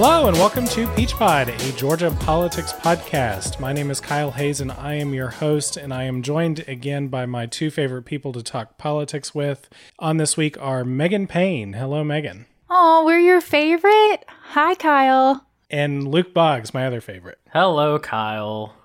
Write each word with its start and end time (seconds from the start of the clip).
Hello 0.00 0.28
and 0.28 0.36
welcome 0.36 0.64
to 0.66 0.86
Peach 0.94 1.14
Pod, 1.14 1.48
a 1.48 1.72
Georgia 1.72 2.12
politics 2.20 2.72
podcast. 2.72 3.58
My 3.58 3.72
name 3.72 3.90
is 3.90 3.98
Kyle 4.00 4.30
Hayes 4.30 4.60
and 4.60 4.70
I 4.70 4.94
am 4.94 5.12
your 5.12 5.30
host, 5.30 5.76
and 5.76 5.92
I 5.92 6.04
am 6.04 6.22
joined 6.22 6.60
again 6.68 7.08
by 7.08 7.26
my 7.26 7.46
two 7.46 7.68
favorite 7.68 8.04
people 8.04 8.32
to 8.34 8.40
talk 8.40 8.78
politics 8.78 9.34
with. 9.34 9.68
On 9.98 10.16
this 10.16 10.36
week 10.36 10.56
are 10.60 10.84
Megan 10.84 11.26
Payne. 11.26 11.72
Hello, 11.72 12.04
Megan. 12.04 12.46
Oh, 12.70 13.04
we're 13.04 13.18
your 13.18 13.40
favorite. 13.40 14.24
Hi, 14.50 14.76
Kyle. 14.76 15.44
And 15.68 16.06
Luke 16.06 16.32
Boggs, 16.32 16.72
my 16.72 16.86
other 16.86 17.00
favorite. 17.00 17.40
Hello, 17.52 17.98
Kyle. 17.98 18.76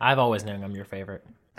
I've 0.00 0.18
always 0.18 0.46
known 0.46 0.64
I'm 0.64 0.74
your 0.74 0.86
favorite. 0.86 1.26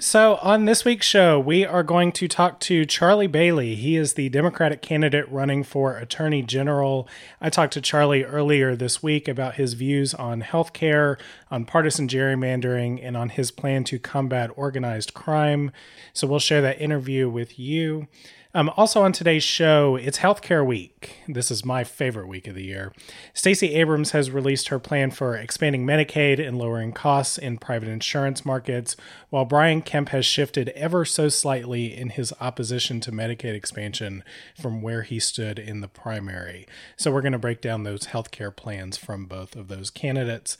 So, 0.00 0.36
on 0.36 0.64
this 0.64 0.86
week's 0.86 1.06
show, 1.06 1.38
we 1.38 1.62
are 1.66 1.82
going 1.82 2.12
to 2.12 2.26
talk 2.26 2.58
to 2.60 2.86
Charlie 2.86 3.26
Bailey. 3.26 3.74
He 3.74 3.96
is 3.96 4.14
the 4.14 4.30
Democratic 4.30 4.80
candidate 4.80 5.30
running 5.30 5.62
for 5.62 5.98
Attorney 5.98 6.42
General. 6.42 7.06
I 7.38 7.50
talked 7.50 7.74
to 7.74 7.82
Charlie 7.82 8.24
earlier 8.24 8.74
this 8.74 9.02
week 9.02 9.28
about 9.28 9.56
his 9.56 9.74
views 9.74 10.14
on 10.14 10.40
healthcare, 10.40 11.20
on 11.50 11.66
partisan 11.66 12.08
gerrymandering, 12.08 13.00
and 13.02 13.14
on 13.14 13.28
his 13.28 13.50
plan 13.50 13.84
to 13.84 13.98
combat 13.98 14.50
organized 14.56 15.12
crime. 15.12 15.70
So, 16.14 16.26
we'll 16.26 16.38
share 16.38 16.62
that 16.62 16.80
interview 16.80 17.28
with 17.28 17.58
you. 17.58 18.08
Um, 18.54 18.70
also 18.78 19.02
on 19.02 19.12
today's 19.12 19.44
show, 19.44 19.96
it's 19.96 20.18
Healthcare 20.18 20.64
Week. 20.64 21.18
This 21.28 21.50
is 21.50 21.66
my 21.66 21.84
favorite 21.84 22.28
week 22.28 22.48
of 22.48 22.54
the 22.54 22.64
year. 22.64 22.94
Stacey 23.34 23.74
Abrams 23.74 24.12
has 24.12 24.30
released 24.30 24.68
her 24.68 24.78
plan 24.78 25.10
for 25.10 25.36
expanding 25.36 25.84
Medicaid 25.84 26.44
and 26.44 26.56
lowering 26.56 26.92
costs 26.92 27.36
in 27.36 27.58
private 27.58 27.90
insurance 27.90 28.46
markets, 28.46 28.96
while 29.28 29.44
Brian 29.44 29.82
Kemp 29.82 30.08
has 30.08 30.24
shifted 30.24 30.70
ever 30.70 31.04
so 31.04 31.28
slightly 31.28 31.94
in 31.94 32.08
his 32.08 32.32
opposition 32.40 33.00
to 33.00 33.12
Medicaid 33.12 33.54
expansion 33.54 34.24
from 34.58 34.80
where 34.80 35.02
he 35.02 35.20
stood 35.20 35.58
in 35.58 35.82
the 35.82 35.88
primary. 35.88 36.66
So 36.96 37.12
we're 37.12 37.20
going 37.20 37.32
to 37.32 37.38
break 37.38 37.60
down 37.60 37.82
those 37.82 38.06
healthcare 38.06 38.54
plans 38.56 38.96
from 38.96 39.26
both 39.26 39.56
of 39.56 39.68
those 39.68 39.90
candidates. 39.90 40.56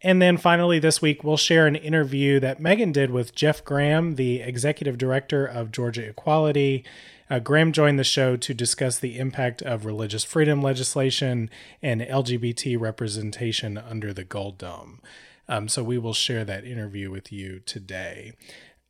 And 0.00 0.22
then 0.22 0.36
finally, 0.36 0.78
this 0.78 1.02
week, 1.02 1.24
we'll 1.24 1.36
share 1.36 1.66
an 1.66 1.76
interview 1.76 2.38
that 2.38 2.60
Megan 2.60 2.92
did 2.92 3.10
with 3.10 3.34
Jeff 3.34 3.64
Graham, 3.64 4.14
the 4.14 4.40
executive 4.40 4.98
director 4.98 5.44
of 5.44 5.72
Georgia 5.72 6.06
Equality. 6.06 6.84
Uh, 7.30 7.38
Graham 7.38 7.72
joined 7.72 7.98
the 7.98 8.04
show 8.04 8.36
to 8.36 8.54
discuss 8.54 8.98
the 8.98 9.18
impact 9.18 9.62
of 9.62 9.86
religious 9.86 10.24
freedom 10.24 10.62
legislation 10.62 11.50
and 11.82 12.00
LGBT 12.00 12.78
representation 12.78 13.78
under 13.78 14.12
the 14.12 14.24
Gold 14.24 14.58
Dome. 14.58 15.00
Um, 15.48 15.68
so 15.68 15.82
we 15.82 15.98
will 15.98 16.14
share 16.14 16.44
that 16.44 16.64
interview 16.64 17.10
with 17.10 17.32
you 17.32 17.60
today. 17.60 18.32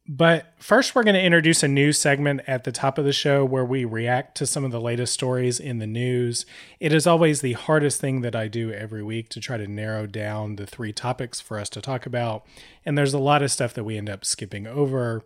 But 0.06 0.52
first, 0.58 0.94
we're 0.94 1.02
going 1.02 1.14
to 1.14 1.22
introduce 1.22 1.62
a 1.62 1.68
new 1.68 1.90
segment 1.90 2.42
at 2.46 2.64
the 2.64 2.72
top 2.72 2.98
of 2.98 3.06
the 3.06 3.12
show 3.12 3.42
where 3.42 3.64
we 3.64 3.86
react 3.86 4.36
to 4.36 4.46
some 4.46 4.62
of 4.62 4.70
the 4.70 4.80
latest 4.80 5.14
stories 5.14 5.58
in 5.58 5.78
the 5.78 5.86
news. 5.86 6.44
It 6.78 6.92
is 6.92 7.06
always 7.06 7.40
the 7.40 7.54
hardest 7.54 8.02
thing 8.02 8.20
that 8.20 8.36
I 8.36 8.48
do 8.48 8.70
every 8.70 9.02
week 9.02 9.30
to 9.30 9.40
try 9.40 9.56
to 9.56 9.66
narrow 9.66 10.06
down 10.06 10.56
the 10.56 10.66
three 10.66 10.92
topics 10.92 11.40
for 11.40 11.58
us 11.58 11.70
to 11.70 11.80
talk 11.80 12.04
about. 12.04 12.44
And 12.84 12.98
there's 12.98 13.14
a 13.14 13.18
lot 13.18 13.42
of 13.42 13.50
stuff 13.50 13.72
that 13.74 13.84
we 13.84 13.96
end 13.96 14.10
up 14.10 14.26
skipping 14.26 14.66
over. 14.66 15.24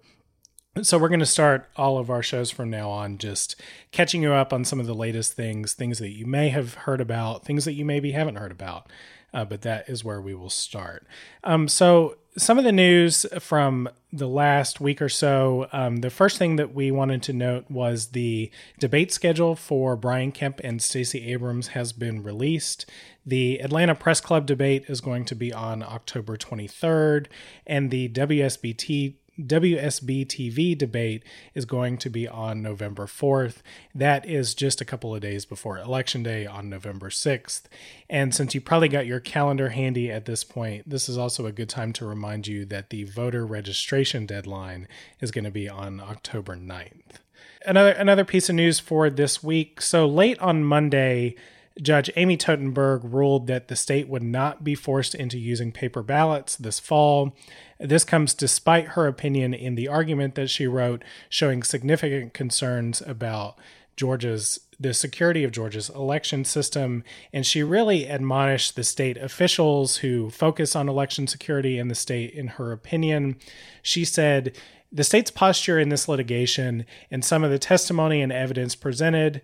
So, 0.83 0.99
we're 0.99 1.09
going 1.09 1.21
to 1.21 1.27
start 1.27 1.69
all 1.77 1.99
of 1.99 2.11
our 2.11 2.23
shows 2.23 2.51
from 2.51 2.71
now 2.71 2.91
on 2.91 3.19
just 3.19 3.57
catching 3.91 4.23
you 4.23 4.33
up 4.33 4.53
on 4.53 4.65
some 4.65 4.79
of 4.79 4.87
the 4.87 4.95
latest 4.95 5.33
things, 5.33 5.73
things 5.73 5.99
that 5.99 6.11
you 6.11 6.27
may 6.27 6.51
have 6.51 6.75
heard 6.75 7.01
about, 7.01 7.45
things 7.45 7.65
that 7.65 7.73
you 7.73 7.85
maybe 7.85 8.13
haven't 8.13 8.37
heard 8.37 8.53
about. 8.53 8.87
Uh, 9.33 9.45
but 9.45 9.63
that 9.63 9.89
is 9.89 10.05
where 10.05 10.21
we 10.21 10.35
will 10.35 10.51
start. 10.51 11.07
Um, 11.45 11.69
so, 11.69 12.17
some 12.37 12.59
of 12.59 12.65
the 12.65 12.73
news 12.73 13.27
from 13.41 13.89
the 14.13 14.29
last 14.29 14.81
week 14.81 15.03
or 15.03 15.09
so. 15.09 15.69
Um, 15.73 15.97
the 15.99 16.11
first 16.11 16.39
thing 16.39 16.57
that 16.57 16.75
we 16.75 16.91
wanted 16.91 17.23
to 17.25 17.33
note 17.33 17.71
was 17.71 18.09
the 18.09 18.51
debate 18.79 19.13
schedule 19.13 19.55
for 19.55 19.97
Brian 19.97 20.33
Kemp 20.33 20.61
and 20.65 20.81
Stacey 20.81 21.31
Abrams 21.31 21.69
has 21.69 21.93
been 21.93 22.23
released. 22.23 22.87
The 23.27 23.59
Atlanta 23.61 23.95
Press 23.95 24.21
Club 24.21 24.47
debate 24.47 24.85
is 24.89 25.01
going 25.01 25.27
to 25.27 25.35
be 25.35 25.53
on 25.53 25.83
October 25.83 26.37
23rd, 26.37 27.27
and 27.67 27.91
the 27.91 28.09
WSBT 28.09 29.15
WSB 29.39 30.27
TV 30.27 30.77
debate 30.77 31.23
is 31.55 31.65
going 31.65 31.97
to 31.99 32.11
be 32.11 32.27
on 32.27 32.63
November 32.63 33.07
4th. 33.07 33.57
That 33.95 34.27
is 34.27 34.55
just 34.55 34.81
a 34.81 34.85
couple 34.85 35.15
of 35.15 35.21
days 35.21 35.45
before 35.45 35.79
Election 35.79 36.23
Day 36.23 36.47
on 36.47 36.69
November 36.69 37.09
6th. 37.09 37.63
And 38.11 38.35
since 38.35 38.55
you 38.55 38.61
probably 38.61 38.89
got 38.89 39.07
your 39.07 39.21
calendar 39.21 39.71
handy 39.71 40.11
at 40.11 40.25
this 40.25 40.45
point, 40.45 40.89
this 40.89 41.09
is 41.09 41.17
also 41.17 41.47
a 41.47 41.53
good 41.53 41.69
time 41.69 41.93
to 41.95 42.07
remind 42.07 42.47
you 42.47 42.65
that 42.67 42.91
the 42.91 43.05
voter 43.05 43.47
registration 43.47 44.27
deadline 44.27 44.89
is 45.21 45.31
going 45.31 45.45
to 45.45 45.51
be 45.51 45.69
on 45.69 46.01
October 46.01 46.57
9th. 46.57 47.21
Another 47.67 47.91
another 47.91 48.25
piece 48.25 48.49
of 48.49 48.55
news 48.55 48.79
for 48.79 49.11
this 49.11 49.43
week. 49.43 49.81
So 49.81 50.07
late 50.07 50.39
on 50.39 50.65
Monday, 50.65 51.35
Judge 51.81 52.11
Amy 52.17 52.37
Totenberg 52.37 53.01
ruled 53.05 53.47
that 53.47 53.69
the 53.69 53.77
state 53.77 54.09
would 54.09 54.23
not 54.23 54.65
be 54.65 54.75
forced 54.75 55.15
into 55.15 55.39
using 55.39 55.73
paper 55.73 56.03
ballots 56.03 56.57
this 56.57 56.81
fall. 56.81 57.35
This 57.79 58.05
comes 58.05 58.35
despite 58.35 58.89
her 58.89 59.07
opinion 59.07 59.55
in 59.55 59.75
the 59.75 59.89
argument 59.89 60.35
that 60.35 60.51
she 60.51 60.67
wrote, 60.67 61.05
showing 61.29 61.63
significant 61.63 62.35
concerns 62.35 63.01
about 63.03 63.59
Georgia's 63.97 64.61
the 64.81 64.95
security 64.95 65.43
of 65.43 65.51
Georgia's 65.51 65.91
election 65.91 66.45
system, 66.45 67.03
and 67.33 67.45
she 67.45 67.65
really 67.65 68.05
admonished 68.05 68.77
the 68.77 68.85
state 68.85 69.17
officials 69.17 69.97
who 69.99 70.31
focus 70.31 70.77
on 70.77 70.89
election 70.89 71.27
security 71.27 71.79
in 71.79 71.89
the 71.89 71.97
state. 71.97 72.33
In 72.33 72.47
her 72.47 72.71
opinion, 72.71 73.37
she 73.83 74.05
said 74.05 74.57
the 74.93 75.03
state's 75.03 75.33
posture 75.33 75.81
in 75.81 75.89
this 75.89 76.09
litigation 76.09 76.87
and 77.11 77.25
some 77.25 77.43
of 77.43 77.51
the 77.51 77.59
testimony 77.59 78.23
and 78.23 78.33
evidence 78.33 78.77
presented 78.77 79.43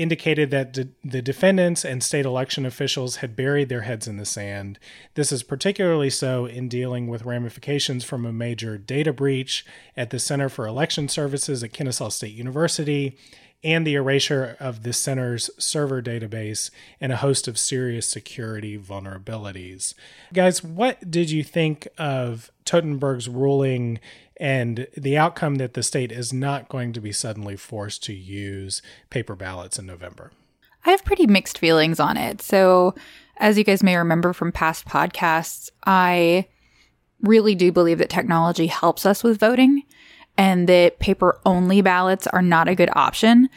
indicated 0.00 0.50
that 0.50 0.72
de- 0.72 0.88
the 1.04 1.22
defendants 1.22 1.84
and 1.84 2.02
state 2.02 2.24
election 2.24 2.64
officials 2.64 3.16
had 3.16 3.36
buried 3.36 3.68
their 3.68 3.82
heads 3.82 4.08
in 4.08 4.16
the 4.16 4.24
sand. 4.24 4.78
This 5.14 5.30
is 5.30 5.42
particularly 5.42 6.10
so 6.10 6.46
in 6.46 6.68
dealing 6.68 7.08
with 7.08 7.24
ramifications 7.24 8.04
from 8.04 8.24
a 8.24 8.32
major 8.32 8.78
data 8.78 9.12
breach 9.12 9.64
at 9.96 10.10
the 10.10 10.18
Center 10.18 10.48
for 10.48 10.66
Election 10.66 11.08
Services 11.08 11.62
at 11.62 11.72
Kennesaw 11.72 12.08
State 12.08 12.34
University 12.34 13.16
and 13.62 13.86
the 13.86 13.94
erasure 13.94 14.56
of 14.58 14.82
the 14.82 14.92
center's 14.92 15.50
server 15.58 16.00
database 16.00 16.70
and 17.00 17.12
a 17.12 17.16
host 17.16 17.46
of 17.46 17.58
serious 17.58 18.08
security 18.08 18.78
vulnerabilities. 18.78 19.94
Guys, 20.32 20.64
what 20.64 21.10
did 21.10 21.30
you 21.30 21.44
think 21.44 21.86
of 21.98 22.50
Totenberg's 22.64 23.28
ruling 23.28 24.00
and 24.40 24.88
the 24.96 25.18
outcome 25.18 25.56
that 25.56 25.74
the 25.74 25.82
state 25.82 26.10
is 26.10 26.32
not 26.32 26.70
going 26.70 26.94
to 26.94 27.00
be 27.00 27.12
suddenly 27.12 27.56
forced 27.56 28.02
to 28.04 28.14
use 28.14 28.80
paper 29.10 29.36
ballots 29.36 29.78
in 29.78 29.84
November? 29.84 30.32
I 30.86 30.90
have 30.90 31.04
pretty 31.04 31.26
mixed 31.26 31.58
feelings 31.58 32.00
on 32.00 32.16
it. 32.16 32.40
So, 32.40 32.94
as 33.36 33.58
you 33.58 33.64
guys 33.64 33.82
may 33.82 33.96
remember 33.96 34.32
from 34.32 34.50
past 34.50 34.86
podcasts, 34.86 35.68
I 35.86 36.48
really 37.20 37.54
do 37.54 37.70
believe 37.70 37.98
that 37.98 38.08
technology 38.08 38.66
helps 38.66 39.04
us 39.04 39.22
with 39.22 39.38
voting 39.38 39.82
and 40.38 40.68
that 40.68 40.98
paper 41.00 41.38
only 41.44 41.82
ballots 41.82 42.26
are 42.26 42.42
not 42.42 42.66
a 42.66 42.74
good 42.74 42.90
option. 42.94 43.48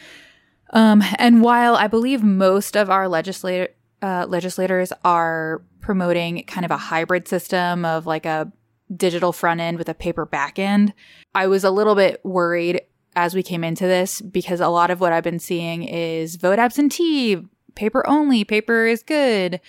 Um, 0.70 1.02
and 1.18 1.42
while 1.42 1.76
I 1.76 1.86
believe 1.86 2.22
most 2.22 2.76
of 2.76 2.90
our 2.90 3.08
legislator, 3.08 3.68
uh, 4.02 4.26
legislators 4.28 4.92
are 5.02 5.62
promoting 5.80 6.44
kind 6.44 6.66
of 6.66 6.70
a 6.70 6.76
hybrid 6.76 7.26
system 7.26 7.86
of 7.86 8.06
like 8.06 8.26
a 8.26 8.52
digital 8.94 9.32
front 9.32 9.60
end 9.60 9.78
with 9.78 9.88
a 9.88 9.94
paper 9.94 10.26
back 10.26 10.58
end, 10.58 10.92
I 11.34 11.46
was 11.46 11.64
a 11.64 11.70
little 11.70 11.94
bit 11.94 12.20
worried 12.24 12.80
as 13.16 13.34
we 13.34 13.42
came 13.42 13.64
into 13.64 13.86
this 13.86 14.20
because 14.20 14.60
a 14.60 14.68
lot 14.68 14.90
of 14.90 15.00
what 15.00 15.12
I've 15.12 15.24
been 15.24 15.38
seeing 15.38 15.84
is 15.84 16.36
vote 16.36 16.58
absentee, 16.58 17.46
paper 17.74 18.06
only, 18.08 18.44
paper 18.44 18.86
is 18.86 19.02
good. 19.02 19.60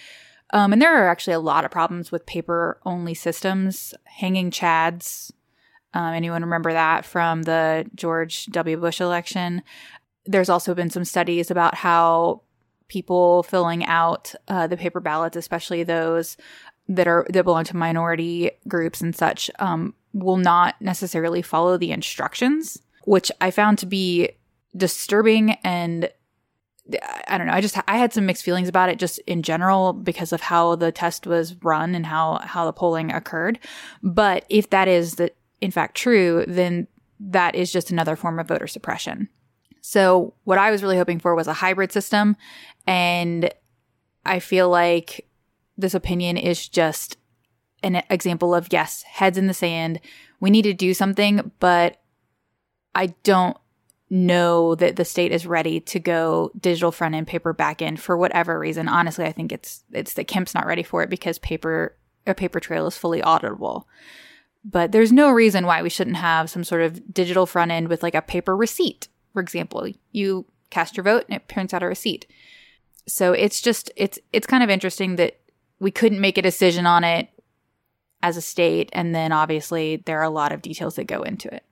Um, 0.52 0.74
and 0.74 0.82
there 0.82 0.96
are 0.96 1.10
actually 1.10 1.34
a 1.34 1.40
lot 1.40 1.66
of 1.66 1.72
problems 1.72 2.12
with 2.12 2.26
paper 2.26 2.80
only 2.86 3.14
systems, 3.14 3.94
hanging 4.06 4.52
chads, 4.52 5.32
um, 5.96 6.14
anyone 6.14 6.42
remember 6.42 6.74
that 6.74 7.06
from 7.06 7.44
the 7.44 7.90
George 7.96 8.48
W. 8.48 8.78
Bush 8.78 9.00
election? 9.00 9.64
There's 10.26 10.50
also 10.50 10.76
been 10.76 10.90
some 10.90 11.06
studies 11.06 11.50
about 11.50 11.74
how 11.74 12.42
people 12.90 13.44
filling 13.44 13.86
out 13.86 14.36
uh, 14.50 14.68
the 14.68 14.76
paper 14.76 15.00
ballots, 15.00 15.38
especially 15.38 15.84
those 15.84 16.36
that 16.88 17.08
are 17.08 17.26
that 17.30 17.44
belong 17.44 17.64
to 17.66 17.76
minority 17.76 18.52
groups 18.68 19.02
and 19.02 19.16
such, 19.16 19.50
um, 19.60 19.94
will 20.14 20.38
not 20.38 20.76
necessarily 20.82 21.42
follow 21.42 21.78
the 21.78 21.92
instructions, 21.92 22.82
which 23.06 23.32
I 23.42 23.52
found 23.52 23.80
to 23.80 23.86
be 23.86 24.30
disturbing 24.76 25.52
and 25.64 26.10
I 27.28 27.40
don't 27.40 27.48
know. 27.48 27.54
I 27.54 27.62
just 27.62 27.78
I 27.88 27.98
had 27.98 28.14
some 28.14 28.28
mixed 28.28 28.44
feelings 28.44 28.70
about 28.70 28.90
it 28.90 29.00
just 29.00 29.18
in 29.20 29.42
general 29.42 29.92
because 29.94 30.32
of 30.32 30.42
how 30.42 30.76
the 30.76 30.92
test 30.92 31.26
was 31.26 31.56
run 31.64 31.96
and 31.96 32.06
how 32.06 32.40
how 32.44 32.66
the 32.66 32.74
polling 32.74 33.12
occurred. 33.12 33.60
But 34.04 34.46
if 34.50 34.70
that 34.70 34.88
is 34.88 35.16
the 35.16 35.32
in 35.62 35.72
fact 35.72 35.96
true, 35.96 36.46
then 36.48 36.88
that 37.20 37.56
is 37.56 37.72
just 37.72 37.92
another 37.92 38.16
form 38.16 38.40
of 38.40 38.48
voter 38.48 38.68
suppression. 38.68 39.30
So, 39.82 40.34
what 40.46 40.58
I 40.58 40.72
was 40.72 40.82
really 40.82 40.98
hoping 40.98 41.20
for 41.20 41.36
was 41.36 41.48
a 41.48 41.54
hybrid 41.54 41.92
system. 41.92 42.36
And 42.88 43.52
I 44.26 44.40
feel 44.40 44.68
like 44.70 45.28
this 45.78 45.94
opinion 45.94 46.38
is 46.38 46.68
just 46.68 47.18
an 47.84 48.02
example 48.10 48.56
of 48.56 48.68
yes, 48.72 49.04
heads 49.04 49.38
in 49.38 49.48
the 49.48 49.54
sand. 49.54 50.00
We 50.40 50.50
need 50.50 50.64
to 50.64 50.74
do 50.74 50.94
something, 50.94 51.52
but 51.60 52.02
I 52.94 53.08
don't 53.24 53.58
know 54.10 54.76
that 54.76 54.96
the 54.96 55.06
state 55.06 55.32
is 55.32 55.46
ready 55.46 55.80
to 55.80 56.00
go 56.00 56.52
digital 56.60 56.92
front 56.92 57.16
end, 57.16 57.28
paper 57.28 57.54
back 57.54 57.82
end 57.82 58.00
for 58.00 58.16
whatever 58.16 58.58
reason. 58.58 58.88
Honestly, 58.88 59.26
I 59.26 59.32
think 59.32 59.52
it's 59.52 59.84
it's 59.92 60.14
that 60.14 60.28
Kemp's 60.28 60.54
not 60.54 60.66
ready 60.66 60.84
for 60.84 61.04
it 61.04 61.10
because 61.10 61.40
paper 61.40 61.98
a 62.28 62.34
paper 62.34 62.60
trail 62.60 62.88
is 62.88 62.98
fully 62.98 63.22
auditable. 63.22 63.84
But 64.64 64.92
there's 64.92 65.12
no 65.12 65.30
reason 65.30 65.66
why 65.66 65.84
we 65.84 65.90
shouldn't 65.90 66.18
have 66.18 66.50
some 66.50 66.64
sort 66.64 66.82
of 66.82 67.14
digital 67.14 67.46
front 67.46 67.72
end 67.72 67.88
with 67.88 68.02
like 68.02 68.16
a 68.16 68.22
paper 68.22 68.56
receipt, 68.56 69.08
for 69.34 69.42
example. 69.42 69.88
You 70.12 70.46
cast 70.72 70.98
your 70.98 71.04
vote 71.04 71.26
and 71.28 71.36
it 71.36 71.48
prints 71.48 71.74
out 71.74 71.84
a 71.84 71.88
receipt. 71.88 72.26
So 73.08 73.34
it's 73.34 73.62
just 73.62 73.92
it's 73.96 74.18
it's 74.34 74.48
kind 74.48 74.64
of 74.64 74.70
interesting 74.70 75.18
that 75.18 75.40
we 75.86 75.92
couldn't 75.92 76.20
make 76.20 76.40
a 76.40 76.42
decision 76.42 76.88
on 76.88 77.04
it 77.04 77.30
as 78.24 78.38
a 78.38 78.42
state 78.42 78.90
and 78.92 79.14
then 79.14 79.32
obviously 79.32 79.98
there 80.08 80.20
are 80.20 80.24
a 80.24 80.32
lot 80.32 80.52
of 80.52 80.64
details 80.64 80.96
that 80.96 81.04
go 81.04 81.22
into 81.22 81.48
it. 81.54 81.64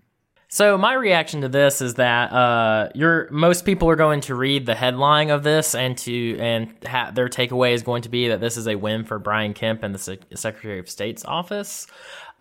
So 0.49 0.77
my 0.77 0.93
reaction 0.93 1.41
to 1.41 1.49
this 1.49 1.81
is 1.81 1.95
that 1.95 2.31
uh, 2.31 2.89
you're 2.93 3.27
most 3.31 3.65
people 3.65 3.89
are 3.89 3.95
going 3.95 4.21
to 4.21 4.35
read 4.35 4.67
the 4.67 4.75
headline 4.75 5.31
of 5.31 5.41
this 5.41 5.73
and 5.73 5.97
to 5.97 6.37
and 6.37 6.71
ha- 6.85 7.09
their 7.11 7.27
takeaway 7.27 7.73
is 7.73 7.81
going 7.81 8.03
to 8.03 8.09
be 8.09 8.27
that 8.27 8.39
this 8.39 8.55
is 8.55 8.67
a 8.67 8.75
win 8.75 9.03
for 9.03 9.17
Brian 9.17 9.55
Kemp 9.55 9.81
and 9.81 9.95
the 9.95 9.99
Se- 9.99 10.19
Secretary 10.35 10.77
of 10.77 10.87
State's 10.87 11.25
office. 11.25 11.87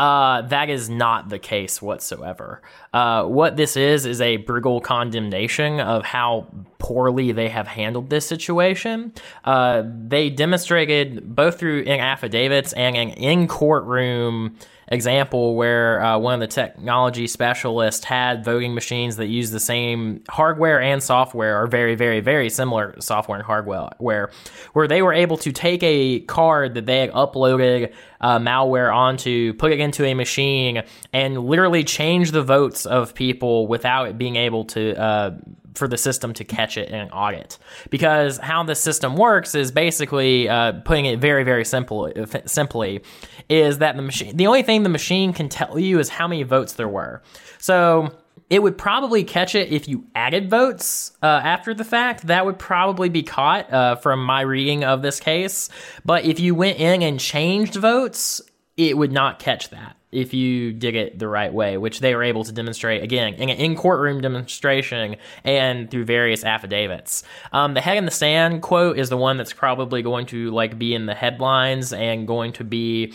Uh, 0.03 0.43
that 0.43 0.69
is 0.69 0.91
not 0.91 1.29
the 1.29 1.39
case 1.39 1.81
whatsoever. 1.81 2.61
Uh, 2.93 3.23
what 3.23 3.57
this 3.57 3.77
is 3.77 4.05
is 4.05 4.21
a 4.21 4.37
brutal 4.39 4.81
condemnation 4.81 5.79
of 5.79 6.05
how 6.05 6.49
poorly 6.79 7.31
they 7.31 7.49
have 7.49 7.69
handled 7.69 8.11
this 8.11 8.27
situation. 8.27 9.13
Uh, 9.45 9.85
they 10.09 10.29
demonstrated 10.29 11.37
both 11.37 11.57
through 11.57 11.83
in 11.83 12.01
affidavits 12.01 12.73
and 12.73 12.97
in, 12.97 13.11
in 13.11 13.47
courtroom 13.47 14.57
example 14.89 15.55
where 15.55 16.03
uh, 16.03 16.19
one 16.19 16.35
of 16.35 16.41
the 16.41 16.47
technology 16.47 17.27
specialists 17.27 18.05
had 18.05 18.45
voting 18.45 18.75
machines 18.75 19.17
that 19.17 19.27
use 19.27 19.51
the 19.51 19.61
same 19.61 20.23
hardware 20.29 20.81
and 20.81 21.03
software, 21.03 21.63
or 21.63 21.67
very, 21.67 21.95
very, 21.95 22.21
very 22.21 22.51
similar 22.51 22.95
software 23.01 23.39
and 23.39 23.47
hardware, 23.47 23.91
where 23.99 24.31
where 24.75 24.87
they 24.87 25.01
were 25.01 25.13
able 25.13 25.39
to 25.39 25.53
take 25.53 25.83
a 25.83 26.21
card 26.21 26.75
that 26.75 26.87
they 26.87 27.01
had 27.01 27.13
uploaded 27.13 27.93
uh, 28.23 28.39
malware 28.39 28.95
onto, 28.95 29.53
put 29.55 29.73
it 29.73 29.81
into 29.81 30.05
a 30.05 30.15
machine, 30.15 30.83
and 31.13 31.39
literally 31.39 31.85
change 31.85 32.31
the 32.31 32.43
votes 32.43 32.87
of 32.87 33.15
people 33.15 33.67
without 33.67 34.09
it 34.09 34.19
being 34.19 34.37
able 34.37 34.65
to. 34.67 34.99
Uh, 35.01 35.31
for 35.75 35.89
the 35.89 35.97
system 35.97 36.35
to 36.35 36.45
catch 36.45 36.77
it 36.77 36.91
and 36.91 37.11
audit. 37.13 37.59
Because 37.91 38.37
how 38.37 38.63
the 38.63 38.75
system 38.75 39.17
works 39.17 39.55
is 39.55 39.73
basically 39.73 40.47
uh, 40.47 40.73
putting 40.85 41.07
it 41.07 41.19
very, 41.19 41.45
very 41.45 41.65
simple, 41.65 42.13
simply, 42.45 43.03
is 43.49 43.79
that 43.79 43.97
the 43.97 44.03
machine, 44.03 44.37
the 44.37 44.47
only 44.47 44.63
thing 44.63 44.83
the 44.83 44.91
machine 44.91 45.33
can 45.33 45.49
tell 45.49 45.79
you 45.79 45.99
is 45.99 46.11
how 46.11 46.29
many 46.29 46.43
votes 46.43 46.75
there 46.75 46.89
were. 46.89 47.23
So 47.59 48.13
it 48.53 48.63
would 48.63 48.77
probably 48.77 49.25
catch 49.25 49.55
it 49.55 49.73
if 49.73 49.89
you 49.89 50.05
added 50.15 50.51
votes 50.51 51.13
uh, 51.23 51.27
after 51.27 51.73
the 51.73 51.85
fact. 51.85 52.27
That 52.27 52.45
would 52.45 52.59
probably 52.59 53.09
be 53.09 53.23
caught 53.23 53.73
uh, 53.73 53.97
from 53.97 54.23
my 54.23 54.43
reading 54.43 54.85
of 54.85 55.01
this 55.01 55.21
case. 55.21 55.71
But 56.05 56.27
if 56.27 56.39
you 56.39 56.55
went 56.55 56.79
in 56.79 57.03
and 57.03 57.19
changed 57.19 57.77
votes, 57.77 58.43
it 58.77 58.99
would 58.99 59.11
not 59.11 59.39
catch 59.39 59.71
that 59.71 59.97
if 60.11 60.35
you 60.35 60.75
did 60.75 60.95
it 60.95 61.19
the 61.19 61.29
right 61.29 61.51
way, 61.51 61.79
which 61.79 62.01
they 62.01 62.15
were 62.15 62.23
able 62.23 62.45
to 62.45 62.53
demonstrate 62.53 63.03
again 63.03 63.33
in 63.33 63.49
an 63.49 63.57
in 63.57 63.75
courtroom 63.75 64.21
demonstration 64.21 65.17
and 65.45 65.91
through 65.91 66.05
various 66.05 66.45
affidavits. 66.45 67.25
Um, 67.55 67.73
the 67.73 67.81
head 67.81 67.97
in 67.97 68.05
the 68.05 68.11
sand 68.11 68.61
quote 68.61 68.99
is 68.99 69.09
the 69.09 69.17
one 69.17 69.39
that's 69.39 69.55
probably 69.55 70.03
going 70.03 70.27
to 70.27 70.51
like 70.51 70.79
be 70.79 70.95
in 70.95 71.07
the 71.07 71.15
headlines 71.15 71.95
and 71.95 72.27
going 72.27 72.53
to 72.53 72.65
be 72.65 73.15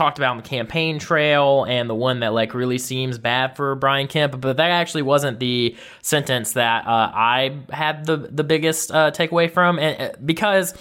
talked 0.00 0.18
about 0.18 0.30
on 0.30 0.36
the 0.38 0.42
campaign 0.42 0.98
trail 0.98 1.64
and 1.64 1.88
the 1.90 1.94
one 1.94 2.20
that 2.20 2.32
like 2.32 2.54
really 2.54 2.78
seems 2.78 3.18
bad 3.18 3.54
for 3.54 3.74
Brian 3.74 4.06
Kemp, 4.06 4.40
but 4.40 4.56
that 4.56 4.70
actually 4.70 5.02
wasn't 5.02 5.38
the 5.38 5.76
sentence 6.00 6.54
that 6.54 6.86
uh, 6.86 7.12
I 7.14 7.58
had 7.70 8.06
the 8.06 8.16
the 8.16 8.42
biggest 8.42 8.90
uh, 8.90 9.10
takeaway 9.10 9.50
from, 9.50 9.78
and 9.78 10.00
uh, 10.00 10.16
because 10.24 10.72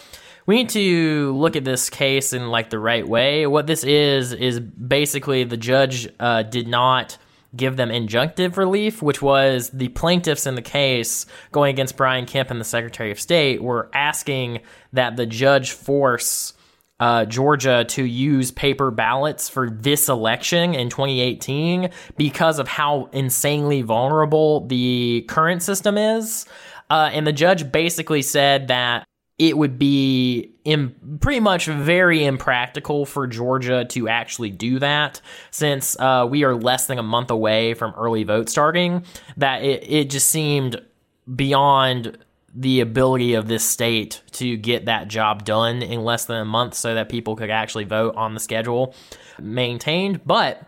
we 0.46 0.56
need 0.56 0.70
to 0.70 1.36
look 1.36 1.58
at 1.58 1.66
this 1.66 1.90
case 1.90 2.32
in 2.32 2.48
like 2.48 2.70
the 2.70 2.80
right 2.80 3.06
way. 3.06 3.46
What 3.46 3.68
this 3.68 3.84
is 3.84 4.32
is 4.32 4.62
basically 4.62 5.44
the 5.44 5.58
judge 5.58 6.08
uh, 6.22 6.44
did 6.44 6.70
not 6.70 7.18
give 7.54 7.76
them 7.76 7.90
injunctive 7.90 8.56
relief, 8.56 9.02
which 9.02 9.22
was 9.22 9.70
the 9.72 9.90
plaintiffs 9.90 10.48
in 10.48 10.56
the 10.56 10.62
case 10.62 11.26
going 11.52 11.72
against 11.72 11.98
Brian 11.98 12.26
Kemp 12.26 12.52
and 12.52 12.62
the 12.62 12.66
Secretary 12.66 13.12
of 13.12 13.20
State 13.20 13.62
were 13.62 13.90
asking 13.94 14.62
that 14.94 15.18
the 15.18 15.26
judge 15.26 15.72
force 15.72 16.54
uh, 17.00 17.26
Georgia 17.26 17.86
to 17.90 18.04
use 18.04 18.52
paper 18.52 18.92
ballots 18.92 19.50
for 19.50 19.70
this 19.70 20.10
election 20.10 20.74
in 20.74 20.90
2018 20.90 21.90
because 22.18 22.60
of 22.60 22.68
how 22.68 23.10
insanely 23.14 23.82
vulnerable 23.82 24.68
the 24.68 25.26
current 25.28 25.64
system 25.64 25.98
is. 25.98 26.46
Uh, 26.90 27.10
and 27.14 27.26
the 27.26 27.34
judge 27.34 27.72
basically 27.72 28.22
said 28.22 28.68
that 28.68 29.06
it 29.38 29.58
would 29.58 29.80
be 29.80 30.52
pretty 31.22 31.40
much 31.40 31.66
very 31.66 32.26
impractical 32.26 33.06
for 33.06 33.26
Georgia 33.26 33.86
to 33.86 34.10
actually 34.10 34.50
do 34.50 34.80
that 34.80 35.22
since 35.50 35.98
uh, 36.00 36.28
we 36.30 36.44
are 36.44 36.56
less 36.56 36.88
than 36.88 37.00
a 37.00 37.04
month 37.04 37.32
away 37.32 37.74
from 37.74 37.94
early 37.96 38.24
vote 38.24 38.50
starting. 38.50 39.06
That 39.38 39.64
it, 39.64 39.90
it 39.90 40.10
just 40.10 40.30
seemed 40.30 40.82
beyond 41.34 42.18
the 42.56 42.80
ability 42.80 43.34
of 43.34 43.48
this 43.48 43.64
state 43.64 44.22
to 44.32 44.58
get 44.58 44.86
that 44.86 45.08
job 45.08 45.46
done 45.46 45.82
in 45.82 46.04
less 46.04 46.26
than 46.26 46.38
a 46.38 46.46
month 46.46 46.74
so 46.74 46.96
that 46.96 47.10
people 47.10 47.36
could 47.36 47.50
actually 47.50 47.84
vote 47.84 48.16
on 48.16 48.34
the 48.34 48.40
schedule 48.40 48.96
maintained. 49.40 50.22
But 50.26 50.64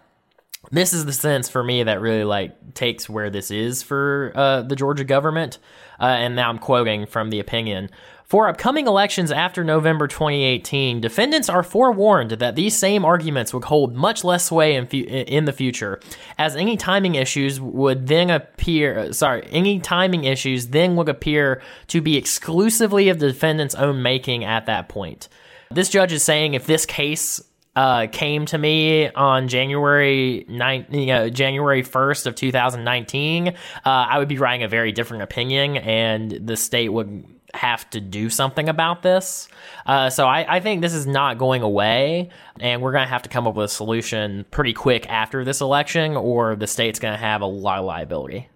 this 0.71 0.93
is 0.93 1.05
the 1.05 1.13
sense 1.13 1.49
for 1.49 1.63
me 1.63 1.83
that 1.83 2.01
really 2.01 2.23
like 2.23 2.73
takes 2.73 3.09
where 3.09 3.29
this 3.29 3.51
is 3.51 3.81
for 3.81 4.31
uh, 4.35 4.61
the 4.61 4.75
Georgia 4.75 5.03
government. 5.03 5.57
Uh, 5.99 6.05
and 6.05 6.35
now 6.35 6.49
I'm 6.49 6.59
quoting 6.59 7.05
from 7.05 7.29
the 7.29 7.39
opinion. 7.39 7.89
For 8.31 8.47
upcoming 8.47 8.87
elections 8.87 9.29
after 9.29 9.61
November 9.61 10.07
2018, 10.07 11.01
defendants 11.01 11.49
are 11.49 11.63
forewarned 11.63 12.31
that 12.31 12.55
these 12.55 12.77
same 12.77 13.03
arguments 13.03 13.53
would 13.53 13.65
hold 13.65 13.93
much 13.93 14.23
less 14.23 14.45
sway 14.45 14.75
in, 14.75 14.87
fu- 14.87 15.03
in 15.03 15.43
the 15.43 15.51
future, 15.51 15.99
as 16.37 16.55
any 16.55 16.77
timing 16.77 17.15
issues 17.15 17.59
would 17.59 18.07
then 18.07 18.29
appear. 18.29 19.11
Sorry, 19.11 19.45
any 19.51 19.81
timing 19.81 20.23
issues 20.23 20.67
then 20.67 20.95
would 20.95 21.09
appear 21.09 21.61
to 21.87 21.99
be 21.99 22.15
exclusively 22.15 23.09
of 23.09 23.19
the 23.19 23.27
defendant's 23.27 23.75
own 23.75 24.01
making 24.01 24.45
at 24.45 24.65
that 24.65 24.87
point. 24.87 25.27
This 25.69 25.89
judge 25.89 26.13
is 26.13 26.23
saying 26.23 26.53
if 26.53 26.65
this 26.65 26.85
case 26.85 27.43
uh, 27.75 28.07
came 28.13 28.45
to 28.45 28.57
me 28.57 29.09
on 29.09 29.49
January 29.49 30.45
9, 30.47 30.85
you 30.91 31.05
know, 31.07 31.29
January 31.29 31.83
1st 31.83 32.27
of 32.27 32.35
2019, 32.35 33.49
uh, 33.49 33.53
I 33.83 34.19
would 34.19 34.29
be 34.29 34.37
writing 34.37 34.63
a 34.63 34.69
very 34.69 34.93
different 34.93 35.23
opinion 35.23 35.75
and 35.75 36.31
the 36.31 36.55
state 36.55 36.89
would 36.89 37.25
have 37.53 37.89
to 37.91 37.99
do 37.99 38.29
something 38.29 38.69
about 38.69 39.01
this. 39.01 39.49
Uh, 39.85 40.09
so 40.09 40.27
I, 40.27 40.57
I, 40.57 40.59
think 40.59 40.81
this 40.81 40.93
is 40.93 41.05
not 41.05 41.37
going 41.37 41.61
away, 41.61 42.29
and 42.59 42.81
we're 42.81 42.91
going 42.91 43.03
to 43.03 43.09
have 43.09 43.23
to 43.23 43.29
come 43.29 43.47
up 43.47 43.55
with 43.55 43.65
a 43.65 43.69
solution 43.69 44.45
pretty 44.51 44.73
quick 44.73 45.09
after 45.09 45.43
this 45.43 45.61
election, 45.61 46.15
or 46.15 46.55
the 46.55 46.67
state's 46.67 46.99
going 46.99 47.13
to 47.13 47.19
have 47.19 47.41
a 47.41 47.45
lot 47.45 47.79
of 47.79 47.85
liability. 47.85 48.49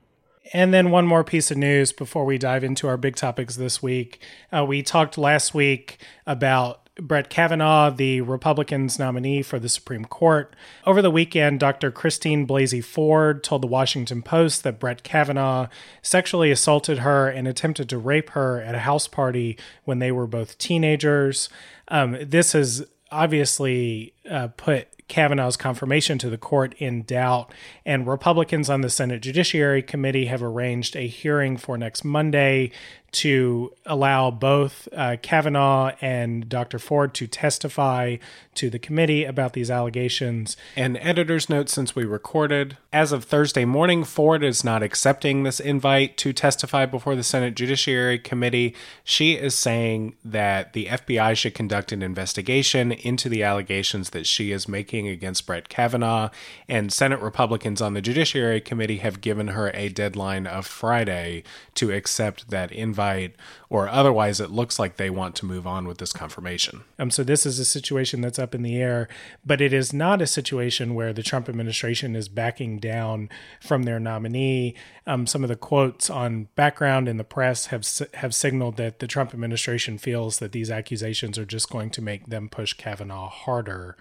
And 0.53 0.73
then 0.73 0.91
one 0.91 1.07
more 1.07 1.23
piece 1.23 1.49
of 1.51 1.57
news 1.57 1.91
before 1.91 2.25
we 2.25 2.37
dive 2.37 2.63
into 2.63 2.87
our 2.87 2.97
big 2.97 3.15
topics 3.15 3.55
this 3.55 3.81
week. 3.81 4.21
Uh, 4.51 4.63
we 4.65 4.83
talked 4.83 5.17
last 5.17 5.53
week 5.53 5.97
about 6.27 6.84
Brett 6.99 7.29
Kavanaugh, 7.29 7.89
the 7.89 8.21
Republicans' 8.21 8.97
nominee 8.97 9.41
for 9.41 9.59
the 9.59 9.69
Supreme 9.69 10.05
Court. 10.05 10.55
Over 10.85 11.01
the 11.01 11.11
weekend, 11.11 11.59
Dr. 11.59 11.91
Christine 11.91 12.47
Blasey 12.47 12.83
Ford 12.83 13.43
told 13.43 13.63
the 13.63 13.67
Washington 13.67 14.21
Post 14.21 14.63
that 14.63 14.79
Brett 14.79 15.03
Kavanaugh 15.03 15.67
sexually 16.01 16.51
assaulted 16.51 16.99
her 16.99 17.27
and 17.27 17.47
attempted 17.47 17.89
to 17.89 17.97
rape 17.97 18.31
her 18.31 18.61
at 18.61 18.75
a 18.75 18.79
house 18.79 19.07
party 19.07 19.57
when 19.83 19.99
they 19.99 20.11
were 20.11 20.27
both 20.27 20.57
teenagers. 20.57 21.49
Um, 21.89 22.17
this 22.21 22.53
has 22.53 22.85
obviously 23.11 24.13
uh, 24.29 24.47
put 24.55 24.87
Kavanaugh's 25.07 25.57
confirmation 25.57 26.17
to 26.17 26.29
the 26.29 26.37
court 26.37 26.73
in 26.79 27.03
doubt, 27.03 27.53
and 27.85 28.07
Republicans 28.07 28.69
on 28.69 28.81
the 28.81 28.89
Senate 28.89 29.21
Judiciary 29.21 29.83
Committee 29.83 30.25
have 30.25 30.41
arranged 30.41 30.95
a 30.95 31.07
hearing 31.07 31.57
for 31.57 31.77
next 31.77 32.03
Monday 32.03 32.71
to 33.15 33.71
allow 33.85 34.29
both 34.29 34.89
uh, 34.91 35.15
Kavanaugh 35.21 35.93
and 36.01 36.49
Dr. 36.49 36.77
Ford 36.79 37.13
to 37.13 37.27
testify 37.27 38.17
to 38.55 38.69
the 38.69 38.77
committee 38.77 39.23
about 39.23 39.53
these 39.53 39.71
allegations. 39.71 40.57
And 40.75 40.97
editor's 40.97 41.49
note 41.49 41.69
since 41.69 41.95
we 41.95 42.03
recorded, 42.03 42.77
as 42.91 43.13
of 43.13 43.23
Thursday 43.23 43.63
morning, 43.63 44.03
Ford 44.03 44.43
is 44.43 44.65
not 44.65 44.83
accepting 44.83 45.43
this 45.43 45.61
invite 45.61 46.17
to 46.17 46.33
testify 46.33 46.85
before 46.85 47.15
the 47.15 47.23
Senate 47.23 47.55
Judiciary 47.55 48.19
Committee. 48.19 48.75
She 49.05 49.33
is 49.33 49.55
saying 49.55 50.15
that 50.25 50.73
the 50.73 50.87
FBI 50.87 51.37
should 51.37 51.55
conduct 51.55 51.93
an 51.93 52.01
investigation 52.01 52.91
into 52.91 53.29
the 53.29 53.43
allegations 53.43 54.09
that 54.09 54.27
she 54.27 54.51
is 54.51 54.67
making 54.67 55.07
against 55.07 55.45
Brett 55.45 55.69
Kavanaugh, 55.69 56.31
and 56.67 56.91
Senate 56.91 57.21
Republicans 57.21 57.81
on 57.81 57.93
the 57.93 58.01
Judiciary 58.01 58.59
Committee 58.59 58.97
have 58.97 59.21
given 59.21 59.49
her 59.49 59.71
a 59.73 59.87
deadline 59.87 60.47
of 60.47 60.67
Friday 60.67 61.43
to 61.75 61.91
accept 61.91 62.49
that 62.49 62.73
invite 62.73 63.04
soundbite 63.05 63.33
or 63.69 63.89
otherwise 63.89 64.39
it 64.39 64.51
looks 64.51 64.79
like 64.79 64.97
they 64.97 65.09
want 65.09 65.35
to 65.35 65.45
move 65.45 65.65
on 65.65 65.87
with 65.87 65.97
this 65.97 66.13
confirmation. 66.13 66.83
Um, 66.99 67.11
so 67.11 67.23
this 67.23 67.45
is 67.45 67.59
a 67.59 67.65
situation 67.65 68.21
that's 68.21 68.39
up 68.39 68.55
in 68.55 68.61
the 68.61 68.77
air, 68.77 69.07
but 69.45 69.61
it 69.61 69.73
is 69.73 69.93
not 69.93 70.21
a 70.21 70.27
situation 70.27 70.95
where 70.95 71.13
the 71.13 71.23
Trump 71.23 71.49
administration 71.49 72.15
is 72.15 72.29
backing 72.29 72.79
down 72.79 73.29
from 73.61 73.83
their 73.83 73.99
nominee. 73.99 74.75
Um, 75.07 75.27
some 75.27 75.43
of 75.43 75.49
the 75.49 75.55
quotes 75.55 76.09
on 76.09 76.47
background 76.55 77.07
in 77.07 77.17
the 77.17 77.23
press 77.23 77.67
have 77.67 77.85
have 78.15 78.33
signaled 78.33 78.77
that 78.77 78.99
the 78.99 79.07
Trump 79.07 79.33
administration 79.33 79.97
feels 79.97 80.39
that 80.39 80.51
these 80.51 80.71
accusations 80.71 81.37
are 81.37 81.45
just 81.45 81.69
going 81.69 81.89
to 81.91 82.01
make 82.01 82.27
them 82.27 82.49
push 82.49 82.73
Kavanaugh 82.73 83.29
harder. 83.29 83.97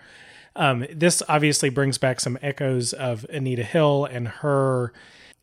Um, 0.57 0.87
this 0.93 1.21
obviously 1.29 1.69
brings 1.69 1.99
back 1.99 2.21
some 2.21 2.39
echoes 2.41 2.93
of 2.93 3.27
Anita 3.29 3.65
Hill 3.65 4.05
and 4.05 4.29
her 4.29 4.93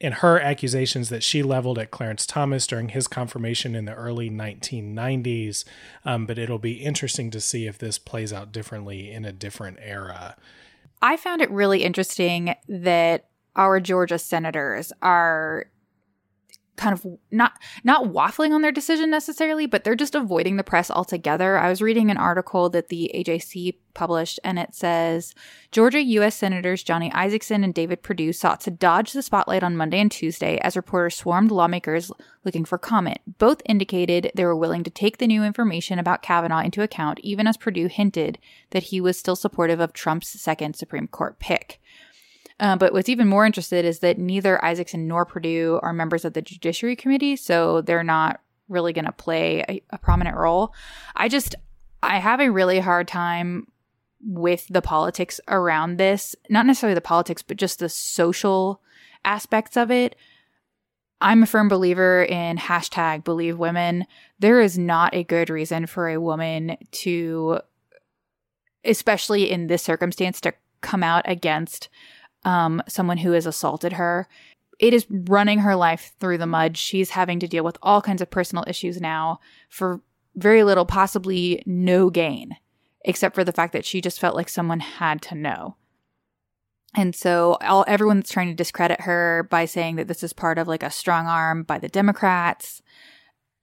and 0.01 0.15
her 0.15 0.39
accusations 0.39 1.09
that 1.09 1.23
she 1.23 1.43
leveled 1.43 1.77
at 1.77 1.91
Clarence 1.91 2.25
Thomas 2.25 2.65
during 2.65 2.89
his 2.89 3.07
confirmation 3.07 3.75
in 3.75 3.85
the 3.85 3.93
early 3.93 4.29
1990s. 4.29 5.63
Um, 6.03 6.25
but 6.25 6.39
it'll 6.39 6.59
be 6.59 6.83
interesting 6.83 7.29
to 7.31 7.39
see 7.39 7.67
if 7.67 7.77
this 7.77 7.97
plays 7.99 8.33
out 8.33 8.51
differently 8.51 9.11
in 9.11 9.23
a 9.23 9.31
different 9.31 9.77
era. 9.81 10.35
I 11.01 11.17
found 11.17 11.41
it 11.41 11.49
really 11.51 11.83
interesting 11.83 12.55
that 12.67 13.27
our 13.55 13.79
Georgia 13.79 14.17
senators 14.17 14.91
are 15.01 15.67
kind 16.77 16.93
of 16.93 17.05
not 17.31 17.53
not 17.83 18.05
waffling 18.05 18.51
on 18.51 18.61
their 18.61 18.71
decision 18.71 19.09
necessarily, 19.09 19.65
but 19.65 19.83
they're 19.83 19.95
just 19.95 20.15
avoiding 20.15 20.57
the 20.57 20.63
press 20.63 20.89
altogether. 20.89 21.57
I 21.57 21.69
was 21.69 21.81
reading 21.81 22.09
an 22.09 22.17
article 22.17 22.69
that 22.69 22.87
the 22.89 23.11
AJC 23.13 23.75
published 23.93 24.39
and 24.43 24.57
it 24.57 24.73
says 24.73 25.35
Georgia 25.71 26.01
US 26.01 26.35
Senators 26.35 26.81
Johnny 26.81 27.09
Isakson 27.11 27.63
and 27.63 27.73
David 27.73 28.03
Perdue 28.03 28.31
sought 28.31 28.61
to 28.61 28.71
dodge 28.71 29.11
the 29.11 29.21
spotlight 29.21 29.63
on 29.63 29.75
Monday 29.75 29.99
and 29.99 30.09
Tuesday 30.09 30.57
as 30.59 30.77
reporters 30.77 31.15
swarmed 31.15 31.51
lawmakers 31.51 32.09
looking 32.45 32.63
for 32.63 32.77
comment. 32.77 33.19
Both 33.37 33.61
indicated 33.65 34.31
they 34.33 34.45
were 34.45 34.55
willing 34.55 34.83
to 34.83 34.89
take 34.89 35.17
the 35.17 35.27
new 35.27 35.43
information 35.43 35.99
about 35.99 36.23
Kavanaugh 36.23 36.61
into 36.61 36.81
account, 36.81 37.19
even 37.19 37.47
as 37.47 37.57
Perdue 37.57 37.87
hinted 37.87 38.39
that 38.71 38.83
he 38.83 39.01
was 39.01 39.19
still 39.19 39.35
supportive 39.35 39.79
of 39.79 39.93
Trump's 39.93 40.29
second 40.29 40.75
Supreme 40.75 41.07
Court 41.07 41.37
pick. 41.37 41.81
Uh, 42.61 42.75
but 42.75 42.93
what's 42.93 43.09
even 43.09 43.27
more 43.27 43.45
interested 43.45 43.83
is 43.83 43.99
that 43.99 44.19
neither 44.19 44.59
Isakson 44.63 45.05
nor 45.07 45.25
Perdue 45.25 45.79
are 45.81 45.91
members 45.91 46.23
of 46.23 46.33
the 46.33 46.43
Judiciary 46.43 46.95
Committee, 46.95 47.35
so 47.35 47.81
they're 47.81 48.03
not 48.03 48.39
really 48.69 48.93
going 48.93 49.05
to 49.05 49.11
play 49.11 49.65
a, 49.67 49.81
a 49.89 49.97
prominent 49.97 50.37
role. 50.37 50.73
I 51.15 51.27
just, 51.27 51.55
I 52.03 52.19
have 52.19 52.39
a 52.39 52.51
really 52.51 52.79
hard 52.79 53.07
time 53.07 53.65
with 54.23 54.67
the 54.69 54.83
politics 54.83 55.41
around 55.47 55.97
this. 55.97 56.35
Not 56.51 56.67
necessarily 56.67 56.93
the 56.93 57.01
politics, 57.01 57.41
but 57.41 57.57
just 57.57 57.79
the 57.79 57.89
social 57.89 58.79
aspects 59.25 59.75
of 59.75 59.89
it. 59.89 60.15
I'm 61.19 61.43
a 61.43 61.47
firm 61.47 61.67
believer 61.67 62.23
in 62.23 62.57
hashtag 62.57 63.23
believe 63.23 63.57
women. 63.57 64.05
There 64.39 64.61
is 64.61 64.77
not 64.77 65.15
a 65.15 65.23
good 65.23 65.49
reason 65.49 65.87
for 65.87 66.09
a 66.09 66.21
woman 66.21 66.77
to, 66.91 67.59
especially 68.85 69.49
in 69.49 69.65
this 69.65 69.81
circumstance, 69.81 70.39
to 70.41 70.53
come 70.81 71.03
out 71.03 71.23
against 71.25 71.89
um, 72.43 72.81
someone 72.87 73.17
who 73.17 73.31
has 73.31 73.45
assaulted 73.45 73.93
her. 73.93 74.27
It 74.79 74.93
is 74.93 75.05
running 75.09 75.59
her 75.59 75.75
life 75.75 76.13
through 76.19 76.39
the 76.39 76.47
mud. 76.47 76.75
She's 76.77 77.11
having 77.11 77.39
to 77.39 77.47
deal 77.47 77.63
with 77.63 77.77
all 77.81 78.01
kinds 78.01 78.21
of 78.21 78.31
personal 78.31 78.63
issues 78.67 78.99
now 78.99 79.39
for 79.69 80.01
very 80.35 80.63
little, 80.63 80.85
possibly 80.85 81.61
no 81.65 82.09
gain, 82.09 82.57
except 83.05 83.35
for 83.35 83.43
the 83.43 83.51
fact 83.51 83.73
that 83.73 83.85
she 83.85 84.01
just 84.01 84.19
felt 84.19 84.35
like 84.35 84.49
someone 84.49 84.79
had 84.79 85.21
to 85.23 85.35
know. 85.35 85.75
And 86.95 87.15
so 87.15 87.57
all 87.61 87.85
everyone's 87.87 88.29
trying 88.29 88.47
to 88.47 88.53
discredit 88.53 89.01
her 89.01 89.47
by 89.49 89.65
saying 89.65 89.95
that 89.95 90.07
this 90.07 90.23
is 90.23 90.33
part 90.33 90.57
of 90.57 90.67
like 90.67 90.83
a 90.83 90.89
strong 90.89 91.25
arm 91.25 91.63
by 91.63 91.79
the 91.79 91.87
Democrats. 91.87 92.81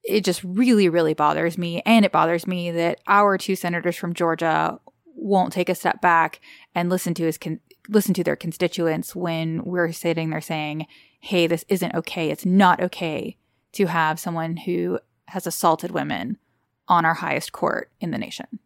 It 0.02 0.25
just 0.25 0.42
really, 0.44 0.88
really 0.88 1.14
bothers 1.14 1.58
me. 1.58 1.82
And 1.85 2.04
it 2.04 2.12
bothers 2.12 2.47
me 2.47 2.70
that 2.70 3.00
our 3.06 3.37
two 3.37 3.56
senators 3.56 3.97
from 3.97 4.14
Georgia 4.14 4.80
won't 5.04 5.52
take 5.52 5.68
a 5.68 5.75
step 5.75 6.00
back 6.00 6.40
and 6.75 6.88
listen 6.88 7.12
to 7.14 7.25
his 7.25 7.37
con- 7.37 7.61
listen 7.88 8.14
to 8.14 8.25
their 8.25 8.37
constituents 8.37 9.16
when 9.16 9.62
we're 9.64 9.92
sitting 9.92 10.30
there 10.30 10.40
saying, 10.40 10.87
hey, 11.21 11.47
this 11.47 11.64
isn't 11.68 11.95
okay. 11.95 12.30
It's 12.30 12.47
not 12.47 12.80
okay 12.80 13.37
to 13.73 13.87
have 13.87 14.21
someone 14.21 14.57
who 14.57 14.99
has 15.26 15.47
assaulted 15.47 15.90
women 15.90 16.38
on 16.87 17.04
our 17.04 17.14
highest 17.14 17.52
court 17.52 17.90
in 18.00 18.11
the 18.11 18.18
nation. 18.18 18.59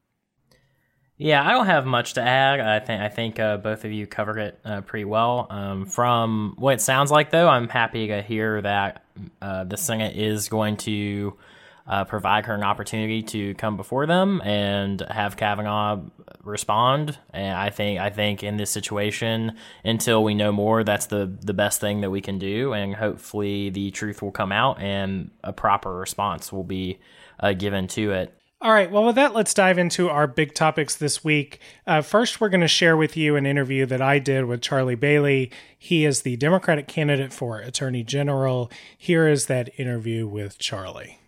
Yeah, 1.17 1.47
I 1.47 1.53
don't 1.53 1.67
have 1.67 1.87
much 1.87 2.15
to 2.15 2.21
add. 2.21 2.59
I 2.59 2.81
think 2.81 3.01
I 3.01 3.09
think 3.09 3.39
uh, 3.39 3.57
both 3.59 3.85
of 3.85 3.93
you 3.93 4.09
covered 4.09 4.39
it 4.39 4.61
uh, 4.65 4.81
pretty 4.81 5.05
well. 5.05 5.47
Um, 5.51 5.87
from 5.87 6.55
what 6.59 6.75
it 6.75 6.81
sounds 6.81 7.13
like, 7.13 7.31
though, 7.31 7.49
I'm 7.49 7.69
happy 7.69 8.09
to 8.09 8.23
hear 8.23 8.61
that 8.63 9.05
uh, 9.41 9.63
the 9.65 9.77
Senate 9.77 10.17
is 10.17 10.49
going 10.49 10.79
to 10.79 11.37
uh, 11.87 12.05
provide 12.05 12.47
her 12.47 12.55
an 12.55 12.63
opportunity 12.63 13.23
to 13.23 13.55
come 13.55 13.77
before 13.77 14.07
them 14.07 14.41
and 14.43 15.01
have 15.11 15.37
Kavanaugh 15.37 16.01
respond. 16.43 17.19
And 17.33 17.57
I 17.57 17.71
think 17.71 18.01
I 18.01 18.11
think 18.11 18.43
in 18.43 18.57
this 18.57 18.71
situation, 18.71 19.57
until 19.85 20.23
we 20.23 20.35
know 20.35 20.53
more, 20.53 20.85
that's 20.85 21.07
the 21.07 21.33
the 21.41 21.55
best 21.55 21.81
thing 21.81 22.01
that 22.03 22.11
we 22.11 22.21
can 22.21 22.39
do. 22.39 22.73
And 22.73 22.95
hopefully, 22.95 23.71
the 23.71 23.91
truth 23.91 24.23
will 24.23 24.33
come 24.33 24.53
out 24.53 24.81
and 24.81 25.31
a 25.43 25.53
proper 25.53 25.95
response 25.95 26.53
will 26.53 26.65
be 26.65 26.99
uh, 27.41 27.53
given 27.53 27.87
to 27.89 28.13
it. 28.13 28.39
All 28.61 28.73
right. 28.73 28.89
Well, 28.89 29.07
with 29.07 29.17
that, 29.17 29.35
let's 29.35 29.55
dive 29.55 29.77
into 29.77 30.09
our 30.09 30.29
big 30.29 30.55
topics 30.55 30.95
this 30.95 31.25
week. 31.25 31.59
Uh, 31.85 32.01
first, 32.01 32.41
we're 32.41 32.49
going 32.49 32.61
to 32.61 32.69
share 32.69 32.97
with 32.97 33.17
you 33.17 33.35
an 33.35 33.45
interview 33.45 33.87
that 33.87 34.01
I 34.01 34.21
did 34.21 34.45
with 34.45 34.61
Charlie 34.61 34.95
Bailey. 34.95 35.51
He 35.77 36.05
is 36.05 36.23
the 36.23 36.37
Democratic 36.37 36.87
candidate 36.87 37.33
for 37.33 37.59
Attorney 37.59 38.05
General. 38.05 38.71
Here 38.97 39.27
is 39.27 39.47
that 39.47 39.77
interview 39.81 40.29
with 40.29 40.61
Charlie. 40.61 41.19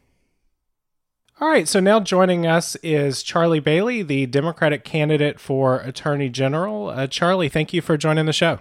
All 1.41 1.49
right, 1.49 1.67
so 1.67 1.81
now 1.81 1.99
joining 1.99 2.47
us 2.47 2.77
is 2.77 3.21
Charlie 3.21 3.59
Bailey, 3.59 4.03
the 4.03 4.27
Democratic 4.27 4.85
candidate 4.85 5.41
for 5.41 5.81
Attorney 5.81 6.29
General. 6.29 6.91
Uh, 6.91 7.09
Charlie, 7.09 7.49
thank 7.49 7.73
you 7.73 7.83
for 7.83 7.97
joining 7.97 8.27
the 8.27 8.33
show. 8.33 8.61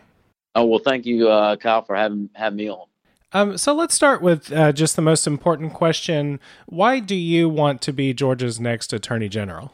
Oh 0.55 0.65
well, 0.65 0.79
thank 0.79 1.05
you, 1.05 1.29
uh, 1.29 1.55
Kyle, 1.55 1.83
for 1.83 1.95
having 1.95 2.31
having 2.33 2.57
me 2.57 2.69
on. 2.71 2.87
Um, 3.31 3.57
so 3.59 3.75
let's 3.75 3.93
start 3.93 4.23
with 4.23 4.51
uh, 4.51 4.71
just 4.71 4.95
the 4.95 5.03
most 5.03 5.27
important 5.27 5.73
question: 5.73 6.39
Why 6.65 6.99
do 6.99 7.15
you 7.15 7.47
want 7.47 7.79
to 7.83 7.93
be 7.93 8.11
Georgia's 8.11 8.59
next 8.59 8.91
Attorney 8.91 9.29
General? 9.29 9.71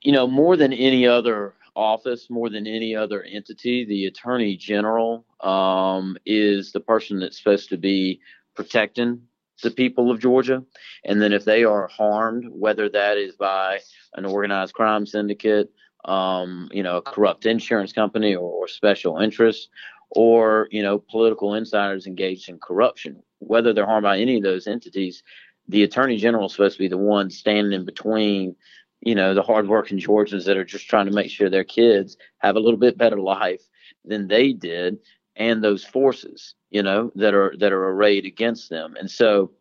You 0.00 0.10
know, 0.10 0.26
more 0.26 0.56
than 0.56 0.72
any 0.72 1.06
other 1.06 1.54
office, 1.76 2.28
more 2.28 2.50
than 2.50 2.66
any 2.66 2.96
other 2.96 3.22
entity, 3.22 3.84
the 3.84 4.06
Attorney 4.06 4.56
General 4.56 5.24
um, 5.42 6.16
is 6.26 6.72
the 6.72 6.80
person 6.80 7.20
that's 7.20 7.38
supposed 7.38 7.68
to 7.68 7.76
be 7.76 8.20
protecting 8.56 9.22
the 9.62 9.70
people 9.70 10.10
of 10.10 10.20
Georgia. 10.20 10.62
And 11.04 11.20
then 11.20 11.32
if 11.32 11.44
they 11.44 11.64
are 11.64 11.88
harmed, 11.88 12.46
whether 12.50 12.88
that 12.88 13.16
is 13.16 13.36
by 13.36 13.80
an 14.14 14.24
organized 14.24 14.74
crime 14.74 15.06
syndicate, 15.06 15.72
um, 16.04 16.68
you 16.72 16.82
know, 16.82 16.98
a 16.98 17.02
corrupt 17.02 17.46
insurance 17.46 17.92
company 17.92 18.34
or, 18.34 18.50
or 18.50 18.68
special 18.68 19.18
interests, 19.18 19.68
or, 20.10 20.68
you 20.70 20.82
know, 20.82 20.98
political 20.98 21.54
insiders 21.54 22.06
engaged 22.06 22.48
in 22.48 22.58
corruption, 22.58 23.22
whether 23.38 23.72
they're 23.72 23.86
harmed 23.86 24.04
by 24.04 24.18
any 24.18 24.36
of 24.36 24.42
those 24.42 24.66
entities, 24.66 25.22
the 25.68 25.84
attorney 25.84 26.18
general 26.18 26.46
is 26.46 26.52
supposed 26.52 26.74
to 26.74 26.82
be 26.82 26.88
the 26.88 26.98
one 26.98 27.30
standing 27.30 27.72
in 27.72 27.84
between, 27.84 28.54
you 29.00 29.14
know, 29.14 29.32
the 29.32 29.42
hardworking 29.42 29.98
Georgians 29.98 30.44
that 30.44 30.56
are 30.56 30.64
just 30.64 30.88
trying 30.88 31.06
to 31.06 31.12
make 31.12 31.30
sure 31.30 31.48
their 31.48 31.64
kids 31.64 32.16
have 32.38 32.56
a 32.56 32.60
little 32.60 32.78
bit 32.78 32.98
better 32.98 33.18
life 33.18 33.62
than 34.04 34.28
they 34.28 34.52
did 34.52 34.98
and 35.36 35.62
those 35.62 35.84
forces, 35.84 36.54
you 36.72 36.82
know, 36.82 37.12
that 37.14 37.34
are 37.34 37.54
that 37.58 37.72
are 37.72 37.88
arrayed 37.90 38.24
against 38.24 38.70
them. 38.70 38.96
And 38.98 39.10
so 39.10 39.52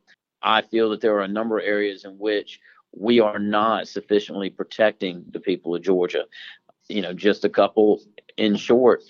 I 0.41 0.61
feel 0.61 0.89
that 0.89 1.01
there 1.01 1.15
are 1.15 1.21
a 1.21 1.27
number 1.27 1.59
of 1.59 1.65
areas 1.65 2.05
in 2.05 2.17
which 2.17 2.59
we 2.93 3.19
are 3.19 3.37
not 3.37 3.87
sufficiently 3.87 4.49
protecting 4.49 5.25
the 5.29 5.39
people 5.39 5.75
of 5.75 5.83
Georgia. 5.83 6.25
You 6.87 7.01
know, 7.01 7.13
just 7.13 7.45
a 7.45 7.49
couple 7.49 8.01
in 8.37 8.55
short, 8.55 9.03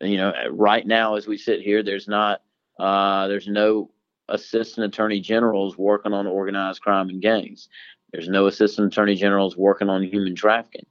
you 0.00 0.16
know, 0.16 0.32
right 0.50 0.86
now 0.86 1.14
as 1.14 1.26
we 1.26 1.38
sit 1.38 1.62
here, 1.62 1.82
there's 1.82 2.08
not 2.08 2.42
uh, 2.78 3.28
there's 3.28 3.48
no 3.48 3.90
assistant 4.28 4.86
attorney 4.86 5.20
generals 5.20 5.78
working 5.78 6.12
on 6.12 6.26
organized 6.26 6.82
crime 6.82 7.08
and 7.08 7.22
gangs. 7.22 7.68
There's 8.12 8.28
no 8.28 8.46
assistant 8.46 8.92
attorney 8.92 9.14
generals 9.14 9.56
working 9.56 9.88
on 9.88 10.02
human 10.02 10.34
trafficking. 10.34 10.86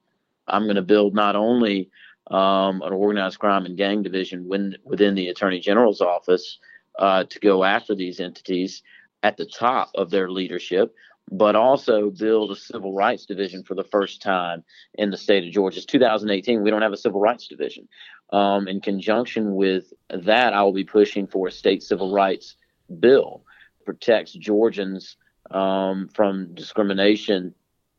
I'm 0.48 0.64
going 0.64 0.76
to 0.76 0.82
build 0.82 1.14
not 1.14 1.36
only 1.36 1.90
um, 2.34 2.82
an 2.82 2.92
organized 2.92 3.38
crime 3.38 3.66
and 3.66 3.78
gang 3.78 4.02
division 4.02 4.48
when, 4.48 4.76
within 4.84 5.14
the 5.14 5.28
attorney 5.28 5.60
general's 5.60 6.02
office 6.02 6.58
uh, 6.98 7.24
to 7.26 7.40
go 7.40 7.64
after 7.64 7.94
these 7.94 8.20
entities 8.20 8.82
at 9.22 9.38
the 9.38 9.46
top 9.46 9.92
of 9.94 10.10
their 10.10 10.32
leadership, 10.32 10.96
but 11.32 11.56
also 11.56 12.10
build 12.10 12.50
a 12.50 12.56
civil 12.56 12.94
rights 12.94 13.28
division 13.28 13.64
for 13.64 13.76
the 13.76 13.84
first 13.84 14.22
time 14.22 14.64
in 14.96 15.12
the 15.12 15.18
state 15.18 15.46
of 15.46 15.54
Georgia. 15.54 15.78
It's 15.78 15.86
2018. 15.86 16.64
We 16.64 16.72
don't 16.72 16.82
have 16.82 16.92
a 16.92 16.98
civil 16.98 17.22
rights 17.22 17.48
division. 17.48 17.88
Um, 18.32 18.68
in 18.68 18.82
conjunction 18.82 19.54
with 19.54 19.94
that, 20.10 20.54
I 20.54 20.64
will 20.64 20.74
be 20.74 20.84
pushing 20.84 21.28
for 21.28 21.48
a 21.48 21.52
state 21.52 21.84
civil 21.84 22.12
rights 22.12 22.56
bill 23.00 23.44
that 23.78 23.86
protects 23.86 24.34
Georgians 24.34 25.18
um, 25.52 26.10
from 26.16 26.56
discrimination 26.56 27.54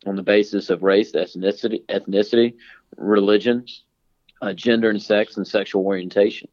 on 0.07 0.17
the 0.17 0.23
basis 0.23 0.71
of 0.71 0.83
race, 0.83 1.13
ethnicity, 1.13 1.87
ethnicity, 1.87 2.55
religion, 2.97 3.65
uh, 4.45 4.53
gender 4.53 4.91
and 4.91 5.03
sex, 5.03 5.37
and 5.37 5.47
sexual 5.47 5.85
orientation. 5.85 6.49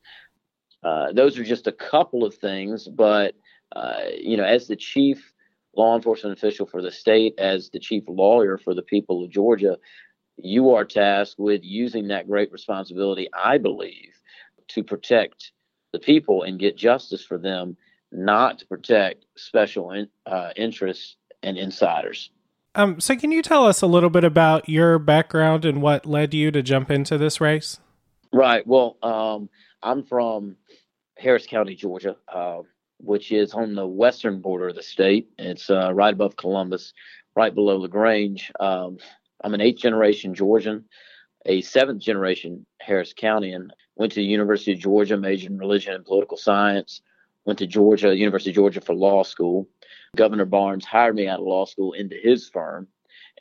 Uh, 0.84 1.12
those 1.12 1.38
are 1.38 1.44
just 1.44 1.68
a 1.68 1.72
couple 1.72 2.24
of 2.24 2.34
things, 2.36 2.88
but 2.88 3.36
uh, 3.76 4.04
you 4.18 4.38
know, 4.38 4.44
as 4.44 4.68
the 4.68 4.76
chief 4.76 5.34
law 5.76 5.96
enforcement 5.96 6.38
official 6.38 6.66
for 6.66 6.82
the 6.82 6.92
state, 6.92 7.34
as 7.38 7.70
the 7.70 7.80
chief 7.80 8.04
lawyer 8.08 8.58
for 8.58 8.74
the 8.74 8.82
people 8.82 9.24
of 9.24 9.30
Georgia, 9.30 9.78
you 10.38 10.72
are 10.72 10.86
tasked 10.86 11.40
with 11.40 11.62
using 11.64 12.08
that 12.08 12.28
great 12.28 12.52
responsibility, 12.52 13.28
I 13.34 13.58
believe, 13.58 14.14
to 14.70 14.84
protect 14.84 15.52
the 15.94 16.00
people 16.00 16.44
and 16.44 16.60
get 16.60 16.78
justice 16.78 17.24
for 17.24 17.38
them, 17.38 17.76
not 18.12 18.60
to 18.60 18.68
protect 18.68 19.26
special 19.36 19.92
in, 19.92 20.08
uh, 20.26 20.52
interests 20.56 21.18
and 21.44 21.58
insiders. 21.58 22.32
Um, 22.74 23.00
so, 23.00 23.16
can 23.16 23.32
you 23.32 23.42
tell 23.42 23.66
us 23.66 23.82
a 23.82 23.88
little 23.88 24.10
bit 24.10 24.24
about 24.24 24.70
your 24.70 24.98
background 24.98 25.66
and 25.66 25.82
what 25.82 26.06
led 26.06 26.34
you 26.34 26.52
to 26.52 26.62
jump 26.62 26.90
into 26.90 27.18
this 27.18 27.42
race? 27.42 27.80
Right. 28.32 28.66
Well, 28.66 28.98
um, 29.04 29.50
I'm 29.84 30.04
from 30.04 30.56
Harris 31.18 31.46
County, 31.46 31.76
Georgia, 31.76 32.16
uh, 32.34 32.62
which 33.00 33.32
is 33.32 33.54
on 33.54 33.76
the 33.76 33.86
western 33.86 34.40
border 34.40 34.70
of 34.70 34.76
the 34.76 34.84
state. 34.84 35.30
It's 35.38 35.70
uh, 35.70 35.94
right 35.94 36.14
above 36.14 36.38
Columbus, 36.38 36.94
right 37.36 37.54
below 37.54 37.78
LaGrange. 37.78 38.52
Um, 38.60 38.98
I'm 39.44 39.54
an 39.54 39.62
eighth 39.62 39.80
generation 39.80 40.34
Georgian, 40.34 40.86
a 41.46 41.62
seventh 41.62 42.02
generation 42.02 42.66
Harris 42.80 43.14
Countyan. 43.14 43.70
Went 43.98 44.14
to 44.14 44.20
the 44.22 44.26
University 44.26 44.72
of 44.72 44.80
Georgia, 44.80 45.18
majored 45.18 45.52
in 45.52 45.58
religion 45.58 45.94
and 45.94 46.06
political 46.06 46.38
science. 46.38 47.02
Went 47.46 47.60
to 47.60 47.68
Georgia, 47.68 48.16
University 48.16 48.52
of 48.52 48.56
Georgia 48.56 48.82
for 48.82 48.96
law 48.96 49.24
school. 49.24 49.68
Governor 50.16 50.46
Barnes 50.46 50.86
hired 50.86 51.16
me 51.16 51.28
out 51.28 51.40
of 51.40 51.46
law 51.46 51.66
school 51.66 51.94
into 51.94 52.16
his 52.16 52.50
firm. 52.50 52.88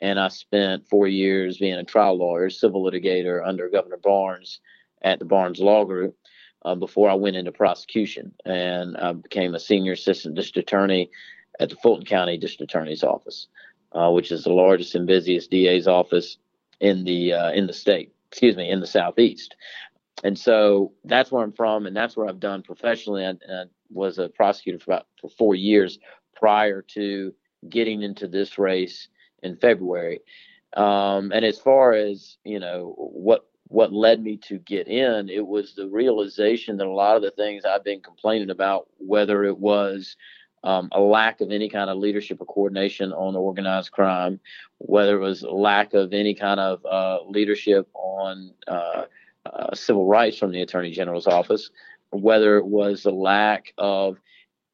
And 0.01 0.19
I 0.19 0.29
spent 0.29 0.87
four 0.87 1.07
years 1.07 1.59
being 1.59 1.75
a 1.75 1.83
trial 1.83 2.17
lawyer, 2.17 2.49
civil 2.49 2.83
litigator 2.83 3.45
under 3.45 3.69
Governor 3.69 3.97
Barnes 3.97 4.59
at 5.03 5.19
the 5.19 5.25
Barnes 5.25 5.59
Law 5.59 5.85
Group 5.85 6.15
uh, 6.65 6.75
before 6.75 7.09
I 7.09 7.13
went 7.13 7.35
into 7.35 7.51
prosecution. 7.51 8.33
And 8.45 8.97
I 8.97 9.13
became 9.13 9.53
a 9.53 9.59
senior 9.59 9.93
assistant 9.93 10.35
district 10.35 10.69
attorney 10.69 11.11
at 11.59 11.69
the 11.69 11.75
Fulton 11.75 12.05
County 12.05 12.37
District 12.37 12.71
Attorney's 12.71 13.03
Office 13.03 13.47
uh, 13.93 14.09
which 14.11 14.31
is 14.31 14.43
the 14.43 14.53
largest 14.53 14.95
and 14.95 15.07
busiest 15.07 15.51
DA's 15.51 15.87
office 15.87 16.37
in 16.79 17.03
the 17.03 17.33
uh, 17.33 17.51
in 17.51 17.67
the 17.67 17.73
state. 17.73 18.13
Excuse 18.31 18.55
me, 18.55 18.69
in 18.69 18.79
the 18.79 18.87
southeast. 18.87 19.55
And 20.23 20.37
so 20.37 20.93
that's 21.03 21.31
where 21.31 21.43
I'm 21.43 21.51
from, 21.51 21.85
and 21.85 21.95
that's 21.95 22.15
where 22.15 22.27
I've 22.27 22.39
done 22.39 22.61
professionally. 22.63 23.25
I, 23.25 23.31
I 23.31 23.63
was 23.89 24.19
a 24.19 24.29
prosecutor 24.29 24.79
for 24.79 24.91
about 24.91 25.07
for 25.19 25.29
four 25.29 25.55
years 25.55 25.99
prior 26.41 26.81
to 26.81 27.33
getting 27.69 28.01
into 28.01 28.27
this 28.27 28.57
race 28.57 29.07
in 29.43 29.55
February. 29.55 30.19
Um, 30.75 31.31
and 31.31 31.45
as 31.45 31.59
far 31.59 31.93
as 31.93 32.37
you 32.43 32.59
know, 32.59 32.93
what 32.97 33.45
what 33.67 33.93
led 33.93 34.21
me 34.21 34.35
to 34.35 34.57
get 34.57 34.87
in, 34.89 35.29
it 35.29 35.47
was 35.47 35.75
the 35.75 35.87
realization 35.87 36.75
that 36.77 36.87
a 36.87 36.91
lot 36.91 37.15
of 37.15 37.21
the 37.21 37.31
things 37.31 37.63
I've 37.63 37.85
been 37.85 38.01
complaining 38.01 38.49
about, 38.49 38.87
whether 38.97 39.45
it 39.45 39.57
was 39.57 40.17
um, 40.63 40.89
a 40.91 40.99
lack 40.99 41.39
of 41.39 41.51
any 41.51 41.69
kind 41.69 41.89
of 41.89 41.97
leadership 41.97 42.41
or 42.41 42.45
coordination 42.45 43.13
on 43.13 43.35
organized 43.35 43.91
crime, 43.91 44.41
whether 44.79 45.15
it 45.15 45.21
was 45.21 45.43
lack 45.43 45.93
of 45.93 46.13
any 46.13 46.35
kind 46.35 46.59
of 46.59 46.85
uh, 46.85 47.19
leadership 47.27 47.87
on 47.93 48.51
uh, 48.67 49.03
uh, 49.45 49.73
civil 49.73 50.05
rights 50.05 50.37
from 50.37 50.51
the 50.51 50.61
Attorney 50.61 50.91
General's 50.91 51.27
office, 51.27 51.69
whether 52.11 52.57
it 52.57 52.65
was 52.65 53.05
a 53.05 53.11
lack 53.11 53.73
of 53.77 54.17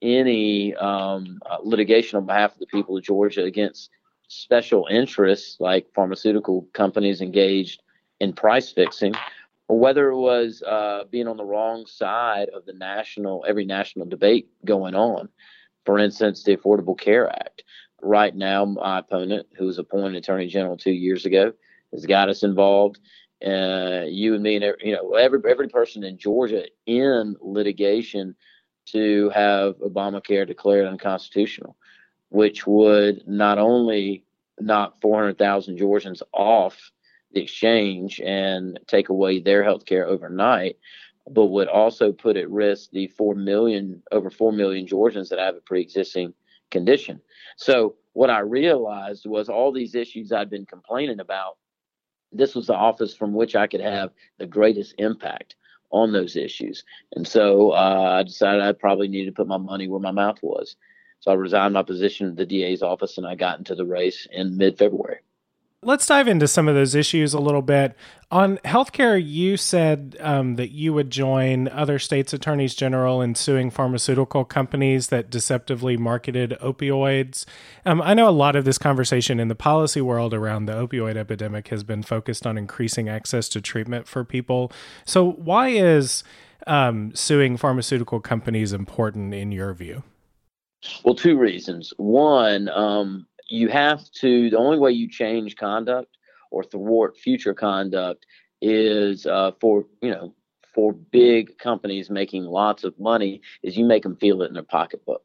any 0.02 0.76
um, 0.76 1.40
uh, 1.50 1.58
litigation 1.64 2.18
on 2.18 2.26
behalf 2.26 2.54
of 2.54 2.60
the 2.60 2.66
people 2.68 2.98
of 2.98 3.04
Georgia 3.04 3.44
against 3.44 3.90
special 4.28 4.88
interests 4.90 5.58
like 5.60 5.88
pharmaceutical 5.94 6.68
companies 6.74 7.22
engaged 7.22 7.82
in 8.20 8.34
price 8.34 8.72
fixing, 8.72 9.14
or 9.68 9.80
whether 9.80 10.10
it 10.10 10.18
was 10.18 10.64
uh, 10.64 11.04
being 11.10 11.28
on 11.28 11.38
the 11.38 11.46
wrong 11.46 11.86
side 11.86 12.50
of 12.50 12.66
the 12.66 12.74
national, 12.74 13.46
every 13.48 13.66
national 13.66 14.06
debate 14.06 14.48
going 14.66 14.96
on. 14.96 15.30
For 15.86 16.00
instance, 16.00 16.44
the 16.44 16.58
Affordable 16.58 17.00
Care 17.00 17.30
Act. 17.30 17.64
Right 18.02 18.36
now, 18.36 18.66
my 18.66 19.00
opponent, 19.00 19.48
who 19.58 19.66
was 19.66 19.80
appointed 19.80 20.18
Attorney 20.18 20.48
General 20.48 20.78
two 20.78 20.92
years 20.92 21.26
ago, 21.26 21.54
has 21.94 22.06
got 22.06 22.30
us 22.30 22.44
involved. 22.44 23.00
Uh, 23.46 24.04
you 24.08 24.34
and 24.34 24.44
me 24.44 24.56
and 24.56 24.76
you 24.82 24.94
know 24.94 25.14
every 25.14 25.40
every 25.48 25.68
person 25.68 26.04
in 26.04 26.18
Georgia 26.18 26.66
in 26.88 27.36
litigation 27.40 28.36
to 28.92 29.30
have 29.30 29.78
Obamacare 29.80 30.48
declared 30.48 30.88
unconstitutional, 30.88 31.76
which 32.30 32.66
would 32.68 33.28
not 33.28 33.58
only 33.58 34.24
knock 34.60 35.00
400,000 35.02 35.78
Georgians 35.78 36.24
off 36.34 36.92
the 37.32 37.42
exchange 37.42 38.20
and 38.22 38.80
take 38.88 39.10
away 39.10 39.40
their 39.40 39.64
health 39.64 39.86
care 39.86 40.08
overnight, 40.08 40.78
but 41.30 41.48
would 41.48 41.68
also 41.68 42.12
put 42.12 42.38
at 42.38 42.50
risk 42.50 42.92
the 42.92 43.08
4 43.08 43.36
million, 43.36 44.02
over 44.12 44.30
4 44.30 44.52
million 44.52 44.88
Georgians 44.88 45.30
that 45.30 45.40
have 45.40 45.56
a 45.56 45.62
pre 45.62 45.82
existing 45.82 46.34
condition. 46.72 47.22
So, 47.58 47.96
what 48.14 48.30
I 48.30 48.40
realized 48.40 49.26
was 49.28 49.48
all 49.48 49.72
these 49.72 49.94
issues 49.94 50.32
I'd 50.32 50.50
been 50.50 50.66
complaining 50.66 51.20
about, 51.20 51.58
this 52.32 52.56
was 52.56 52.68
the 52.68 52.74
office 52.74 53.16
from 53.16 53.34
which 53.34 53.56
I 53.56 53.68
could 53.68 53.82
have 53.82 54.12
the 54.40 54.48
greatest 54.48 54.96
impact 54.98 55.56
on 55.92 56.12
those 56.12 56.36
issues. 56.36 56.84
And 57.16 57.28
so 57.28 57.72
uh, 57.72 58.18
I 58.20 58.24
decided 58.24 58.62
I 58.62 58.74
probably 58.74 59.08
needed 59.08 59.28
to 59.28 59.36
put 59.36 59.48
my 59.48 59.58
money 59.58 59.88
where 59.88 60.00
my 60.00 60.12
mouth 60.12 60.40
was. 60.42 60.76
So 61.20 61.32
I 61.32 61.36
resigned 61.36 61.74
my 61.74 61.84
position 61.84 62.30
at 62.30 62.36
the 62.36 62.46
DA's 62.46 62.82
office 62.82 63.18
and 63.18 63.26
I 63.26 63.36
got 63.36 63.58
into 63.58 63.76
the 63.76 63.86
race 63.86 64.28
in 64.32 64.58
mid 64.58 64.78
February. 64.78 65.20
Let's 65.84 66.08
dive 66.08 66.28
into 66.28 66.48
some 66.48 66.68
of 66.68 66.74
those 66.74 66.96
issues 66.96 67.36
a 67.36 67.40
little 67.40 67.62
bit. 67.62 67.96
On 68.32 68.58
healthcare, 68.66 69.24
you 69.24 69.58
said 69.58 70.18
um, 70.20 70.56
that 70.56 70.72
you 70.72 70.92
would 70.92 71.12
join 71.12 71.68
other 71.68 72.00
states' 72.00 72.34
attorneys 72.34 72.74
general 72.74 73.22
in 73.22 73.36
suing 73.36 73.70
pharmaceutical 73.70 74.44
companies 74.44 75.10
that 75.10 75.30
deceptively 75.30 75.96
marketed 75.96 76.58
opioids. 76.64 77.46
Um, 77.86 78.02
I 78.02 78.16
know 78.16 78.28
a 78.28 78.32
lot 78.32 78.56
of 78.56 78.66
this 78.66 78.80
conversation 78.80 79.40
in 79.40 79.50
the 79.50 79.56
policy 79.56 80.02
world 80.02 80.34
around 80.34 80.66
the 80.66 80.74
opioid 80.74 81.16
epidemic 81.16 81.68
has 81.68 81.84
been 81.84 82.02
focused 82.02 82.48
on 82.48 82.58
increasing 82.58 83.08
access 83.08 83.48
to 83.50 83.62
treatment 83.62 84.08
for 84.08 84.24
people. 84.24 84.72
So, 85.06 85.34
why 85.34 85.70
is 85.70 86.24
um, 86.66 87.14
suing 87.14 87.56
pharmaceutical 87.56 88.20
companies 88.20 88.74
important 88.74 89.36
in 89.36 89.52
your 89.52 89.76
view? 89.76 90.02
Well, 91.04 91.16
two 91.16 91.38
reasons. 91.38 91.94
One, 91.98 92.68
um, 92.70 93.28
you 93.48 93.70
have 93.70 94.10
to 94.12 94.50
the 94.50 94.58
only 94.58 94.78
way 94.78 94.92
you 94.92 95.10
change 95.10 95.56
conduct 95.56 96.18
or 96.52 96.64
thwart 96.64 97.18
future 97.18 97.54
conduct 97.54 98.26
is 98.62 99.26
uh, 99.26 99.52
for 99.60 99.86
you 100.02 100.12
know 100.12 100.34
for 100.74 100.94
big 100.94 101.58
companies 101.58 102.10
making 102.10 102.44
lots 102.44 102.84
of 102.84 102.98
money 103.00 103.42
is 103.64 103.78
you 103.78 103.86
make 103.86 104.04
them 104.04 104.16
feel 104.16 104.42
it 104.44 104.48
in 104.48 104.54
their 104.54 104.64
pocketbook. 104.64 105.24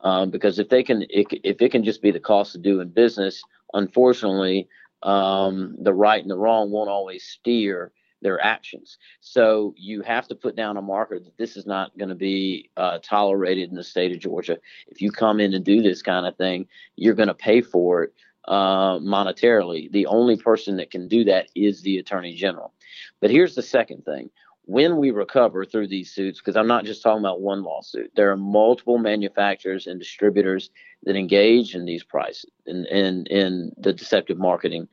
Um, 0.00 0.30
because 0.30 0.58
if 0.58 0.68
they 0.68 0.82
can 0.82 1.02
it, 1.10 1.26
if 1.44 1.60
it 1.60 1.72
can 1.72 1.84
just 1.84 2.02
be 2.02 2.10
the 2.10 2.20
cost 2.20 2.54
of 2.54 2.62
doing 2.62 2.88
business 2.88 3.42
unfortunately 3.74 4.68
um, 5.02 5.76
the 5.80 5.94
right 5.94 6.22
and 6.22 6.30
the 6.30 6.36
wrong 6.36 6.70
won't 6.70 6.90
always 6.90 7.24
steer 7.24 7.92
their 8.22 8.42
actions. 8.42 8.98
So 9.20 9.74
you 9.76 10.02
have 10.02 10.28
to 10.28 10.34
put 10.34 10.56
down 10.56 10.76
a 10.76 10.82
marker 10.82 11.18
that 11.18 11.36
this 11.36 11.56
is 11.56 11.66
not 11.66 11.96
going 11.98 12.08
to 12.08 12.14
be 12.14 12.70
uh, 12.76 12.98
tolerated 13.02 13.70
in 13.70 13.76
the 13.76 13.84
state 13.84 14.12
of 14.12 14.20
Georgia. 14.20 14.58
If 14.86 15.02
you 15.02 15.10
come 15.10 15.40
in 15.40 15.54
and 15.54 15.64
do 15.64 15.82
this 15.82 16.02
kind 16.02 16.26
of 16.26 16.36
thing, 16.36 16.66
you're 16.96 17.14
going 17.14 17.28
to 17.28 17.34
pay 17.34 17.60
for 17.60 18.04
it 18.04 18.14
uh, 18.46 18.98
monetarily. 18.98 19.90
The 19.90 20.06
only 20.06 20.36
person 20.36 20.76
that 20.76 20.90
can 20.90 21.08
do 21.08 21.24
that 21.24 21.48
is 21.54 21.82
the 21.82 21.98
attorney 21.98 22.34
general. 22.34 22.72
But 23.20 23.30
here's 23.30 23.54
the 23.54 23.62
second 23.62 24.04
thing. 24.04 24.30
When 24.64 24.96
we 24.96 25.10
recover 25.10 25.64
through 25.64 25.88
these 25.88 26.12
suits, 26.12 26.38
because 26.38 26.56
I'm 26.56 26.68
not 26.68 26.84
just 26.84 27.02
talking 27.02 27.18
about 27.18 27.40
one 27.40 27.64
lawsuit, 27.64 28.12
there 28.14 28.30
are 28.30 28.36
multiple 28.36 28.96
manufacturers 28.96 29.88
and 29.88 29.98
distributors 29.98 30.70
that 31.02 31.16
engage 31.16 31.74
in 31.74 31.84
these 31.84 32.04
prices 32.04 32.48
in, 32.66 32.86
in, 32.86 33.26
in 33.26 33.72
the 33.76 33.92
deceptive 33.92 34.38
marketing 34.38 34.86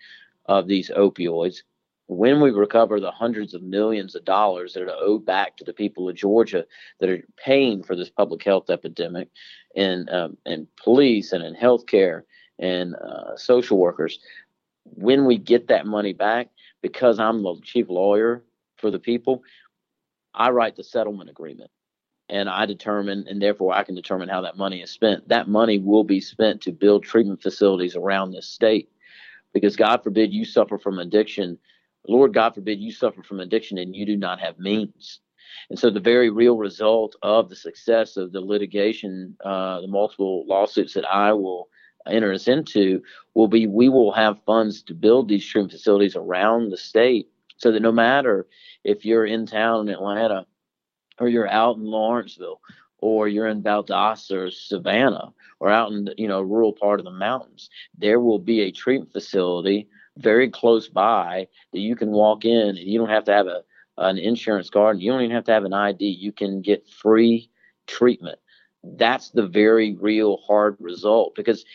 of 0.48 0.68
these 0.68 0.89
opioids 0.89 1.62
when 2.10 2.41
we 2.41 2.50
recover 2.50 3.00
the 3.00 3.12
hundreds 3.12 3.54
of 3.54 3.62
millions 3.62 4.15
of 4.15 4.26
dollars 4.26 4.74
that 4.74 4.82
are 4.82 4.98
owed 5.00 5.24
back 5.24 5.56
to 5.56 5.63
the 5.63 5.72
people 5.72 6.10
of 6.10 6.15
Georgia 6.15 6.65
that 7.00 7.08
are 7.08 7.24
paying 7.38 7.84
for 7.84 7.95
this 7.95 8.10
public 8.10 8.43
health 8.43 8.72
epidemic, 8.72 9.30
and 9.76 10.10
um, 10.10 10.36
and 10.43 10.67
police 10.84 11.32
and 11.34 11.43
in 11.43 11.54
healthcare 11.54 12.24
and 12.58 12.95
uh, 12.95 13.38
social 13.38 13.78
workers, 13.78 14.19
when 14.86 15.26
we 15.26 15.38
get 15.38 15.67
that 15.67 15.86
money 15.86 16.12
back, 16.12 16.50
because 16.82 17.19
I'm 17.19 17.43
the 17.43 17.56
chief 17.63 17.89
lawyer 17.89 18.43
for 18.78 18.89
the 18.89 19.00
people, 19.00 19.43
I 20.34 20.50
write 20.50 20.76
the 20.76 20.84
settlement 20.84 21.30
agreement. 21.30 21.69
And 22.28 22.50
I 22.50 22.65
determine, 22.65 23.26
and 23.28 23.41
therefore 23.41 23.74
I 23.74 23.84
can 23.84 23.95
determine 23.95 24.30
how 24.30 24.41
that 24.41 24.58
money 24.58 24.82
is 24.82 24.91
spent. 24.91 25.28
That 25.30 25.48
money 25.48 25.78
will 25.78 26.04
be 26.04 26.22
spent 26.22 26.62
to 26.62 26.72
build 26.72 27.04
treatment 27.04 27.41
facilities 27.41 27.95
around 27.95 28.32
this 28.32 28.48
state. 28.48 28.89
Because 29.54 29.76
God 29.76 30.04
forbid 30.04 30.32
you 30.34 30.45
suffer 30.45 30.78
from 30.78 31.00
addiction 31.00 31.58
Lord 32.07 32.33
God 32.33 32.55
forbid 32.55 32.79
you 32.79 32.91
suffer 32.91 33.23
from 33.23 33.39
addiction 33.39 33.77
and 33.77 33.95
you 33.95 34.05
do 34.05 34.17
not 34.17 34.39
have 34.39 34.59
means. 34.59 35.19
And 35.69 35.77
so 35.77 35.89
the 35.89 35.99
very 35.99 36.29
real 36.29 36.57
result 36.57 37.15
of 37.21 37.49
the 37.49 37.55
success 37.55 38.17
of 38.17 38.31
the 38.31 38.41
litigation, 38.41 39.35
uh, 39.43 39.81
the 39.81 39.88
multiple 39.88 40.45
lawsuits 40.47 40.93
that 40.93 41.05
I 41.05 41.33
will 41.33 41.69
enter 42.07 42.33
us 42.33 42.47
into, 42.47 43.01
will 43.33 43.47
be 43.47 43.67
we 43.67 43.89
will 43.89 44.12
have 44.12 44.43
funds 44.45 44.81
to 44.83 44.93
build 44.93 45.27
these 45.27 45.45
treatment 45.45 45.71
facilities 45.71 46.15
around 46.15 46.69
the 46.69 46.77
state 46.77 47.29
so 47.57 47.71
that 47.71 47.81
no 47.81 47.91
matter 47.91 48.47
if 48.83 49.05
you're 49.05 49.25
in 49.25 49.45
town 49.45 49.88
in 49.88 49.93
Atlanta 49.93 50.45
or 51.19 51.27
you're 51.27 51.49
out 51.49 51.77
in 51.77 51.83
Lawrenceville 51.83 52.62
or 52.99 53.27
you're 53.27 53.47
in 53.47 53.62
Valdosta 53.62 54.47
or 54.47 54.51
Savannah 54.51 55.33
or 55.59 55.69
out 55.69 55.91
in 55.91 56.09
you 56.17 56.27
know 56.27 56.41
rural 56.41 56.73
part 56.73 56.99
of 56.99 57.05
the 57.05 57.12
mountains, 57.12 57.69
there 57.97 58.19
will 58.19 58.39
be 58.39 58.62
a 58.62 58.71
treatment 58.71 59.12
facility 59.12 59.88
very 60.19 60.49
close 60.49 60.88
by 60.88 61.47
that 61.73 61.79
you 61.79 61.95
can 61.95 62.12
walk 62.12 62.45
in 62.45 62.69
and 62.69 62.77
you 62.77 62.99
don't 62.99 63.10
have 63.10 63.25
to 63.25 63.34
have 63.34 63.47
a 63.47 63.63
an 63.99 64.17
insurance 64.17 64.69
card. 64.69 64.95
And 64.95 65.03
you 65.03 65.12
don't 65.12 65.21
even 65.21 65.36
have 65.36 65.43
to 65.45 65.51
have 65.51 65.65
an 65.65 65.73
ID. 65.73 66.05
You 66.05 66.32
can 66.32 66.62
get 66.62 66.88
free 66.88 67.49
treatment. 67.86 68.39
That's 68.84 69.29
the 69.32 69.45
very 69.45 69.93
real 69.95 70.38
hard 70.38 70.77
result 70.79 71.36
because 71.36 71.65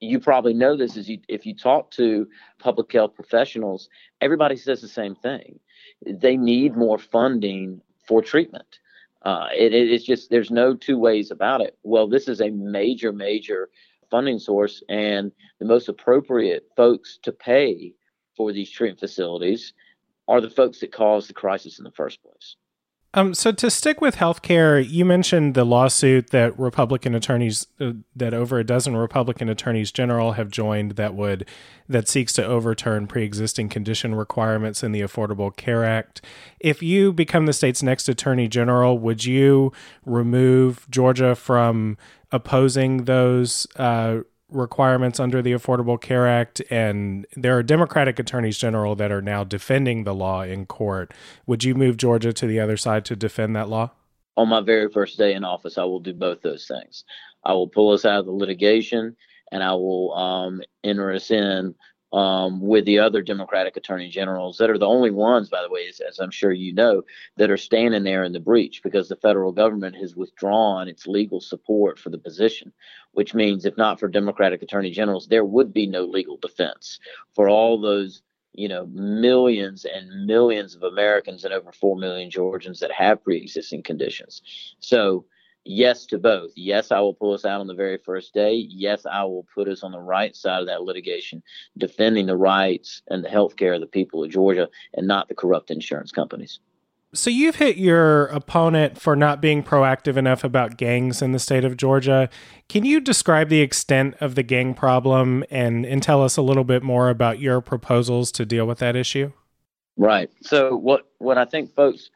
you 0.00 0.18
probably 0.18 0.52
know 0.52 0.76
this 0.76 0.96
is 0.96 1.08
if 1.28 1.46
you 1.46 1.54
talk 1.54 1.90
to 1.92 2.26
public 2.58 2.92
health 2.92 3.14
professionals, 3.14 3.88
everybody 4.20 4.56
says 4.56 4.80
the 4.80 4.88
same 4.88 5.14
thing. 5.14 5.60
They 6.04 6.36
need 6.36 6.76
more 6.76 6.98
funding 6.98 7.80
for 8.06 8.20
treatment. 8.20 8.80
Uh, 9.22 9.46
it, 9.56 9.72
it's 9.72 10.04
just 10.04 10.28
there's 10.28 10.50
no 10.50 10.74
two 10.74 10.98
ways 10.98 11.30
about 11.30 11.60
it. 11.60 11.78
Well, 11.82 12.08
this 12.08 12.28
is 12.28 12.40
a 12.40 12.50
major, 12.50 13.12
major 13.12 13.70
funding 14.14 14.38
source, 14.38 14.80
and 14.88 15.32
the 15.58 15.66
most 15.66 15.88
appropriate 15.88 16.68
folks 16.76 17.18
to 17.24 17.32
pay 17.32 17.92
for 18.36 18.52
these 18.52 18.70
treatment 18.70 19.00
facilities 19.00 19.72
are 20.28 20.40
the 20.40 20.48
folks 20.48 20.78
that 20.78 20.92
caused 20.92 21.28
the 21.28 21.34
crisis 21.34 21.78
in 21.78 21.84
the 21.84 21.90
first 21.90 22.22
place. 22.22 22.54
Um, 23.12 23.34
so 23.34 23.50
to 23.50 23.70
stick 23.70 24.00
with 24.00 24.16
healthcare, 24.16 24.84
you 24.88 25.04
mentioned 25.04 25.54
the 25.54 25.64
lawsuit 25.64 26.30
that 26.30 26.56
Republican 26.56 27.16
attorneys, 27.16 27.66
uh, 27.80 27.92
that 28.14 28.34
over 28.34 28.60
a 28.60 28.64
dozen 28.64 28.96
Republican 28.96 29.48
attorneys 29.48 29.90
general 29.90 30.32
have 30.32 30.48
joined 30.48 30.92
that 30.92 31.14
would 31.14 31.48
that 31.88 32.08
seeks 32.08 32.32
to 32.34 32.44
overturn 32.44 33.06
pre-existing 33.06 33.68
condition 33.68 34.14
requirements 34.14 34.82
in 34.82 34.92
the 34.92 35.00
Affordable 35.00 35.54
Care 35.54 35.84
Act. 35.84 36.22
If 36.60 36.82
you 36.82 37.12
become 37.12 37.46
the 37.46 37.52
state's 37.52 37.82
next 37.82 38.08
attorney 38.08 38.48
general, 38.48 38.98
would 38.98 39.24
you 39.24 39.72
remove 40.04 40.86
Georgia 40.88 41.34
from 41.34 41.98
opposing 42.34 43.04
those 43.04 43.64
uh, 43.76 44.18
requirements 44.48 45.20
under 45.20 45.40
the 45.40 45.52
Affordable 45.52 46.00
Care 46.00 46.26
Act, 46.26 46.60
and 46.68 47.26
there 47.36 47.56
are 47.56 47.62
Democratic 47.62 48.18
attorneys 48.18 48.58
general 48.58 48.96
that 48.96 49.12
are 49.12 49.22
now 49.22 49.44
defending 49.44 50.02
the 50.02 50.14
law 50.14 50.42
in 50.42 50.66
court. 50.66 51.14
Would 51.46 51.62
you 51.62 51.76
move 51.76 51.96
Georgia 51.96 52.32
to 52.32 52.46
the 52.48 52.58
other 52.58 52.76
side 52.76 53.04
to 53.04 53.14
defend 53.14 53.54
that 53.54 53.68
law? 53.68 53.92
On 54.36 54.48
my 54.48 54.60
very 54.60 54.90
first 54.90 55.16
day 55.16 55.32
in 55.34 55.44
office, 55.44 55.78
I 55.78 55.84
will 55.84 56.00
do 56.00 56.12
both 56.12 56.42
those 56.42 56.66
things. 56.66 57.04
I 57.44 57.52
will 57.52 57.68
pull 57.68 57.92
us 57.92 58.04
out 58.04 58.18
of 58.18 58.26
the 58.26 58.32
litigation, 58.32 59.14
and 59.52 59.62
I 59.62 59.74
will 59.74 60.12
um, 60.14 60.60
enter 60.82 61.12
us 61.12 61.30
in 61.30 61.76
um, 62.14 62.60
with 62.60 62.84
the 62.84 63.00
other 63.00 63.22
Democratic 63.22 63.76
attorney 63.76 64.08
generals 64.08 64.56
that 64.58 64.70
are 64.70 64.78
the 64.78 64.86
only 64.86 65.10
ones, 65.10 65.48
by 65.48 65.60
the 65.62 65.68
way, 65.68 65.88
as, 65.88 65.98
as, 65.98 66.20
I'm 66.20 66.30
sure 66.30 66.52
you 66.52 66.72
know, 66.72 67.02
that 67.36 67.50
are 67.50 67.56
standing 67.56 68.04
there 68.04 68.22
in 68.22 68.32
the 68.32 68.38
breach 68.38 68.82
because 68.84 69.08
the 69.08 69.16
federal 69.16 69.50
government 69.50 69.96
has 69.96 70.14
withdrawn 70.14 70.86
its 70.86 71.08
legal 71.08 71.40
support 71.40 71.98
for 71.98 72.10
the 72.10 72.18
position, 72.18 72.72
which 73.12 73.34
means 73.34 73.64
if 73.64 73.76
not 73.76 73.98
for 73.98 74.06
Democratic 74.06 74.62
attorney 74.62 74.92
generals, 74.92 75.26
there 75.26 75.44
would 75.44 75.72
be 75.74 75.88
no 75.88 76.04
legal 76.04 76.36
defense 76.36 77.00
for 77.34 77.48
all 77.48 77.80
those. 77.80 78.22
You 78.56 78.68
know, 78.68 78.86
millions 78.86 79.84
and 79.84 80.26
millions 80.26 80.76
of 80.76 80.84
Americans 80.84 81.44
and 81.44 81.52
over 81.52 81.72
4 81.72 81.96
million 81.96 82.30
Georgians 82.30 82.78
that 82.78 82.92
have 82.92 83.24
pre 83.24 83.38
existing 83.38 83.82
conditions. 83.82 84.42
So, 84.78 85.24
yes 85.64 86.06
to 86.06 86.18
both. 86.18 86.52
Yes, 86.56 86.92
I 86.92 87.00
will 87.00 87.14
pull 87.14 87.32
us 87.32 87.44
out 87.44 87.60
on 87.60 87.66
the 87.66 87.74
very 87.74 87.98
first 87.98 88.34
day. 88.34 88.66
Yes, 88.68 89.06
I 89.10 89.24
will 89.24 89.46
put 89.54 89.68
us 89.68 89.82
on 89.82 89.92
the 89.92 90.00
right 90.00 90.34
side 90.34 90.60
of 90.60 90.66
that 90.66 90.82
litigation, 90.82 91.42
defending 91.78 92.26
the 92.26 92.36
rights 92.36 93.02
and 93.08 93.24
the 93.24 93.28
health 93.28 93.56
care 93.56 93.74
of 93.74 93.80
the 93.80 93.86
people 93.86 94.22
of 94.22 94.30
Georgia 94.30 94.68
and 94.94 95.06
not 95.06 95.28
the 95.28 95.34
corrupt 95.34 95.70
insurance 95.70 96.12
companies. 96.12 96.60
So 97.14 97.30
you've 97.30 97.56
hit 97.56 97.76
your 97.76 98.26
opponent 98.26 99.00
for 99.00 99.14
not 99.14 99.40
being 99.40 99.62
proactive 99.62 100.16
enough 100.16 100.42
about 100.42 100.76
gangs 100.76 101.22
in 101.22 101.30
the 101.30 101.38
state 101.38 101.64
of 101.64 101.76
Georgia. 101.76 102.28
Can 102.68 102.84
you 102.84 102.98
describe 102.98 103.48
the 103.48 103.60
extent 103.60 104.16
of 104.20 104.34
the 104.34 104.42
gang 104.42 104.74
problem 104.74 105.44
and, 105.48 105.86
and 105.86 106.02
tell 106.02 106.24
us 106.24 106.36
a 106.36 106.42
little 106.42 106.64
bit 106.64 106.82
more 106.82 107.10
about 107.10 107.38
your 107.38 107.60
proposals 107.60 108.32
to 108.32 108.44
deal 108.44 108.66
with 108.66 108.78
that 108.78 108.96
issue? 108.96 109.30
Right. 109.96 110.28
So 110.42 110.74
what 110.74 111.06
what 111.18 111.38
I 111.38 111.44
think 111.44 111.72
folks 111.72 112.10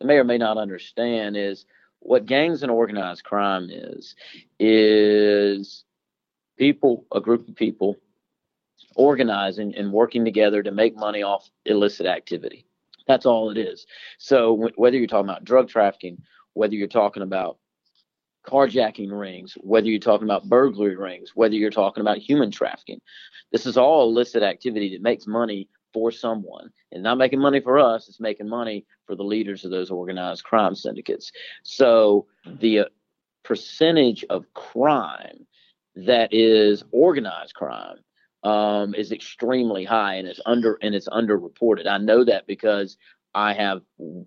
may 0.00 0.14
or 0.14 0.24
may 0.24 0.38
not 0.38 0.56
understand 0.56 1.36
is 1.36 1.66
what 2.04 2.26
gangs 2.26 2.62
and 2.62 2.70
organized 2.70 3.24
crime 3.24 3.68
is 3.70 4.14
is 4.60 5.84
people 6.58 7.06
a 7.14 7.20
group 7.20 7.48
of 7.48 7.56
people 7.56 7.96
organizing 8.96 9.74
and 9.74 9.92
working 9.92 10.24
together 10.24 10.62
to 10.62 10.70
make 10.70 10.96
money 10.96 11.22
off 11.22 11.50
illicit 11.64 12.06
activity. 12.06 12.66
That's 13.06 13.26
all 13.26 13.50
it 13.50 13.58
is. 13.58 13.86
So 14.18 14.56
w- 14.56 14.74
whether 14.76 14.96
you're 14.96 15.06
talking 15.06 15.28
about 15.28 15.44
drug 15.44 15.68
trafficking 15.68 16.18
whether 16.54 16.74
you're 16.74 16.88
talking 16.88 17.22
about 17.22 17.58
carjacking 18.46 19.10
rings 19.18 19.54
whether 19.60 19.88
you're 19.88 19.98
talking 19.98 20.26
about 20.26 20.48
burglary 20.48 20.96
rings 20.96 21.32
whether 21.34 21.54
you're 21.54 21.70
talking 21.70 22.02
about 22.02 22.18
human 22.18 22.50
trafficking 22.50 23.00
this 23.52 23.66
is 23.66 23.76
all 23.78 24.08
illicit 24.08 24.42
activity 24.42 24.92
that 24.92 25.02
makes 25.02 25.26
money 25.26 25.68
for 25.94 26.10
someone. 26.10 26.70
And 26.92 27.02
not 27.02 27.16
making 27.16 27.38
money 27.40 27.60
for 27.60 27.78
us 27.78 28.08
it's 28.08 28.20
making 28.20 28.48
money 28.48 28.84
for 29.06 29.16
the 29.16 29.22
leaders 29.22 29.64
of 29.64 29.70
those 29.70 29.90
organized 29.90 30.44
crime 30.44 30.74
syndicates. 30.74 31.32
So 31.62 32.26
the 32.44 32.80
uh, 32.80 32.84
percentage 33.44 34.24
of 34.28 34.52
crime 34.52 35.46
that 35.96 36.34
is 36.34 36.82
organized 36.90 37.54
crime 37.54 37.98
um, 38.42 38.94
is 38.94 39.12
extremely 39.12 39.84
high 39.84 40.16
and 40.16 40.28
it's 40.28 40.40
under 40.44 40.78
and 40.82 40.94
it's 40.94 41.08
underreported. 41.08 41.86
I 41.86 41.98
know 41.98 42.24
that 42.24 42.46
because 42.46 42.98
I 43.34 43.52
have, 43.54 43.82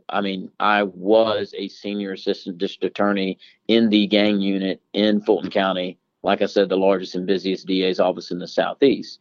I 0.10 0.22
mean, 0.22 0.52
I 0.60 0.84
was 0.84 1.54
a 1.58 1.70
senior 1.70 2.14
assistant 2.14 2.58
district 2.58 2.98
attorney 2.98 3.38
in 3.68 3.90
the 3.90 4.08
gang 4.08 4.42
unit 4.42 4.82
in 4.94 5.22
Fulton 5.22 5.50
County. 5.50 5.98
Like 6.24 6.42
I 6.42 6.46
said, 6.48 6.68
the 6.68 6.78
largest 6.78 7.16
and 7.16 7.26
busiest 7.26 7.68
DA's 7.68 8.00
office 8.00 8.32
in 8.32 8.40
the 8.40 8.48
Southeast 8.48 9.20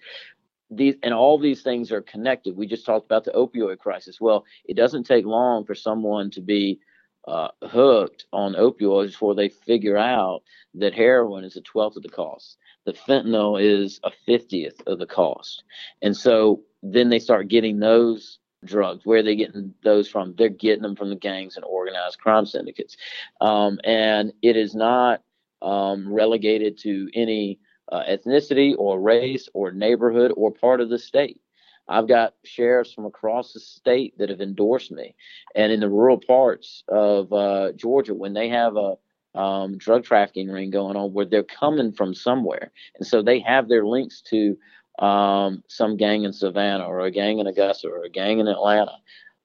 these 0.70 0.96
and 1.02 1.14
all 1.14 1.38
these 1.38 1.62
things 1.62 1.92
are 1.92 2.02
connected. 2.02 2.56
We 2.56 2.66
just 2.66 2.86
talked 2.86 3.06
about 3.06 3.24
the 3.24 3.32
opioid 3.32 3.78
crisis. 3.78 4.20
Well, 4.20 4.44
it 4.64 4.76
doesn't 4.76 5.04
take 5.04 5.24
long 5.24 5.64
for 5.64 5.74
someone 5.74 6.30
to 6.32 6.40
be 6.40 6.80
uh, 7.28 7.48
hooked 7.62 8.26
on 8.32 8.54
opioids 8.54 9.12
before 9.12 9.34
they 9.34 9.48
figure 9.48 9.96
out 9.96 10.42
that 10.74 10.94
heroin 10.94 11.44
is 11.44 11.56
a 11.56 11.60
twelfth 11.60 11.96
of 11.96 12.02
the 12.02 12.08
cost. 12.08 12.56
The 12.84 12.92
fentanyl 12.92 13.60
is 13.60 14.00
a 14.04 14.10
fiftieth 14.26 14.80
of 14.86 14.98
the 14.98 15.06
cost, 15.06 15.64
and 16.02 16.16
so 16.16 16.62
then 16.82 17.08
they 17.08 17.18
start 17.18 17.48
getting 17.48 17.78
those 17.78 18.38
drugs. 18.64 19.04
Where 19.04 19.18
are 19.18 19.22
they 19.22 19.36
getting 19.36 19.74
those 19.84 20.08
from? 20.08 20.34
They're 20.36 20.48
getting 20.48 20.82
them 20.82 20.96
from 20.96 21.10
the 21.10 21.16
gangs 21.16 21.56
and 21.56 21.64
organized 21.64 22.18
crime 22.18 22.46
syndicates, 22.46 22.96
um, 23.40 23.78
and 23.84 24.32
it 24.42 24.56
is 24.56 24.74
not 24.74 25.22
um, 25.62 26.12
relegated 26.12 26.78
to 26.78 27.08
any 27.14 27.58
uh, 27.90 28.02
ethnicity 28.08 28.74
or 28.76 29.00
race 29.00 29.48
or 29.54 29.72
neighborhood 29.72 30.32
or 30.36 30.50
part 30.50 30.80
of 30.80 30.88
the 30.88 30.98
state. 30.98 31.40
I've 31.88 32.08
got 32.08 32.34
sheriffs 32.44 32.92
from 32.92 33.06
across 33.06 33.52
the 33.52 33.60
state 33.60 34.18
that 34.18 34.28
have 34.28 34.40
endorsed 34.40 34.90
me. 34.90 35.14
And 35.54 35.70
in 35.70 35.80
the 35.80 35.88
rural 35.88 36.18
parts 36.18 36.82
of 36.88 37.32
uh, 37.32 37.72
Georgia, 37.72 38.14
when 38.14 38.34
they 38.34 38.48
have 38.48 38.76
a 38.76 38.96
um, 39.38 39.76
drug 39.78 40.04
trafficking 40.04 40.48
ring 40.48 40.70
going 40.70 40.96
on, 40.96 41.12
where 41.12 41.26
they're 41.26 41.44
coming 41.44 41.92
from 41.92 42.14
somewhere, 42.14 42.72
and 42.98 43.06
so 43.06 43.22
they 43.22 43.38
have 43.40 43.68
their 43.68 43.86
links 43.86 44.22
to 44.30 44.56
um, 44.98 45.62
some 45.68 45.96
gang 45.96 46.24
in 46.24 46.32
Savannah 46.32 46.86
or 46.86 47.00
a 47.00 47.10
gang 47.10 47.38
in 47.38 47.46
Augusta 47.46 47.88
or 47.88 48.04
a 48.04 48.10
gang 48.10 48.38
in 48.38 48.48
Atlanta, 48.48 48.96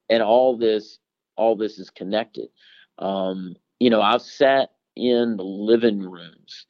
and 0.08 0.22
all 0.22 0.56
this, 0.56 0.98
all 1.36 1.56
this 1.56 1.78
is 1.78 1.90
connected. 1.90 2.48
Um, 2.98 3.54
you 3.78 3.90
know, 3.90 4.00
I've 4.00 4.22
sat 4.22 4.70
in 4.96 5.36
the 5.36 5.44
living 5.44 6.00
rooms 6.00 6.66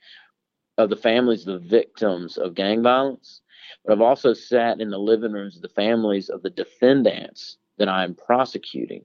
of 0.79 0.91
the 0.91 0.97
families 0.97 1.47
of 1.47 1.63
the 1.63 1.69
victims 1.69 2.39
of 2.39 2.55
gang 2.55 2.83
violence, 2.83 3.41
but 3.85 3.93
I've 3.93 4.01
also 4.01 4.33
sat 4.33 4.81
in 4.81 4.91
the 4.91 4.99
living 4.99 5.33
rooms 5.33 5.57
of 5.57 5.63
the 5.63 5.69
families 5.69 6.29
of 6.29 6.43
the 6.43 6.51
defendants 6.51 7.59
that 7.79 7.89
I 7.89 8.05
am 8.05 8.15
prosecuting 8.15 9.05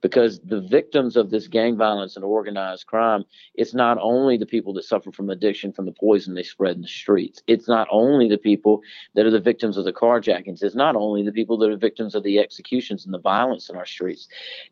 because 0.00 0.40
the 0.40 0.60
victims 0.60 1.16
of 1.16 1.30
this 1.30 1.48
gang 1.48 1.76
violence 1.76 2.16
and 2.16 2.24
organized 2.24 2.86
crime 2.86 3.24
it's 3.54 3.74
not 3.74 3.98
only 4.00 4.36
the 4.36 4.46
people 4.46 4.72
that 4.74 4.84
suffer 4.84 5.10
from 5.10 5.30
addiction 5.30 5.72
from 5.72 5.86
the 5.86 5.92
poison 5.92 6.34
they 6.34 6.42
spread 6.42 6.76
in 6.76 6.82
the 6.82 6.88
streets. 6.88 7.42
It's 7.46 7.68
not 7.68 7.88
only 7.90 8.28
the 8.28 8.38
people 8.38 8.82
that 9.14 9.26
are 9.26 9.30
the 9.30 9.40
victims 9.40 9.76
of 9.76 9.84
the 9.84 9.92
carjackings. 9.92 10.62
It's 10.62 10.74
not 10.74 10.96
only 10.96 11.22
the 11.22 11.32
people 11.32 11.58
that 11.58 11.70
are 11.70 11.76
victims 11.76 12.14
of 12.14 12.22
the 12.22 12.38
executions 12.38 13.04
and 13.04 13.14
the 13.14 13.18
violence 13.18 13.68
in 13.68 13.76
our 13.76 13.86
streets. 13.86 14.28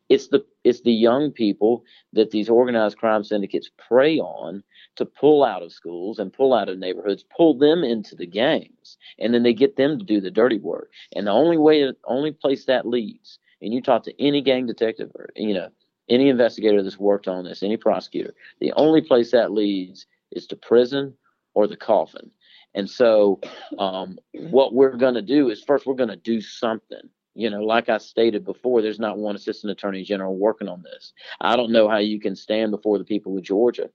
It's 0.09 0.29
the 0.29 0.45
it's 0.65 0.81
the 0.81 0.93
young 0.93 1.31
people 1.31 1.85
that 2.13 2.31
these 2.31 2.49
organized 2.49 2.99
crime 2.99 3.23
syndicates 3.23 3.71
prey 3.89 4.19
on 4.19 4.63
to 4.97 5.05
pull 5.05 5.45
out 5.45 5.63
of 5.63 5.73
schools 5.73 6.19
and 6.19 6.33
pull 6.33 6.53
out 6.55 6.69
of 6.69 6.79
neighborhoods, 6.79 7.25
pull 7.37 7.57
them 7.57 7.85
into 7.85 8.17
the 8.17 8.27
gangs, 8.27 8.99
and 9.19 9.33
then 9.33 9.43
they 9.43 9.55
get 9.55 9.77
them 9.77 9.99
to 9.99 10.05
do 10.05 10.21
the 10.21 10.31
dirty 10.31 10.59
work. 10.59 10.91
And 11.15 11.27
the 11.27 11.33
only 11.33 11.57
way, 11.57 11.83
the 11.83 11.97
only 12.05 12.33
place 12.33 12.65
that 12.65 12.87
leads 12.87 13.39
and 13.63 13.73
you 13.73 13.81
talk 13.81 14.03
to 14.05 14.23
any 14.23 14.41
gang 14.43 14.67
detective 14.67 15.11
or 15.15 15.29
you 15.37 15.55
know 15.55 15.69
any 16.09 16.29
investigator 16.29 16.83
that's 16.83 16.99
worked 16.99 17.29
on 17.29 17.45
this, 17.45 17.63
any 17.63 17.77
prosecutor, 17.77 18.35
the 18.61 18.73
only 18.73 19.01
place 19.01 19.33
that 19.33 19.53
leads 19.53 20.07
is 20.33 20.47
to 20.47 20.57
prison 20.57 21.15
or 21.55 21.67
the 21.67 21.77
coffin. 21.77 22.31
And 22.75 22.89
so, 22.89 23.41
um, 23.79 24.19
what 24.35 24.75
we're 24.75 24.97
going 24.97 25.15
to 25.15 25.23
do 25.23 25.49
is 25.51 25.63
first 25.63 25.87
we're 25.87 25.95
going 25.95 26.11
to 26.11 26.17
do 26.17 26.41
something. 26.41 27.01
You 27.35 27.51
know, 27.51 27.61
like 27.63 27.89
I 27.89 27.99
stated 27.99 28.45
before, 28.45 28.81
there's 28.81 28.99
not 28.99 29.19
one 29.19 29.37
assistant 29.37 29.71
attorney 29.71 30.05
general 30.05 30.37
working 30.37 30.69
on 30.69 30.83
this. 30.83 31.13
I 31.41 31.57
don't 31.57 31.73
know 31.73 31.89
how 31.89 31.99
you 31.99 32.19
can 32.19 32.35
stand 32.35 32.71
before 32.71 32.99
the 32.99 33.05
people 33.05 33.37
of 33.37 33.45
Georgia 33.45 33.91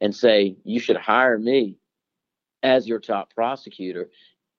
and 0.00 0.14
say, 0.14 0.56
you 0.64 0.80
should 0.80 0.96
hire 0.96 1.38
me 1.38 1.76
as 2.62 2.88
your 2.88 2.98
top 2.98 3.34
prosecutor 3.34 4.08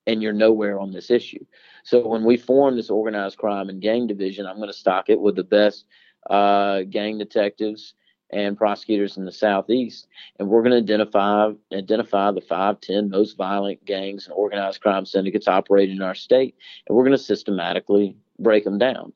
and 0.08 0.24
you're 0.24 0.34
nowhere 0.34 0.80
on 0.80 0.92
this 0.92 1.12
issue. 1.12 1.46
So 1.84 2.08
when 2.08 2.24
we 2.24 2.38
form 2.38 2.76
this 2.76 2.90
organized 2.90 3.38
crime 3.38 3.70
and 3.70 3.82
gang 3.82 4.08
division, 4.08 4.48
I'm 4.48 4.56
going 4.58 4.70
to 4.70 4.74
stock 4.74 5.10
it 5.10 5.20
with 5.20 5.36
the 5.36 5.44
best 5.44 5.86
uh, 6.30 6.82
gang 6.84 7.18
detectives 7.18 7.94
and 8.30 8.58
prosecutors 8.58 9.16
in 9.16 9.26
the 9.26 9.32
southeast, 9.32 10.08
and 10.38 10.50
we're 10.50 10.62
going 10.62 10.72
to 10.72 10.78
identify 10.94 11.52
identify 11.74 12.32
the 12.32 12.42
five, 12.42 12.82
ten 12.82 13.10
most 13.10 13.38
violent 13.38 13.84
gangs 13.86 14.26
and 14.26 14.34
organized 14.34 14.82
crime 14.82 15.06
syndicates 15.06 15.48
operating 15.48 15.96
in 15.96 16.02
our 16.02 16.16
state, 16.16 16.56
and 16.88 16.96
we're 16.96 17.06
going 17.06 17.18
to 17.18 17.24
systematically 17.24 18.18
break 18.40 18.64
them 18.66 18.78
down. 18.78 19.14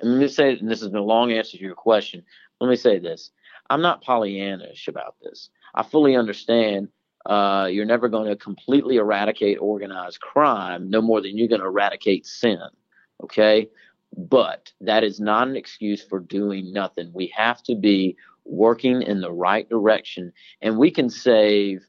And 0.00 0.12
let 0.12 0.20
me 0.20 0.28
say, 0.28 0.56
and 0.58 0.70
this 0.70 0.80
has 0.80 0.88
been 0.88 1.00
a 1.00 1.04
long 1.04 1.32
answer 1.32 1.58
to 1.58 1.62
your 1.62 1.74
question. 1.74 2.22
Let 2.60 2.70
me 2.70 2.76
say 2.76 2.98
this: 2.98 3.30
I'm 3.68 3.82
not 3.82 4.02
Pollyannish 4.02 4.88
about 4.88 5.16
this. 5.22 5.50
I 5.74 5.82
fully 5.82 6.16
understand 6.16 6.88
uh, 7.26 7.68
you're 7.70 7.84
never 7.84 8.08
going 8.08 8.28
to 8.28 8.36
completely 8.36 8.96
eradicate 8.96 9.58
organized 9.60 10.20
crime, 10.20 10.90
no 10.90 11.00
more 11.00 11.20
than 11.20 11.36
you're 11.36 11.48
going 11.48 11.60
to 11.60 11.66
eradicate 11.66 12.26
sin. 12.26 12.58
Okay. 13.22 13.68
But 14.16 14.72
that 14.80 15.02
is 15.02 15.18
not 15.18 15.48
an 15.48 15.56
excuse 15.56 16.02
for 16.02 16.20
doing 16.20 16.72
nothing. 16.72 17.10
We 17.12 17.32
have 17.36 17.62
to 17.64 17.74
be 17.74 18.16
working 18.44 19.02
in 19.02 19.20
the 19.20 19.32
right 19.32 19.68
direction, 19.68 20.32
and 20.60 20.78
we 20.78 20.90
can 20.90 21.10
save 21.10 21.80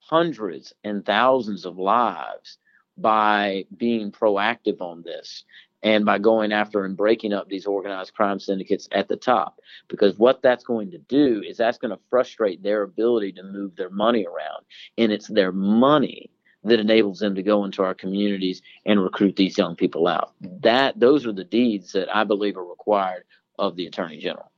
hundreds 0.00 0.72
and 0.84 1.04
thousands 1.06 1.64
of 1.64 1.78
lives 1.78 2.58
by 2.96 3.64
being 3.76 4.10
proactive 4.10 4.80
on 4.80 5.02
this 5.02 5.44
and 5.82 6.04
by 6.04 6.18
going 6.18 6.52
after 6.52 6.84
and 6.84 6.96
breaking 6.96 7.32
up 7.32 7.48
these 7.48 7.66
organized 7.66 8.14
crime 8.14 8.40
syndicates 8.40 8.88
at 8.92 9.08
the 9.08 9.16
top. 9.16 9.60
Because 9.88 10.18
what 10.18 10.42
that's 10.42 10.64
going 10.64 10.90
to 10.90 10.98
do 10.98 11.42
is 11.46 11.56
that's 11.56 11.78
going 11.78 11.90
to 11.90 12.02
frustrate 12.10 12.62
their 12.62 12.82
ability 12.82 13.32
to 13.32 13.42
move 13.42 13.76
their 13.76 13.90
money 13.90 14.26
around. 14.26 14.64
And 14.96 15.12
it's 15.12 15.28
their 15.28 15.52
money 15.52 16.30
that 16.64 16.80
enables 16.80 17.20
them 17.20 17.34
to 17.36 17.42
go 17.42 17.64
into 17.64 17.82
our 17.82 17.94
communities 17.94 18.62
and 18.84 19.02
recruit 19.02 19.36
these 19.36 19.56
young 19.56 19.76
people 19.76 20.08
out. 20.08 20.32
That 20.40 20.98
those 20.98 21.26
are 21.26 21.32
the 21.32 21.44
deeds 21.44 21.92
that 21.92 22.14
I 22.14 22.24
believe 22.24 22.56
are 22.56 22.64
required 22.64 23.24
of 23.58 23.76
the 23.76 23.86
attorney 23.86 24.18
general 24.18 24.50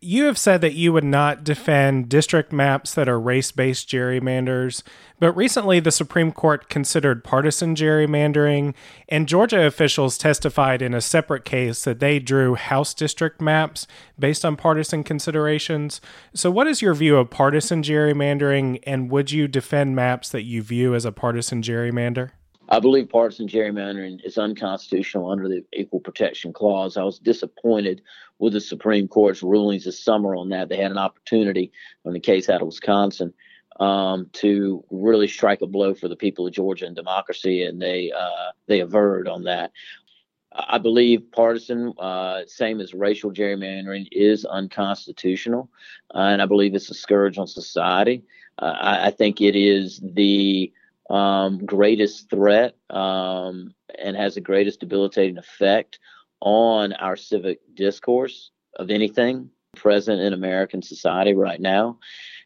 you 0.00 0.24
have 0.24 0.38
said 0.38 0.60
that 0.60 0.74
you 0.74 0.92
would 0.92 1.02
not 1.02 1.42
defend 1.42 2.08
district 2.08 2.52
maps 2.52 2.94
that 2.94 3.08
are 3.08 3.18
race 3.18 3.50
based 3.50 3.88
gerrymanders, 3.88 4.84
but 5.18 5.32
recently 5.32 5.80
the 5.80 5.90
Supreme 5.90 6.30
Court 6.30 6.68
considered 6.68 7.24
partisan 7.24 7.74
gerrymandering, 7.74 8.74
and 9.08 9.26
Georgia 9.26 9.66
officials 9.66 10.16
testified 10.16 10.82
in 10.82 10.94
a 10.94 11.00
separate 11.00 11.44
case 11.44 11.82
that 11.82 11.98
they 11.98 12.20
drew 12.20 12.54
House 12.54 12.94
district 12.94 13.40
maps 13.40 13.88
based 14.16 14.44
on 14.44 14.56
partisan 14.56 15.02
considerations. 15.02 16.00
So, 16.32 16.48
what 16.48 16.68
is 16.68 16.80
your 16.80 16.94
view 16.94 17.16
of 17.16 17.30
partisan 17.30 17.82
gerrymandering, 17.82 18.78
and 18.84 19.10
would 19.10 19.32
you 19.32 19.48
defend 19.48 19.96
maps 19.96 20.28
that 20.28 20.42
you 20.42 20.62
view 20.62 20.94
as 20.94 21.04
a 21.04 21.12
partisan 21.12 21.60
gerrymander? 21.60 22.30
I 22.70 22.80
believe 22.80 23.08
partisan 23.08 23.48
gerrymandering 23.48 24.24
is 24.24 24.36
unconstitutional 24.36 25.30
under 25.30 25.48
the 25.48 25.64
Equal 25.72 26.00
Protection 26.00 26.52
Clause. 26.52 26.96
I 26.96 27.02
was 27.02 27.18
disappointed 27.18 28.02
with 28.38 28.52
the 28.52 28.60
Supreme 28.60 29.08
Court's 29.08 29.42
rulings 29.42 29.84
this 29.84 30.02
summer 30.02 30.36
on 30.36 30.50
that. 30.50 30.68
They 30.68 30.76
had 30.76 30.90
an 30.90 30.98
opportunity 30.98 31.72
on 32.04 32.12
the 32.12 32.20
case 32.20 32.48
out 32.48 32.60
of 32.60 32.66
Wisconsin 32.66 33.32
um, 33.80 34.28
to 34.34 34.84
really 34.90 35.28
strike 35.28 35.62
a 35.62 35.66
blow 35.66 35.94
for 35.94 36.08
the 36.08 36.16
people 36.16 36.46
of 36.46 36.52
Georgia 36.52 36.86
and 36.86 36.96
democracy, 36.96 37.62
and 37.62 37.80
they 37.80 38.12
uh, 38.12 38.52
they 38.66 38.80
averred 38.80 39.28
on 39.28 39.44
that. 39.44 39.72
I 40.52 40.78
believe 40.78 41.30
partisan, 41.30 41.92
uh, 41.98 42.42
same 42.46 42.80
as 42.80 42.92
racial 42.92 43.30
gerrymandering, 43.30 44.08
is 44.10 44.44
unconstitutional, 44.44 45.70
uh, 46.14 46.18
and 46.18 46.42
I 46.42 46.46
believe 46.46 46.74
it's 46.74 46.90
a 46.90 46.94
scourge 46.94 47.38
on 47.38 47.46
society. 47.46 48.24
Uh, 48.58 48.74
I, 48.78 49.06
I, 49.06 49.10
think 49.12 49.40
it 49.40 49.54
is 49.54 50.00
the 50.02 50.72
um, 51.10 51.64
greatest 51.64 52.30
threat 52.30 52.76
um, 52.90 53.74
and 53.98 54.16
has 54.16 54.34
the 54.34 54.40
greatest 54.40 54.80
debilitating 54.80 55.38
effect 55.38 55.98
on 56.40 56.92
our 56.94 57.16
civic 57.16 57.60
discourse 57.74 58.50
of 58.76 58.90
anything 58.90 59.50
present 59.76 60.20
in 60.20 60.32
American 60.32 60.82
society 60.82 61.34
right 61.34 61.60
now. 61.60 61.98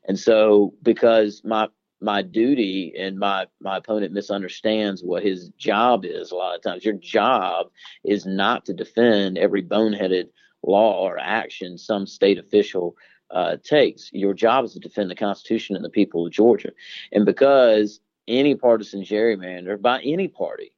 And 0.07 0.18
so, 0.18 0.75
because 0.83 1.42
my 1.44 1.68
my 2.01 2.20
duty 2.20 2.92
and 2.98 3.18
my 3.18 3.46
my 3.61 3.77
opponent 3.77 4.12
misunderstands 4.12 5.03
what 5.03 5.22
his 5.22 5.51
job 5.51 6.05
is 6.05 6.31
a 6.31 6.35
lot 6.35 6.57
of 6.57 6.62
times 6.62 6.85
your 6.85 6.94
job 6.94 7.68
is 8.05 8.27
not 8.27 8.64
to 8.64 8.75
defend 8.75 9.38
every 9.38 9.62
boneheaded 9.62 10.29
law 10.64 11.01
or 11.01 11.16
action 11.18 11.79
some 11.79 12.07
state 12.07 12.38
official 12.38 12.96
uh, 13.31 13.57
takes 13.62 14.11
your 14.12 14.35
job 14.35 14.64
is 14.64 14.72
to 14.72 14.81
defend 14.81 15.11
the 15.11 15.14
constitution 15.14 15.77
and 15.77 15.85
the 15.85 15.90
people 15.90 16.27
of 16.27 16.33
georgia 16.33 16.70
and 17.12 17.25
because 17.25 18.01
any 18.28 18.54
partisan 18.54 19.02
gerrymander 19.02 19.80
by 19.80 20.00
any 20.02 20.28
party. 20.28 20.72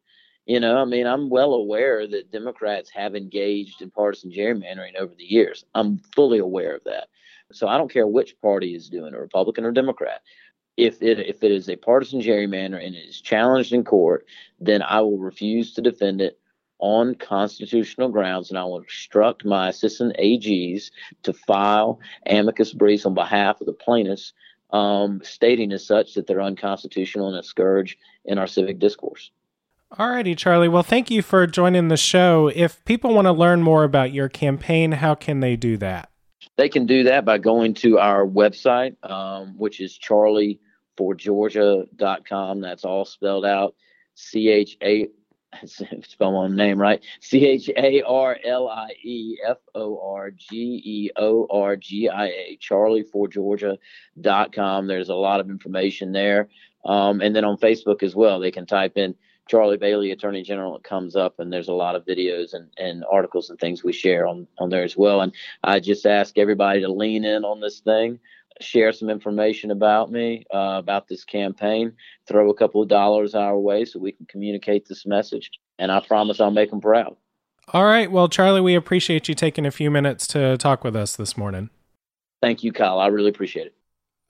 You 0.47 0.61
know, 0.61 0.77
I 0.77 0.85
mean, 0.85 1.07
I'm 1.07 1.31
well 1.31 1.55
aware 1.55 2.07
that 2.07 2.31
Democrats 2.31 2.91
have 2.91 3.15
engaged 3.15 3.81
in 3.81 3.91
partisan 3.91 4.31
gerrymandering 4.31 4.95
over 4.99 5.15
the 5.15 5.25
years. 5.25 5.65
I'm 5.75 5.99
fully 6.15 6.39
aware 6.39 6.77
of 6.77 6.85
that. 6.85 7.09
So 7.53 7.67
I 7.67 7.79
don't 7.79 7.91
care 7.91 8.07
which 8.07 8.39
party 8.41 8.75
is 8.75 8.91
doing 8.91 9.15
it, 9.15 9.19
Republican 9.19 9.65
or 9.65 9.73
Democrat. 9.73 10.23
If 10.77 11.03
it 11.03 11.21
if 11.21 11.43
it 11.45 11.53
is 11.53 11.69
a 11.69 11.77
partisan 11.77 12.21
gerrymander 12.21 12.85
and 12.85 12.95
it 12.95 13.09
is 13.09 13.21
challenged 13.21 13.73
in 13.73 13.85
court, 13.85 14.27
then 14.61 14.83
I 14.83 15.01
will 15.01 15.19
refuse 15.19 15.73
to 15.75 15.83
defend 15.83 16.21
it 16.21 16.39
on 16.79 17.15
constitutional 17.15 18.09
grounds, 18.09 18.51
and 18.51 18.59
I 18.59 18.65
will 18.65 18.81
instruct 18.81 19.45
my 19.45 19.69
assistant 19.69 20.17
AGs 20.19 20.91
to 21.23 21.33
file 21.33 22.01
amicus 22.27 22.73
briefs 22.73 23.07
on 23.07 23.15
behalf 23.15 23.61
of 23.61 23.67
the 23.67 23.73
plaintiffs 23.73 24.33
um, 24.75 25.21
stating 25.23 25.73
as 25.73 25.87
such 25.87 26.13
that 26.15 26.27
they're 26.27 26.43
unconstitutional 26.43 27.29
and 27.29 27.39
a 27.39 27.43
scourge 27.43 27.97
in 28.25 28.39
our 28.39 28.49
civic 28.49 28.81
discourse. 28.81 29.31
All 29.97 30.11
righty, 30.11 30.35
Charlie. 30.35 30.69
Well, 30.69 30.83
thank 30.83 31.13
you 31.13 31.23
for 31.23 31.47
joining 31.47 31.87
the 31.87 31.97
show. 31.97 32.51
If 32.53 32.85
people 32.85 33.15
want 33.15 33.27
to 33.27 33.33
learn 33.33 33.63
more 33.63 33.85
about 33.85 34.13
your 34.13 34.29
campaign, 34.29 34.91
how 34.93 35.15
can 35.15 35.39
they 35.39 35.55
do 35.55 35.77
that? 35.77 36.11
They 36.57 36.69
can 36.69 36.87
do 36.87 37.05
that 37.05 37.25
by 37.25 37.39
going 37.39 37.75
to 37.75 38.01
our 38.01 38.27
website, 38.27 38.97
um, 39.09 39.57
which 39.57 39.81
is 39.81 39.97
charlieforgeorgia.com. 39.97 42.61
That's 42.61 42.85
all 42.85 43.05
spelled 43.05 43.47
out 43.47 43.77
C 44.15 44.49
H 44.49 44.77
A 44.83 45.07
spell 46.09 46.33
my 46.33 46.49
name 46.49 46.81
right. 46.81 47.05
C 47.21 47.47
H 47.47 47.71
A 47.77 48.03
R 48.03 48.39
L 48.45 48.69
I 48.69 48.91
E 49.03 49.37
F 49.47 49.59
O 49.75 50.01
R 50.15 50.31
G 50.31 50.81
E 50.85 51.11
O 51.17 51.47
R 51.51 51.77
G 51.77 52.09
I 52.09 52.27
A, 52.27 52.59
charlieforgeorgia.com. 52.61 54.87
There's 54.87 55.09
a 55.09 55.15
lot 55.15 55.41
of 55.41 55.51
information 55.51 56.13
there. 56.13 56.49
Um, 56.85 57.21
and 57.21 57.35
then 57.35 57.45
on 57.45 57.57
Facebook 57.57 58.03
as 58.03 58.15
well, 58.15 58.41
they 58.41 58.51
can 58.51 58.67
type 58.67 58.97
in 58.97 59.15
Charlie 59.49 59.77
Bailey, 59.77 60.11
Attorney 60.11 60.43
General. 60.43 60.77
It 60.77 60.85
comes 60.85 61.17
up, 61.17 61.39
and 61.39 61.53
there's 61.53 61.69
a 61.69 61.75
lot 61.75 61.97
of 61.97 62.07
videos 62.07 62.55
and, 62.55 62.71
and 62.79 63.05
articles 63.11 63.51
and 63.51 63.59
things 63.59 63.85
we 63.85 63.93
share 63.93 64.27
on, 64.27 64.47
on 64.59 64.71
there 64.71 64.85
as 64.85 64.97
well. 64.97 65.21
And 65.21 65.35
I 65.63 65.81
just 65.81 66.07
ask 66.07 66.39
everybody 66.39 66.81
to 66.81 66.89
lean 66.89 67.25
in 67.25 67.45
on 67.45 67.61
this 67.61 67.81
thing 67.81 68.21
share 68.61 68.93
some 68.93 69.11
information 69.11 69.71
about 69.71 70.11
me, 70.11 70.45
uh, 70.53 70.77
about 70.79 71.09
this 71.09 71.25
campaign, 71.25 71.93
throw 72.27 72.51
a 72.51 72.55
couple 72.55 72.83
of 72.83 72.89
dollars 72.89 73.35
our 73.35 73.59
way 73.59 73.85
so 73.85 73.99
we 73.99 74.13
can 74.13 74.27
communicate 74.27 74.87
this 74.87 75.07
message. 75.07 75.51
And 75.79 75.91
I 75.91 76.01
promise 76.01 76.41
I'll 76.41 76.51
make 76.51 76.71
them 76.71 76.81
proud. 76.81 77.17
All 77.73 77.85
right. 77.85 78.11
Well, 78.11 78.29
Charlie, 78.29 78.61
we 78.61 78.75
appreciate 78.75 79.29
you 79.29 79.35
taking 79.35 79.67
a 79.67 79.71
few 79.71 79.91
minutes 79.91 80.27
to 80.29 80.57
talk 80.59 80.85
with 80.85 80.95
us 80.95 81.17
this 81.17 81.37
morning. 81.37 81.71
Thank 82.43 82.63
you, 82.63 82.73
Kyle. 82.73 82.99
I 82.99 83.07
really 83.07 83.31
appreciate 83.31 83.67
it. 83.67 83.75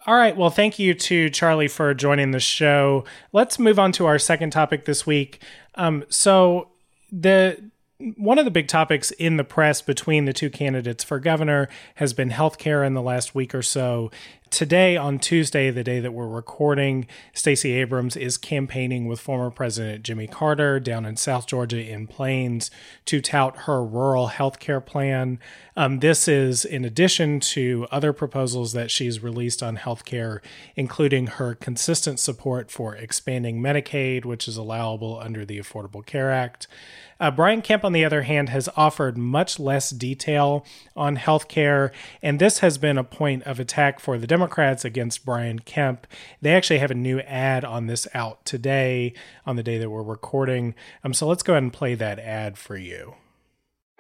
All 0.06 0.14
right. 0.14 0.37
Well, 0.37 0.50
thank 0.50 0.78
you 0.78 0.94
to 0.94 1.30
Charlie 1.30 1.68
for 1.68 1.94
joining 1.94 2.30
the 2.30 2.40
show. 2.40 3.04
Let's 3.32 3.58
move 3.58 3.78
on 3.78 3.90
to 3.92 4.06
our 4.06 4.18
second 4.18 4.50
topic 4.50 4.84
this 4.84 5.06
week. 5.06 5.42
Um, 5.74 6.04
so, 6.08 6.68
the 7.10 7.70
one 8.16 8.38
of 8.38 8.44
the 8.44 8.50
big 8.50 8.66
topics 8.68 9.11
in 9.12 9.37
the 9.37 9.44
press 9.44 9.80
between 9.80 10.24
the 10.24 10.33
two 10.33 10.50
candidates 10.50 11.04
for 11.04 11.20
governor 11.20 11.68
has 11.96 12.12
been 12.12 12.30
healthcare 12.30 12.87
in 12.87 12.94
the 12.94 13.02
last 13.02 13.35
week 13.35 13.54
or 13.54 13.62
so 13.62 14.11
today 14.55 14.97
on 14.97 15.19
Tuesday, 15.19 15.69
the 15.73 15.83
day 15.83 15.99
that 15.99 16.12
we're 16.12 16.29
recording, 16.29 17.09
Stacey 17.33 17.73
Abrams 17.73 18.14
is 18.17 18.38
campaigning 18.38 19.09
with 19.09 19.19
former 19.19 19.51
President 19.51 20.05
Jimmy 20.05 20.29
Carter 20.29 20.79
down 20.79 21.05
in 21.05 21.17
South 21.17 21.49
Georgia 21.49 21.85
in 21.85 22.07
Plains 22.07 22.71
to 23.07 23.21
tout 23.21 23.57
her 23.62 23.85
rural 23.85 24.29
health 24.29 24.61
care 24.61 24.81
plan. 24.81 25.40
Um, 25.77 25.99
this 25.99 26.29
is 26.29 26.64
in 26.64 26.85
addition 26.85 27.40
to 27.40 27.88
other 27.90 28.12
proposals 28.12 28.73
that 28.75 28.93
she's 28.93 29.25
released 29.25 29.61
on 29.61 29.75
health 29.75 30.05
care, 30.05 30.40
including 30.77 31.27
her 31.27 31.57
consistent 31.57 32.21
support 32.21 32.71
for 32.71 32.95
expanding 32.95 33.61
Medicaid, 33.61 34.25
which 34.25 34.47
is 34.47 34.57
allowable 34.57 35.19
under 35.19 35.45
the 35.45 35.59
Affordable 35.59 36.07
Care 36.07 36.31
Act. 36.31 36.69
Uh, 37.21 37.31
Brian 37.31 37.62
Kemp, 37.62 37.85
on 37.85 37.93
the 37.93 38.05
other 38.05 38.23
hand, 38.23 38.49
has 38.49 38.69
offered 38.77 39.17
much 39.17 39.59
less 39.59 39.90
detail 39.90 40.67
on 40.97 41.17
health 41.17 41.49
care, 41.49 41.93
and 42.23 42.40
this 42.40 42.59
has 42.59 42.77
been 42.77 42.99
a 42.99 43.05
point 43.05 43.43
of 43.45 43.61
attack 43.61 44.01
for 44.01 44.19
the 44.19 44.27
Democrats 44.27 44.43
Democrats 44.44 44.85
against 44.85 45.24
Brian 45.24 45.59
Kemp. 45.59 46.07
They 46.42 46.52
actually 46.52 46.78
have 46.78 46.90
a 46.90 46.94
new 46.94 47.20
ad 47.20 47.64
on 47.64 47.87
this 47.87 48.07
out 48.12 48.44
today, 48.44 49.14
on 49.46 49.57
the 49.57 49.62
day 49.62 49.78
that 49.78 49.88
we're 49.88 50.02
recording. 50.02 50.74
Um, 51.02 51.14
so 51.14 51.26
let's 51.26 51.42
go 51.42 51.54
ahead 51.54 51.62
and 51.62 51.72
play 51.72 51.94
that 51.94 52.18
ad 52.18 52.59
for 52.59 52.76
you. 52.76 53.14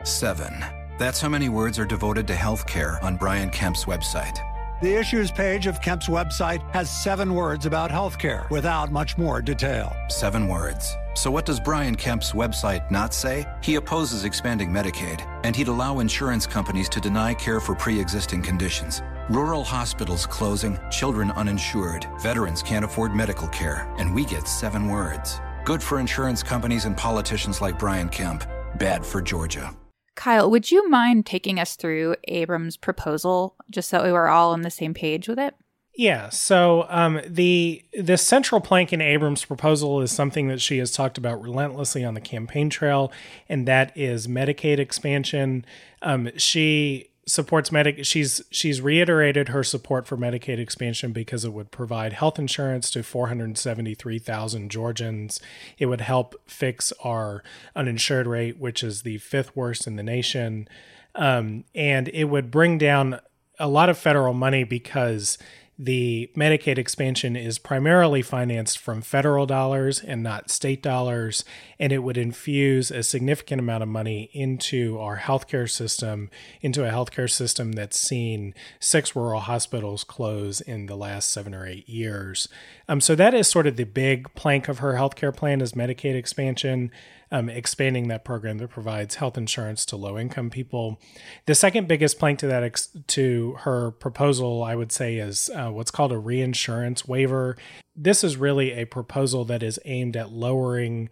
Seven. 0.02 0.52
That's 0.98 1.22
how 1.22 1.30
many 1.30 1.48
words 1.48 1.78
are 1.78 1.86
devoted 1.86 2.26
to 2.26 2.34
healthcare 2.34 3.02
on 3.02 3.16
Brian 3.16 3.48
Kemp's 3.48 3.86
website. 3.86 4.38
The 4.84 4.96
issues 4.96 5.30
page 5.30 5.66
of 5.66 5.80
Kemp's 5.80 6.08
website 6.08 6.60
has 6.74 6.90
seven 6.90 7.34
words 7.34 7.64
about 7.64 7.90
healthcare 7.90 8.50
without 8.50 8.92
much 8.92 9.16
more 9.16 9.40
detail. 9.40 9.96
Seven 10.10 10.46
words. 10.46 10.94
So, 11.14 11.30
what 11.30 11.46
does 11.46 11.58
Brian 11.58 11.94
Kemp's 11.94 12.32
website 12.32 12.90
not 12.90 13.14
say? 13.14 13.46
He 13.62 13.76
opposes 13.76 14.24
expanding 14.24 14.68
Medicaid, 14.68 15.22
and 15.42 15.56
he'd 15.56 15.68
allow 15.68 16.00
insurance 16.00 16.46
companies 16.46 16.90
to 16.90 17.00
deny 17.00 17.32
care 17.32 17.60
for 17.60 17.74
pre 17.74 17.98
existing 17.98 18.42
conditions. 18.42 19.00
Rural 19.30 19.64
hospitals 19.64 20.26
closing, 20.26 20.78
children 20.90 21.30
uninsured, 21.30 22.06
veterans 22.20 22.62
can't 22.62 22.84
afford 22.84 23.14
medical 23.14 23.48
care, 23.48 23.90
and 23.96 24.14
we 24.14 24.26
get 24.26 24.46
seven 24.46 24.88
words. 24.88 25.40
Good 25.64 25.82
for 25.82 25.98
insurance 25.98 26.42
companies 26.42 26.84
and 26.84 26.94
politicians 26.94 27.62
like 27.62 27.78
Brian 27.78 28.10
Kemp, 28.10 28.44
bad 28.76 29.06
for 29.06 29.22
Georgia. 29.22 29.74
Kyle, 30.14 30.50
would 30.50 30.70
you 30.70 30.88
mind 30.88 31.26
taking 31.26 31.58
us 31.58 31.76
through 31.76 32.16
Abrams' 32.28 32.76
proposal 32.76 33.56
just 33.70 33.88
so 33.88 34.04
we 34.04 34.12
were 34.12 34.28
all 34.28 34.52
on 34.52 34.62
the 34.62 34.70
same 34.70 34.94
page 34.94 35.28
with 35.28 35.38
it? 35.38 35.54
Yeah. 35.96 36.28
So 36.30 36.86
um, 36.88 37.20
the 37.26 37.84
the 37.92 38.18
central 38.18 38.60
plank 38.60 38.92
in 38.92 39.00
Abrams' 39.00 39.44
proposal 39.44 40.00
is 40.00 40.10
something 40.10 40.48
that 40.48 40.60
she 40.60 40.78
has 40.78 40.90
talked 40.90 41.18
about 41.18 41.40
relentlessly 41.40 42.04
on 42.04 42.14
the 42.14 42.20
campaign 42.20 42.68
trail, 42.68 43.12
and 43.48 43.66
that 43.68 43.96
is 43.96 44.26
Medicaid 44.26 44.78
expansion. 44.78 45.64
Um, 46.02 46.30
she 46.36 47.10
supports 47.26 47.72
medic 47.72 48.04
she's 48.04 48.42
she's 48.50 48.80
reiterated 48.80 49.48
her 49.48 49.64
support 49.64 50.06
for 50.06 50.16
Medicaid 50.16 50.58
expansion 50.58 51.12
because 51.12 51.44
it 51.44 51.52
would 51.52 51.70
provide 51.70 52.12
health 52.12 52.38
insurance 52.38 52.90
to 52.90 53.02
473,000 53.02 54.70
Georgians. 54.70 55.40
It 55.78 55.86
would 55.86 56.00
help 56.02 56.34
fix 56.46 56.92
our 57.02 57.42
uninsured 57.74 58.26
rate, 58.26 58.58
which 58.58 58.82
is 58.82 59.02
the 59.02 59.18
fifth 59.18 59.56
worst 59.56 59.86
in 59.86 59.96
the 59.96 60.02
nation. 60.02 60.68
Um, 61.14 61.64
and 61.74 62.08
it 62.08 62.24
would 62.24 62.50
bring 62.50 62.78
down 62.78 63.20
a 63.58 63.68
lot 63.68 63.88
of 63.88 63.96
federal 63.96 64.34
money 64.34 64.64
because 64.64 65.38
the 65.78 66.30
Medicaid 66.36 66.78
expansion 66.78 67.34
is 67.34 67.58
primarily 67.58 68.22
financed 68.22 68.78
from 68.78 69.02
federal 69.02 69.44
dollars 69.44 70.00
and 70.00 70.22
not 70.22 70.50
state 70.50 70.82
dollars, 70.82 71.44
and 71.80 71.92
it 71.92 71.98
would 71.98 72.16
infuse 72.16 72.90
a 72.90 73.02
significant 73.02 73.60
amount 73.60 73.82
of 73.82 73.88
money 73.88 74.30
into 74.32 74.98
our 75.00 75.18
healthcare 75.18 75.68
system, 75.68 76.30
into 76.60 76.86
a 76.86 76.92
healthcare 76.92 77.30
system 77.30 77.72
that's 77.72 77.98
seen 77.98 78.54
six 78.78 79.16
rural 79.16 79.40
hospitals 79.40 80.04
close 80.04 80.60
in 80.60 80.86
the 80.86 80.96
last 80.96 81.30
seven 81.30 81.52
or 81.52 81.66
eight 81.66 81.88
years. 81.88 82.48
Um, 82.88 83.00
so 83.00 83.16
that 83.16 83.34
is 83.34 83.48
sort 83.48 83.66
of 83.66 83.76
the 83.76 83.84
big 83.84 84.32
plank 84.34 84.68
of 84.68 84.78
her 84.78 84.94
healthcare 84.94 85.34
plan 85.34 85.60
is 85.60 85.72
Medicaid 85.72 86.14
expansion 86.14 86.92
um, 87.34 87.48
expanding 87.48 88.06
that 88.08 88.24
program 88.24 88.58
that 88.58 88.68
provides 88.68 89.16
health 89.16 89.36
insurance 89.36 89.84
to 89.86 89.96
low 89.96 90.16
income 90.16 90.50
people. 90.50 91.00
The 91.46 91.56
second 91.56 91.88
biggest 91.88 92.16
plank 92.16 92.38
to 92.38 92.46
that 92.46 92.62
ex- 92.62 92.96
to 93.08 93.56
her 93.62 93.90
proposal, 93.90 94.62
I 94.62 94.76
would 94.76 94.92
say, 94.92 95.16
is 95.16 95.50
uh, 95.52 95.70
what's 95.70 95.90
called 95.90 96.12
a 96.12 96.18
reinsurance 96.18 97.08
waiver. 97.08 97.56
This 97.96 98.22
is 98.22 98.36
really 98.36 98.70
a 98.70 98.84
proposal 98.84 99.44
that 99.46 99.64
is 99.64 99.80
aimed 99.84 100.16
at 100.16 100.30
lowering 100.30 101.10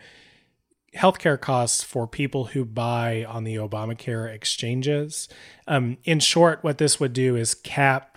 healthcare 0.95 1.41
costs 1.41 1.83
for 1.83 2.07
people 2.07 2.45
who 2.47 2.65
buy 2.65 3.25
on 3.25 3.43
the 3.43 3.57
Obamacare 3.57 4.33
exchanges. 4.33 5.29
Um, 5.67 5.97
in 6.05 6.21
short, 6.21 6.63
what 6.63 6.79
this 6.79 7.01
would 7.01 7.15
do 7.15 7.35
is 7.35 7.53
cap 7.53 8.12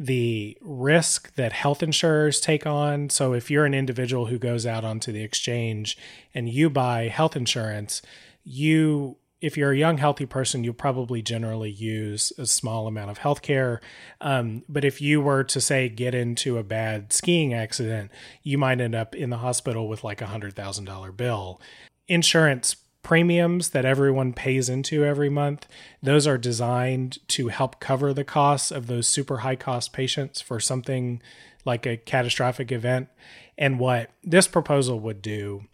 the 0.00 0.56
risk 0.62 1.34
that 1.34 1.52
health 1.52 1.82
insurers 1.82 2.40
take 2.40 2.66
on. 2.66 3.10
So 3.10 3.34
if 3.34 3.50
you're 3.50 3.66
an 3.66 3.74
individual 3.74 4.26
who 4.26 4.38
goes 4.38 4.64
out 4.64 4.82
onto 4.82 5.12
the 5.12 5.22
exchange 5.22 5.98
and 6.34 6.48
you 6.48 6.70
buy 6.70 7.08
health 7.08 7.36
insurance, 7.36 8.00
you 8.42 9.18
if 9.42 9.56
you're 9.56 9.72
a 9.72 9.76
young 9.76 9.96
healthy 9.96 10.26
person 10.26 10.64
you'll 10.64 10.74
probably 10.74 11.22
generally 11.22 11.70
use 11.70 12.30
a 12.36 12.44
small 12.46 12.86
amount 12.86 13.10
of 13.10 13.18
health 13.18 13.40
care 13.40 13.80
um, 14.20 14.62
but 14.68 14.84
if 14.84 15.00
you 15.00 15.18
were 15.20 15.42
to 15.42 15.60
say 15.60 15.88
get 15.88 16.14
into 16.14 16.58
a 16.58 16.62
bad 16.62 17.10
skiing 17.10 17.54
accident 17.54 18.10
you 18.42 18.58
might 18.58 18.82
end 18.82 18.94
up 18.94 19.14
in 19.14 19.30
the 19.30 19.38
hospital 19.38 19.88
with 19.88 20.04
like 20.04 20.20
a 20.20 20.26
hundred 20.26 20.54
thousand 20.54 20.84
dollar 20.84 21.10
bill 21.10 21.58
insurance 22.06 22.76
premiums 23.02 23.70
that 23.70 23.84
everyone 23.84 24.32
pays 24.32 24.68
into 24.68 25.04
every 25.04 25.30
month, 25.30 25.66
those 26.02 26.26
are 26.26 26.38
designed 26.38 27.18
to 27.28 27.48
help 27.48 27.80
cover 27.80 28.12
the 28.12 28.24
costs 28.24 28.70
of 28.70 28.86
those 28.86 29.08
super 29.08 29.38
high 29.38 29.56
cost 29.56 29.92
patients 29.92 30.40
for 30.40 30.60
something 30.60 31.22
like 31.64 31.86
a 31.86 31.96
catastrophic 31.96 32.70
event. 32.70 33.08
And 33.56 33.78
what 33.78 34.10
this 34.22 34.46
proposal 34.46 35.00
would 35.00 35.22
do 35.22 35.64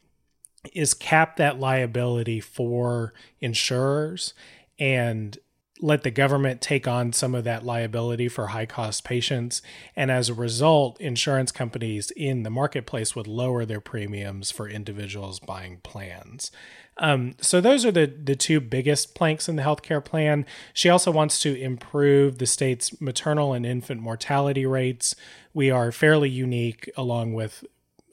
is 0.72 0.94
cap 0.94 1.36
that 1.36 1.60
liability 1.60 2.40
for 2.40 3.12
insurers 3.40 4.34
and 4.78 5.38
let 5.80 6.02
the 6.02 6.10
government 6.10 6.60
take 6.60 6.88
on 6.88 7.12
some 7.12 7.34
of 7.34 7.44
that 7.44 7.64
liability 7.64 8.28
for 8.28 8.48
high 8.48 8.66
cost 8.66 9.04
patients. 9.04 9.60
And 9.94 10.10
as 10.10 10.28
a 10.28 10.34
result, 10.34 11.00
insurance 11.00 11.52
companies 11.52 12.10
in 12.12 12.42
the 12.42 12.50
marketplace 12.50 13.14
would 13.14 13.26
lower 13.26 13.64
their 13.64 13.80
premiums 13.80 14.50
for 14.50 14.68
individuals 14.68 15.38
buying 15.38 15.78
plans. 15.82 16.50
Um, 16.98 17.34
so 17.40 17.60
those 17.60 17.84
are 17.84 17.92
the 17.92 18.06
the 18.06 18.36
two 18.36 18.60
biggest 18.60 19.14
planks 19.14 19.48
in 19.48 19.56
the 19.56 19.62
healthcare 19.62 20.04
plan. 20.04 20.46
She 20.72 20.88
also 20.88 21.10
wants 21.10 21.40
to 21.42 21.54
improve 21.54 22.38
the 22.38 22.46
state's 22.46 23.00
maternal 23.00 23.52
and 23.52 23.66
infant 23.66 24.00
mortality 24.00 24.64
rates. 24.64 25.14
We 25.52 25.70
are 25.70 25.92
fairly 25.92 26.30
unique, 26.30 26.90
along 26.96 27.34
with 27.34 27.64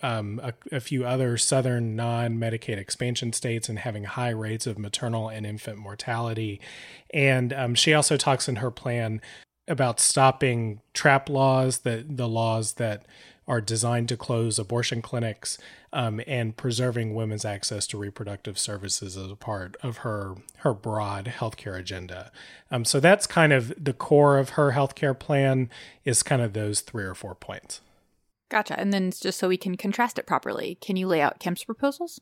um, 0.02 0.42
a, 0.44 0.54
a, 0.76 0.80
few 0.82 1.06
other 1.06 1.38
southern 1.38 1.96
non 1.96 2.38
Medicaid 2.38 2.78
expansion 2.78 3.32
states 3.32 3.70
and 3.70 3.80
having 3.80 4.04
high 4.04 4.32
rates 4.32 4.68
of 4.68 4.78
maternal 4.78 5.30
and 5.30 5.46
infant 5.46 5.78
mortality. 5.78 6.60
And 7.14 7.54
um, 7.54 7.74
she 7.74 7.94
also 7.94 8.18
talks 8.18 8.50
in 8.50 8.58
her 8.58 8.70
plan 8.70 9.22
about 9.66 10.02
stopping 10.02 10.82
trap 10.94 11.30
laws, 11.30 11.80
that 11.80 12.18
the 12.18 12.28
laws 12.28 12.74
that 12.74 13.06
are 13.48 13.62
designed 13.62 14.10
to 14.10 14.18
close 14.18 14.58
abortion 14.58 15.02
clinics 15.02 15.58
um, 15.92 16.22
and 16.26 16.56
preserving 16.56 17.14
women's 17.14 17.46
access 17.46 17.86
to 17.88 17.98
reproductive 17.98 18.58
services 18.58 19.18
as 19.18 19.30
a 19.30 19.36
part 19.36 19.76
of 19.84 19.98
her 19.98 20.36
her 20.58 20.74
broad 20.74 21.26
healthcare 21.26 21.78
agenda. 21.78 22.32
Um, 22.72 22.86
so 22.86 23.00
that's 23.00 23.28
kind 23.28 23.54
of 23.54 23.74
the 23.78 23.94
core 23.94 24.38
of 24.38 24.52
her 24.52 24.72
healthcare 24.72 25.18
plan 25.18 25.70
is 26.06 26.24
kind 26.24 26.42
of 26.42 26.54
those 26.54 26.82
three 26.82 27.04
or 27.04 27.14
four 27.14 27.36
points. 27.36 27.82
Gotcha. 28.50 28.80
And 28.80 28.94
then 28.94 29.12
just 29.12 29.40
so 29.40 29.48
we 29.48 29.58
can 29.58 29.78
contrast 29.78 30.20
it 30.20 30.28
properly, 30.28 30.78
can 30.80 30.96
you 30.96 31.08
lay 31.08 31.22
out 31.22 31.40
Kemp's 31.40 31.64
proposals? 31.64 32.22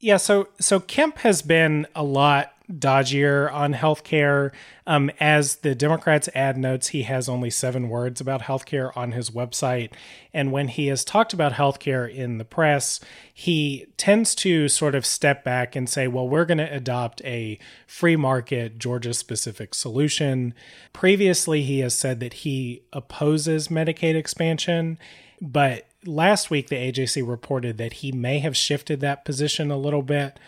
Yeah, 0.00 0.16
so 0.16 0.48
so 0.60 0.80
Kemp 0.80 1.18
has 1.18 1.42
been 1.42 1.86
a 1.94 2.04
lot 2.04 2.52
dodgier 2.70 3.52
on 3.52 3.74
healthcare. 3.74 4.52
Um, 4.86 5.10
as 5.20 5.56
the 5.56 5.74
Democrats 5.74 6.28
add 6.34 6.56
notes, 6.56 6.88
he 6.88 7.02
has 7.02 7.28
only 7.28 7.50
seven 7.50 7.88
words 7.88 8.20
about 8.20 8.42
healthcare 8.42 8.96
on 8.96 9.12
his 9.12 9.30
website. 9.30 9.92
And 10.32 10.52
when 10.52 10.68
he 10.68 10.88
has 10.88 11.04
talked 11.04 11.32
about 11.32 11.52
healthcare 11.52 12.12
in 12.12 12.38
the 12.38 12.44
press, 12.44 13.00
he 13.32 13.86
tends 13.96 14.34
to 14.36 14.68
sort 14.68 14.94
of 14.94 15.06
step 15.06 15.44
back 15.44 15.76
and 15.76 15.88
say, 15.88 16.08
well, 16.08 16.28
we're 16.28 16.44
going 16.44 16.58
to 16.58 16.74
adopt 16.74 17.22
a 17.24 17.58
free 17.86 18.16
market, 18.16 18.78
Georgia 18.78 19.14
specific 19.14 19.74
solution. 19.74 20.54
Previously, 20.92 21.62
he 21.62 21.80
has 21.80 21.94
said 21.94 22.20
that 22.20 22.34
he 22.34 22.82
opposes 22.92 23.68
Medicaid 23.68 24.14
expansion 24.14 24.98
but 25.40 25.86
last 26.04 26.50
week, 26.50 26.68
the 26.68 26.76
AJC 26.76 27.26
reported 27.26 27.78
that 27.78 27.94
he 27.94 28.12
may 28.12 28.38
have 28.40 28.56
shifted 28.56 29.00
that 29.00 29.24
position 29.24 29.70
a 29.70 29.78
little 29.78 30.02
bit. 30.02 30.38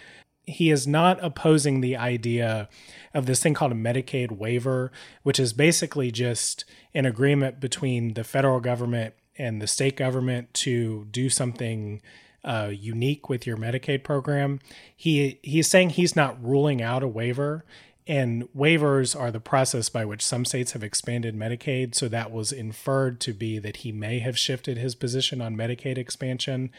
He 0.44 0.70
is 0.70 0.86
not 0.86 1.22
opposing 1.22 1.80
the 1.80 1.96
idea 1.96 2.68
of 3.14 3.26
this 3.26 3.42
thing 3.42 3.54
called 3.54 3.72
a 3.72 3.76
Medicaid 3.76 4.32
waiver, 4.32 4.90
which 5.22 5.38
is 5.38 5.52
basically 5.52 6.10
just 6.10 6.64
an 6.94 7.06
agreement 7.06 7.60
between 7.60 8.14
the 8.14 8.24
federal 8.24 8.60
government 8.60 9.14
and 9.36 9.60
the 9.60 9.66
state 9.66 9.96
government 9.96 10.52
to 10.52 11.06
do 11.10 11.28
something 11.28 12.02
uh, 12.44 12.70
unique 12.72 13.28
with 13.28 13.46
your 13.46 13.56
Medicaid 13.56 14.02
program. 14.02 14.60
He 14.96 15.38
he's 15.42 15.68
saying 15.68 15.90
he's 15.90 16.16
not 16.16 16.42
ruling 16.42 16.82
out 16.82 17.02
a 17.02 17.08
waiver 17.08 17.64
and 18.10 18.52
waivers 18.52 19.18
are 19.18 19.30
the 19.30 19.38
process 19.38 19.88
by 19.88 20.04
which 20.04 20.26
some 20.26 20.44
states 20.44 20.72
have 20.72 20.82
expanded 20.82 21.36
Medicaid. 21.36 21.94
So 21.94 22.08
that 22.08 22.32
was 22.32 22.50
inferred 22.50 23.20
to 23.20 23.32
be 23.32 23.60
that 23.60 23.78
he 23.78 23.92
may 23.92 24.18
have 24.18 24.36
shifted 24.36 24.78
his 24.78 24.96
position 24.96 25.40
on 25.40 25.56
Medicaid 25.56 25.96
expansion. 25.96 26.72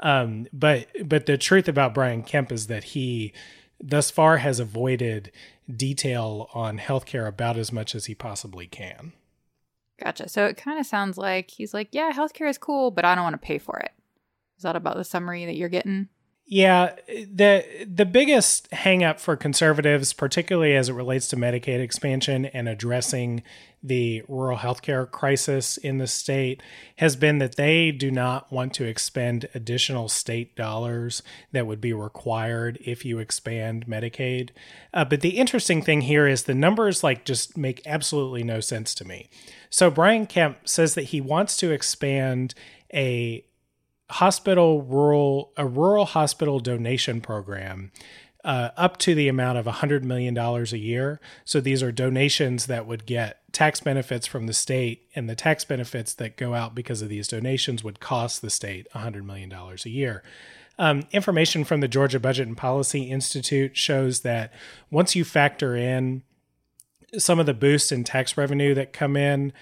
Um, 0.00 0.46
but 0.52 0.88
but 1.04 1.26
the 1.26 1.38
truth 1.38 1.68
about 1.68 1.94
Brian 1.94 2.22
Kemp 2.22 2.52
is 2.52 2.66
that 2.66 2.84
he 2.84 3.32
thus 3.80 4.10
far 4.10 4.38
has 4.38 4.60
avoided 4.60 5.32
detail 5.74 6.48
on 6.54 6.78
healthcare 6.78 7.26
about 7.26 7.56
as 7.56 7.72
much 7.72 7.94
as 7.94 8.06
he 8.06 8.14
possibly 8.14 8.66
can. 8.66 9.12
Gotcha. 10.02 10.28
So 10.28 10.44
it 10.44 10.56
kind 10.56 10.78
of 10.78 10.86
sounds 10.86 11.16
like 11.16 11.50
he's 11.50 11.72
like, 11.72 11.88
yeah, 11.92 12.12
healthcare 12.12 12.48
is 12.48 12.58
cool, 12.58 12.90
but 12.90 13.04
I 13.04 13.14
don't 13.14 13.24
want 13.24 13.34
to 13.34 13.46
pay 13.46 13.58
for 13.58 13.78
it. 13.78 13.92
Is 14.58 14.62
that 14.62 14.76
about 14.76 14.96
the 14.96 15.04
summary 15.04 15.46
that 15.46 15.56
you're 15.56 15.68
getting? 15.68 16.08
Yeah, 16.48 16.94
the 17.08 17.64
the 17.84 18.06
biggest 18.06 18.70
hangup 18.70 19.18
for 19.18 19.36
conservatives, 19.36 20.12
particularly 20.12 20.76
as 20.76 20.88
it 20.88 20.92
relates 20.92 21.26
to 21.28 21.36
Medicaid 21.36 21.80
expansion 21.80 22.46
and 22.46 22.68
addressing 22.68 23.42
the 23.86 24.22
rural 24.28 24.58
healthcare 24.58 25.10
crisis 25.10 25.76
in 25.76 25.98
the 25.98 26.06
state, 26.06 26.62
has 26.96 27.16
been 27.16 27.38
that 27.38 27.56
they 27.56 27.90
do 27.90 28.10
not 28.10 28.50
want 28.52 28.74
to 28.74 28.84
expend 28.84 29.48
additional 29.54 30.08
state 30.08 30.56
dollars 30.56 31.22
that 31.52 31.66
would 31.66 31.80
be 31.80 31.92
required 31.92 32.78
if 32.84 33.04
you 33.04 33.18
expand 33.18 33.86
Medicaid. 33.86 34.50
Uh, 34.92 35.04
but 35.04 35.20
the 35.20 35.38
interesting 35.38 35.82
thing 35.82 36.02
here 36.02 36.26
is 36.26 36.44
the 36.44 36.54
numbers 36.54 37.04
like 37.04 37.24
just 37.24 37.56
make 37.56 37.80
absolutely 37.86 38.42
no 38.42 38.60
sense 38.60 38.94
to 38.94 39.04
me. 39.04 39.28
So 39.70 39.90
Brian 39.90 40.26
Kemp 40.26 40.68
says 40.68 40.94
that 40.94 41.04
he 41.04 41.20
wants 41.20 41.56
to 41.58 41.70
expand 41.70 42.54
a 42.92 43.44
hospital 44.10 44.82
rural 44.82 45.52
a 45.56 45.66
rural 45.66 46.04
hospital 46.04 46.60
donation 46.60 47.20
program 47.20 47.90
uh, 48.46 48.70
up 48.76 48.96
to 48.96 49.12
the 49.12 49.26
amount 49.26 49.58
of 49.58 49.66
$100 49.66 50.04
million 50.04 50.38
a 50.38 50.62
year. 50.76 51.20
So 51.44 51.60
these 51.60 51.82
are 51.82 51.90
donations 51.90 52.66
that 52.66 52.86
would 52.86 53.04
get 53.04 53.40
tax 53.52 53.80
benefits 53.80 54.24
from 54.24 54.46
the 54.46 54.52
state, 54.52 55.08
and 55.16 55.28
the 55.28 55.34
tax 55.34 55.64
benefits 55.64 56.14
that 56.14 56.36
go 56.36 56.54
out 56.54 56.72
because 56.72 57.02
of 57.02 57.08
these 57.08 57.26
donations 57.26 57.82
would 57.82 57.98
cost 57.98 58.40
the 58.40 58.50
state 58.50 58.86
$100 58.94 59.24
million 59.24 59.52
a 59.52 59.88
year. 59.88 60.22
Um, 60.78 61.02
information 61.10 61.64
from 61.64 61.80
the 61.80 61.88
Georgia 61.88 62.20
Budget 62.20 62.46
and 62.46 62.56
Policy 62.56 63.10
Institute 63.10 63.76
shows 63.76 64.20
that 64.20 64.52
once 64.92 65.16
you 65.16 65.24
factor 65.24 65.74
in 65.74 66.22
some 67.18 67.40
of 67.40 67.46
the 67.46 67.54
boosts 67.54 67.90
in 67.90 68.04
tax 68.04 68.36
revenue 68.36 68.74
that 68.74 68.92
come 68.92 69.16
in, 69.16 69.52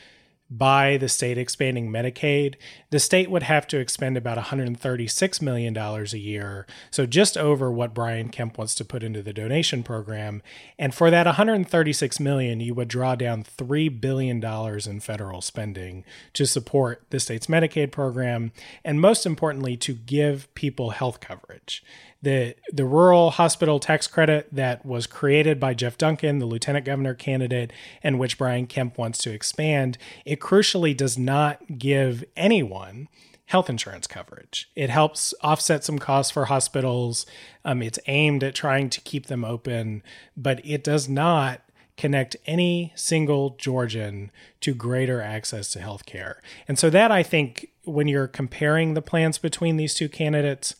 by 0.50 0.96
the 0.96 1.08
state 1.08 1.38
expanding 1.38 1.90
Medicaid, 1.90 2.56
the 2.90 3.00
state 3.00 3.30
would 3.30 3.42
have 3.42 3.66
to 3.68 3.78
expend 3.78 4.16
about 4.16 4.38
$136 4.38 5.42
million 5.42 5.76
a 5.76 6.04
year. 6.16 6.66
So 6.90 7.06
just 7.06 7.36
over 7.36 7.72
what 7.72 7.94
Brian 7.94 8.28
Kemp 8.28 8.58
wants 8.58 8.74
to 8.76 8.84
put 8.84 9.02
into 9.02 9.22
the 9.22 9.32
donation 9.32 9.82
program. 9.82 10.42
And 10.78 10.94
for 10.94 11.10
that 11.10 11.26
136 11.26 12.20
million, 12.20 12.60
you 12.60 12.74
would 12.74 12.88
draw 12.88 13.14
down 13.14 13.44
$3 13.44 14.00
billion 14.00 14.44
in 14.44 15.00
federal 15.00 15.40
spending 15.40 16.04
to 16.34 16.46
support 16.46 17.04
the 17.10 17.20
state's 17.20 17.46
Medicaid 17.46 17.90
program. 17.90 18.52
And 18.84 19.00
most 19.00 19.26
importantly, 19.26 19.76
to 19.78 19.94
give 19.94 20.54
people 20.54 20.90
health 20.90 21.20
coverage 21.20 21.82
the 22.24 22.54
the 22.72 22.84
rural 22.84 23.30
hospital 23.30 23.78
tax 23.78 24.06
credit 24.06 24.48
that 24.52 24.84
was 24.84 25.06
created 25.06 25.60
by 25.60 25.74
Geoff 25.74 25.96
Duncan, 25.96 26.38
the 26.38 26.46
lieutenant 26.46 26.84
governor 26.84 27.14
candidate, 27.14 27.72
and 28.02 28.18
which 28.18 28.38
Brian 28.38 28.66
Kemp 28.66 28.98
wants 28.98 29.18
to 29.20 29.32
expand, 29.32 29.98
it 30.24 30.40
crucially 30.40 30.96
does 30.96 31.16
not 31.16 31.78
give 31.78 32.24
anyone 32.36 33.08
health 33.46 33.68
insurance 33.68 34.06
coverage. 34.06 34.70
It 34.74 34.90
helps 34.90 35.34
offset 35.42 35.84
some 35.84 35.98
costs 35.98 36.32
for 36.32 36.46
hospitals. 36.46 37.26
Um, 37.64 37.82
it's 37.82 37.98
aimed 38.06 38.42
at 38.42 38.54
trying 38.54 38.90
to 38.90 39.00
keep 39.02 39.26
them 39.26 39.44
open, 39.44 40.02
but 40.36 40.64
it 40.64 40.82
does 40.82 41.08
not 41.08 41.60
connect 41.96 42.36
any 42.46 42.92
single 42.96 43.50
Georgian 43.50 44.30
to 44.60 44.74
greater 44.74 45.20
access 45.20 45.70
to 45.72 45.80
health 45.80 46.06
care. 46.06 46.42
And 46.66 46.78
so 46.78 46.90
that 46.90 47.12
I 47.12 47.22
think 47.22 47.68
when 47.84 48.08
you're 48.08 48.26
comparing 48.26 48.94
the 48.94 49.02
plans 49.02 49.38
between 49.38 49.76
these 49.76 49.94
two 49.94 50.08
candidates, 50.08 50.74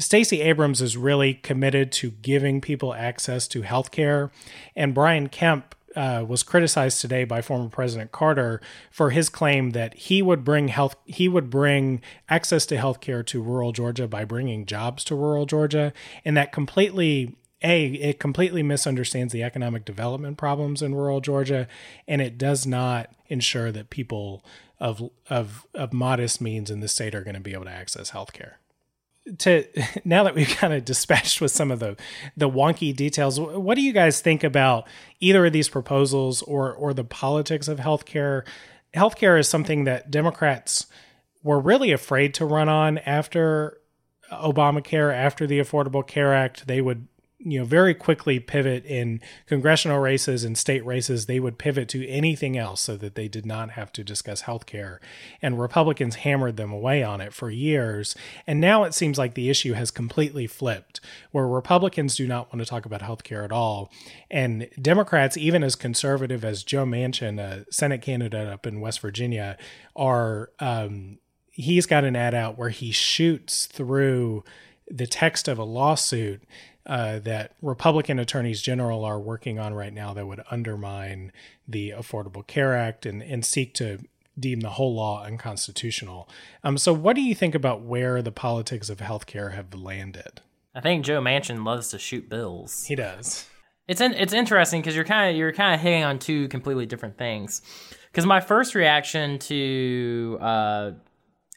Stacey 0.00 0.40
Abrams 0.40 0.80
is 0.80 0.96
really 0.96 1.34
committed 1.34 1.92
to 1.92 2.10
giving 2.10 2.60
people 2.60 2.94
access 2.94 3.46
to 3.48 3.62
health 3.62 3.90
care. 3.90 4.30
And 4.74 4.94
Brian 4.94 5.28
Kemp 5.28 5.74
uh, 5.94 6.24
was 6.26 6.42
criticized 6.42 7.00
today 7.00 7.24
by 7.24 7.42
former 7.42 7.68
President 7.68 8.12
Carter 8.12 8.60
for 8.90 9.10
his 9.10 9.28
claim 9.28 9.70
that 9.70 9.94
he 9.94 10.22
would 10.22 10.44
bring 10.44 10.68
health 10.68 10.96
he 11.04 11.28
would 11.28 11.50
bring 11.50 12.00
access 12.28 12.64
to 12.66 12.78
health 12.78 13.00
care 13.00 13.22
to 13.24 13.42
rural 13.42 13.72
Georgia 13.72 14.06
by 14.06 14.24
bringing 14.24 14.66
jobs 14.66 15.04
to 15.04 15.14
rural 15.14 15.46
Georgia. 15.46 15.92
And 16.24 16.36
that 16.36 16.52
completely 16.52 17.36
a 17.62 17.86
it 17.86 18.20
completely 18.20 18.62
misunderstands 18.62 19.32
the 19.32 19.42
economic 19.42 19.84
development 19.84 20.38
problems 20.38 20.80
in 20.80 20.94
rural 20.94 21.20
Georgia. 21.20 21.66
And 22.06 22.22
it 22.22 22.38
does 22.38 22.66
not 22.66 23.10
ensure 23.26 23.72
that 23.72 23.90
people 23.90 24.44
of 24.78 25.10
of 25.28 25.66
of 25.74 25.92
modest 25.92 26.40
means 26.40 26.70
in 26.70 26.78
the 26.80 26.88
state 26.88 27.14
are 27.16 27.24
going 27.24 27.34
to 27.34 27.40
be 27.40 27.52
able 27.52 27.64
to 27.64 27.70
access 27.70 28.10
health 28.10 28.32
care 28.32 28.59
to 29.38 29.64
now 30.04 30.24
that 30.24 30.34
we've 30.34 30.48
kind 30.48 30.72
of 30.72 30.84
dispatched 30.84 31.40
with 31.40 31.50
some 31.50 31.70
of 31.70 31.80
the 31.80 31.96
the 32.36 32.48
wonky 32.48 32.94
details, 32.94 33.38
what 33.38 33.74
do 33.74 33.82
you 33.82 33.92
guys 33.92 34.20
think 34.20 34.44
about 34.44 34.86
either 35.20 35.46
of 35.46 35.52
these 35.52 35.68
proposals 35.68 36.42
or 36.42 36.72
or 36.72 36.94
the 36.94 37.04
politics 37.04 37.68
of 37.68 37.78
healthcare? 37.78 38.46
Healthcare 38.94 39.38
is 39.38 39.48
something 39.48 39.84
that 39.84 40.10
Democrats 40.10 40.86
were 41.42 41.60
really 41.60 41.92
afraid 41.92 42.34
to 42.34 42.44
run 42.44 42.68
on 42.68 42.98
after 42.98 43.78
Obamacare, 44.30 45.14
after 45.14 45.46
the 45.46 45.58
Affordable 45.58 46.06
Care 46.06 46.34
Act. 46.34 46.66
They 46.66 46.80
would 46.80 47.06
you 47.42 47.58
know 47.58 47.64
very 47.64 47.94
quickly 47.94 48.38
pivot 48.38 48.84
in 48.84 49.20
congressional 49.46 49.98
races 49.98 50.44
and 50.44 50.58
state 50.58 50.84
races 50.84 51.26
they 51.26 51.40
would 51.40 51.58
pivot 51.58 51.88
to 51.88 52.06
anything 52.06 52.56
else 52.56 52.80
so 52.80 52.96
that 52.96 53.14
they 53.14 53.28
did 53.28 53.46
not 53.46 53.70
have 53.70 53.92
to 53.92 54.04
discuss 54.04 54.42
health 54.42 54.66
care 54.66 55.00
and 55.40 55.58
republicans 55.58 56.16
hammered 56.16 56.56
them 56.56 56.70
away 56.70 57.02
on 57.02 57.20
it 57.20 57.32
for 57.32 57.50
years. 57.50 58.14
And 58.46 58.60
now 58.60 58.84
it 58.84 58.94
seems 58.94 59.18
like 59.18 59.34
the 59.34 59.50
issue 59.50 59.72
has 59.72 59.90
completely 59.90 60.46
flipped 60.46 61.00
where 61.30 61.46
republicans 61.46 62.16
do 62.16 62.26
not 62.26 62.52
want 62.52 62.64
to 62.64 62.68
talk 62.68 62.84
about 62.84 63.02
health 63.02 63.24
care 63.24 63.42
at 63.42 63.52
all. 63.52 63.90
And 64.30 64.68
democrats 64.80 65.36
even 65.36 65.62
as 65.62 65.74
conservative 65.76 66.44
as 66.44 66.62
joe 66.62 66.84
manchin 66.84 67.40
a 67.40 67.70
senate 67.72 68.02
candidate 68.02 68.48
up 68.48 68.66
in 68.66 68.80
west 68.80 69.00
virginia 69.00 69.56
are 69.96 70.50
um, 70.60 71.18
he's 71.50 71.86
got 71.86 72.04
an 72.04 72.16
ad 72.16 72.34
out 72.34 72.58
where 72.58 72.68
he 72.70 72.90
shoots 72.90 73.66
through 73.66 74.44
the 74.90 75.06
text 75.06 75.46
of 75.46 75.58
a 75.58 75.64
lawsuit 75.64 76.42
uh, 76.90 77.20
that 77.20 77.52
Republican 77.62 78.18
attorneys 78.18 78.60
general 78.60 79.04
are 79.04 79.20
working 79.20 79.60
on 79.60 79.72
right 79.72 79.92
now 79.92 80.12
that 80.12 80.26
would 80.26 80.42
undermine 80.50 81.30
the 81.68 81.90
Affordable 81.90 82.44
Care 82.44 82.76
Act 82.76 83.06
and, 83.06 83.22
and 83.22 83.46
seek 83.46 83.74
to 83.74 84.00
deem 84.36 84.58
the 84.58 84.70
whole 84.70 84.92
law 84.92 85.22
unconstitutional. 85.22 86.28
Um, 86.64 86.76
so, 86.76 86.92
what 86.92 87.14
do 87.14 87.22
you 87.22 87.32
think 87.32 87.54
about 87.54 87.82
where 87.82 88.22
the 88.22 88.32
politics 88.32 88.90
of 88.90 88.98
healthcare 88.98 89.54
have 89.54 89.72
landed? 89.72 90.40
I 90.74 90.80
think 90.80 91.04
Joe 91.04 91.20
Manchin 91.20 91.64
loves 91.64 91.90
to 91.90 91.98
shoot 92.00 92.28
bills. 92.28 92.84
He 92.86 92.96
does. 92.96 93.46
It's 93.86 94.00
in, 94.00 94.12
it's 94.14 94.32
interesting 94.32 94.80
because 94.80 94.96
you're 94.96 95.04
kind 95.04 95.30
of 95.30 95.36
you're 95.36 95.52
kind 95.52 95.76
of 95.76 95.80
hitting 95.80 96.02
on 96.02 96.18
two 96.18 96.48
completely 96.48 96.86
different 96.86 97.16
things. 97.16 97.62
Because 98.10 98.26
my 98.26 98.40
first 98.40 98.74
reaction 98.74 99.38
to 99.38 100.38
uh, 100.40 100.90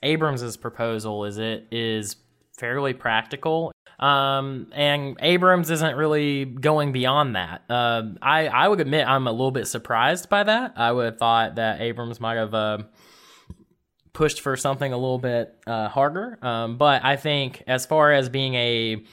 Abrams's 0.04 0.58
proposal 0.58 1.26
is 1.26 1.40
it 1.40 1.66
is 1.72 2.18
fairly 2.56 2.94
practical 2.94 3.72
um, 4.04 4.68
and 4.74 5.16
Abrams 5.22 5.72
isn't 5.72 5.96
really 5.96 6.44
going 6.44 6.92
beyond 6.92 7.38
that. 7.38 7.64
Uh, 7.70 8.04
I 8.22 8.48
I 8.48 8.68
would 8.68 8.82
admit 8.82 9.08
I'm 9.08 9.28
a 9.28 9.32
little 9.32 9.52
bit 9.52 9.66
surprised 9.66 10.28
by 10.28 10.44
that. 10.44 10.74
I 10.76 10.92
would 10.92 11.06
have 11.06 11.18
thought 11.18 11.56
that 11.56 11.80
Abrams 11.80 12.20
might 12.20 12.36
have 12.36 12.54
uh, 12.54 12.80
pushed 14.12 14.42
for 14.42 14.58
something 14.58 14.92
a 14.92 14.98
little 14.98 15.20
bit 15.20 15.56
uh, 15.66 15.88
harder. 15.88 16.38
Um, 16.42 16.78
but 16.78 17.06
I 17.06 17.16
think 17.16 17.64
as 17.66 17.86
far 17.86 18.12
as 18.12 18.28
being 18.28 18.56
a 18.56 19.06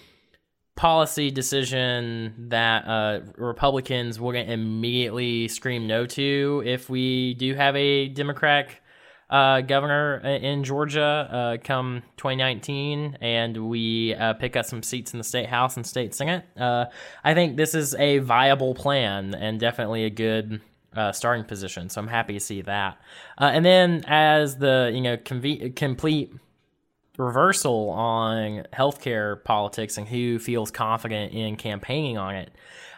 policy 0.75 1.31
decision 1.31 2.49
that 2.49 2.85
uh, 2.89 3.21
Republicans 3.37 4.19
wouldn't 4.19 4.51
immediately 4.51 5.47
scream 5.47 5.87
no 5.87 6.05
to 6.07 6.65
if 6.67 6.91
we 6.91 7.35
do 7.35 7.55
have 7.55 7.77
a 7.77 8.09
Democratic 8.09 8.83
uh, 9.31 9.61
governor 9.61 10.19
in 10.19 10.65
Georgia 10.65 11.29
uh, 11.31 11.57
come 11.63 12.03
2019, 12.17 13.19
and 13.21 13.69
we 13.69 14.15
uh, 14.15 14.35
pick 14.35 14.57
up 14.57 14.67
some 14.67 14.83
seats 14.83 15.13
in 15.13 15.19
the 15.19 15.25
state 15.25 15.47
house 15.47 15.77
and 15.77 15.87
state 15.87 16.15
senate. 16.15 16.45
Uh, 16.59 16.87
I 17.23 17.35
think 17.35 17.57
this 17.57 17.75
is 17.75 17.95
a 17.95 18.19
viable 18.19 18.75
plan 18.75 19.35
and 19.35 19.61
definitely 19.61 20.05
a 20.05 20.11
good 20.11 20.61
uh, 20.97 21.13
starting 21.13 21.45
position. 21.45 21.89
So 21.89 22.01
I'm 22.01 22.09
happy 22.09 22.35
to 22.35 22.41
see 22.41 22.63
that. 22.63 22.99
Uh, 23.39 23.51
and 23.53 23.65
then 23.65 24.05
as 24.09 24.57
the 24.57 24.91
you 24.93 25.01
know 25.01 25.17
conve- 25.17 25.77
complete 25.77 26.35
reversal 27.17 27.91
on 27.91 28.65
healthcare 28.73 29.43
politics 29.45 29.97
and 29.97 30.09
who 30.09 30.39
feels 30.41 30.73
confident 30.73 31.33
in 31.33 31.55
campaigning 31.57 32.19
on 32.19 32.35
it, 32.35 32.51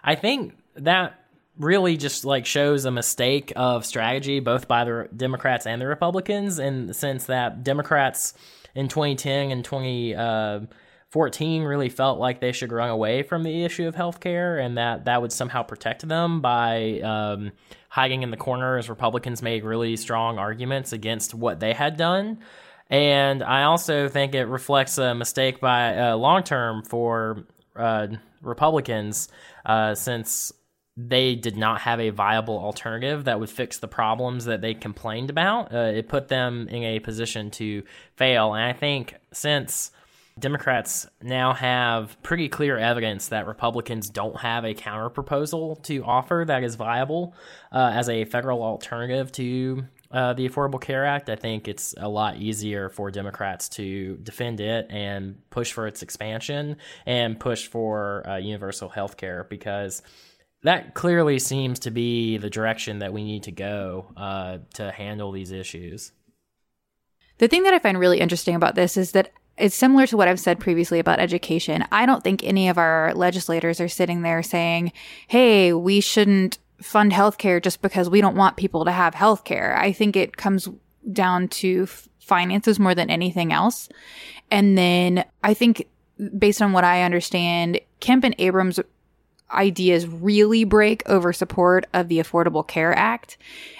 I 0.02 0.14
think 0.14 0.56
that 0.76 1.21
really 1.58 1.96
just 1.96 2.24
like 2.24 2.46
shows 2.46 2.84
a 2.84 2.90
mistake 2.90 3.52
of 3.56 3.84
strategy 3.84 4.40
both 4.40 4.66
by 4.68 4.84
the 4.84 5.08
Democrats 5.14 5.66
and 5.66 5.80
the 5.80 5.86
Republicans 5.86 6.58
in 6.58 6.86
the 6.86 6.94
sense 6.94 7.26
that 7.26 7.62
Democrats 7.62 8.34
in 8.74 8.88
2010 8.88 9.50
and 9.50 9.64
2014 9.64 11.62
really 11.62 11.90
felt 11.90 12.18
like 12.18 12.40
they 12.40 12.52
should 12.52 12.72
run 12.72 12.88
away 12.88 13.22
from 13.22 13.42
the 13.42 13.64
issue 13.64 13.86
of 13.86 13.94
healthcare 13.94 14.64
and 14.64 14.78
that 14.78 15.04
that 15.04 15.20
would 15.20 15.32
somehow 15.32 15.62
protect 15.62 16.08
them 16.08 16.40
by 16.40 17.00
um, 17.00 17.52
hiding 17.90 18.22
in 18.22 18.30
the 18.30 18.36
corner 18.36 18.78
as 18.78 18.88
Republicans 18.88 19.42
made 19.42 19.62
really 19.62 19.96
strong 19.96 20.38
arguments 20.38 20.92
against 20.92 21.34
what 21.34 21.60
they 21.60 21.74
had 21.74 21.98
done. 21.98 22.38
And 22.88 23.42
I 23.42 23.64
also 23.64 24.08
think 24.08 24.34
it 24.34 24.44
reflects 24.44 24.98
a 24.98 25.14
mistake 25.14 25.60
by 25.60 25.98
uh, 25.98 26.16
long 26.16 26.42
term 26.42 26.82
for 26.82 27.44
uh, 27.76 28.08
Republicans 28.42 29.28
uh, 29.64 29.94
since 29.94 30.52
they 30.96 31.34
did 31.34 31.56
not 31.56 31.80
have 31.80 32.00
a 32.00 32.10
viable 32.10 32.58
alternative 32.58 33.24
that 33.24 33.40
would 33.40 33.48
fix 33.48 33.78
the 33.78 33.88
problems 33.88 34.44
that 34.44 34.60
they 34.60 34.74
complained 34.74 35.30
about. 35.30 35.72
Uh, 35.72 35.92
it 35.94 36.08
put 36.08 36.28
them 36.28 36.68
in 36.68 36.82
a 36.82 37.00
position 37.00 37.50
to 37.50 37.82
fail. 38.16 38.52
And 38.54 38.62
I 38.62 38.74
think 38.74 39.14
since 39.32 39.90
Democrats 40.38 41.06
now 41.22 41.52
have 41.54 42.20
pretty 42.22 42.48
clear 42.48 42.78
evidence 42.78 43.28
that 43.28 43.46
Republicans 43.46 44.10
don't 44.10 44.38
have 44.40 44.64
a 44.64 44.74
counter 44.74 45.10
proposal 45.10 45.76
to 45.76 46.04
offer 46.04 46.44
that 46.46 46.62
is 46.62 46.74
viable 46.74 47.34
uh, 47.70 47.90
as 47.94 48.08
a 48.08 48.24
federal 48.24 48.62
alternative 48.62 49.30
to 49.32 49.84
uh, 50.10 50.32
the 50.34 50.48
Affordable 50.48 50.80
Care 50.80 51.06
Act. 51.06 51.30
I 51.30 51.36
think 51.36 51.68
it's 51.68 51.94
a 51.96 52.08
lot 52.08 52.36
easier 52.36 52.88
for 52.88 53.10
Democrats 53.10 53.68
to 53.70 54.16
defend 54.22 54.60
it 54.60 54.86
and 54.90 55.38
push 55.50 55.72
for 55.72 55.86
its 55.86 56.02
expansion 56.02 56.76
and 57.06 57.38
push 57.38 57.66
for 57.66 58.26
uh, 58.28 58.36
universal 58.36 58.88
health 58.88 59.16
care 59.16 59.44
because 59.44 60.02
that 60.62 60.94
clearly 60.94 61.38
seems 61.38 61.78
to 61.80 61.90
be 61.90 62.36
the 62.36 62.50
direction 62.50 63.00
that 63.00 63.12
we 63.12 63.24
need 63.24 63.42
to 63.44 63.52
go 63.52 64.06
uh, 64.16 64.58
to 64.74 64.90
handle 64.92 65.32
these 65.32 65.50
issues. 65.50 66.12
The 67.38 67.48
thing 67.48 67.64
that 67.64 67.74
I 67.74 67.78
find 67.78 67.98
really 67.98 68.20
interesting 68.20 68.54
about 68.54 68.74
this 68.74 68.96
is 68.96 69.12
that 69.12 69.32
it's 69.58 69.74
similar 69.74 70.06
to 70.06 70.16
what 70.16 70.28
I've 70.28 70.40
said 70.40 70.60
previously 70.60 70.98
about 70.98 71.18
education. 71.18 71.84
I 71.92 72.06
don't 72.06 72.24
think 72.24 72.42
any 72.42 72.68
of 72.68 72.78
our 72.78 73.12
legislators 73.14 73.80
are 73.80 73.88
sitting 73.88 74.22
there 74.22 74.42
saying, 74.42 74.92
hey, 75.28 75.72
we 75.72 76.00
shouldn't 76.00 76.58
fund 76.80 77.12
healthcare 77.12 77.62
just 77.62 77.82
because 77.82 78.08
we 78.08 78.20
don't 78.20 78.36
want 78.36 78.56
people 78.56 78.84
to 78.84 78.92
have 78.92 79.14
healthcare. 79.14 79.76
I 79.76 79.92
think 79.92 80.16
it 80.16 80.36
comes 80.36 80.68
down 81.12 81.48
to 81.48 81.86
finances 82.20 82.78
more 82.78 82.94
than 82.94 83.10
anything 83.10 83.52
else. 83.52 83.88
And 84.50 84.78
then 84.78 85.24
I 85.42 85.54
think, 85.54 85.88
based 86.38 86.62
on 86.62 86.72
what 86.72 86.84
I 86.84 87.02
understand, 87.02 87.80
Kemp 88.00 88.24
and 88.24 88.34
Abrams 88.38 88.80
ideas 89.52 90.06
really 90.06 90.64
break 90.64 91.02
over 91.06 91.32
support 91.32 91.86
of 91.92 92.08
the 92.08 92.18
Affordable 92.18 92.66
Care 92.66 92.96
Act. 92.96 93.36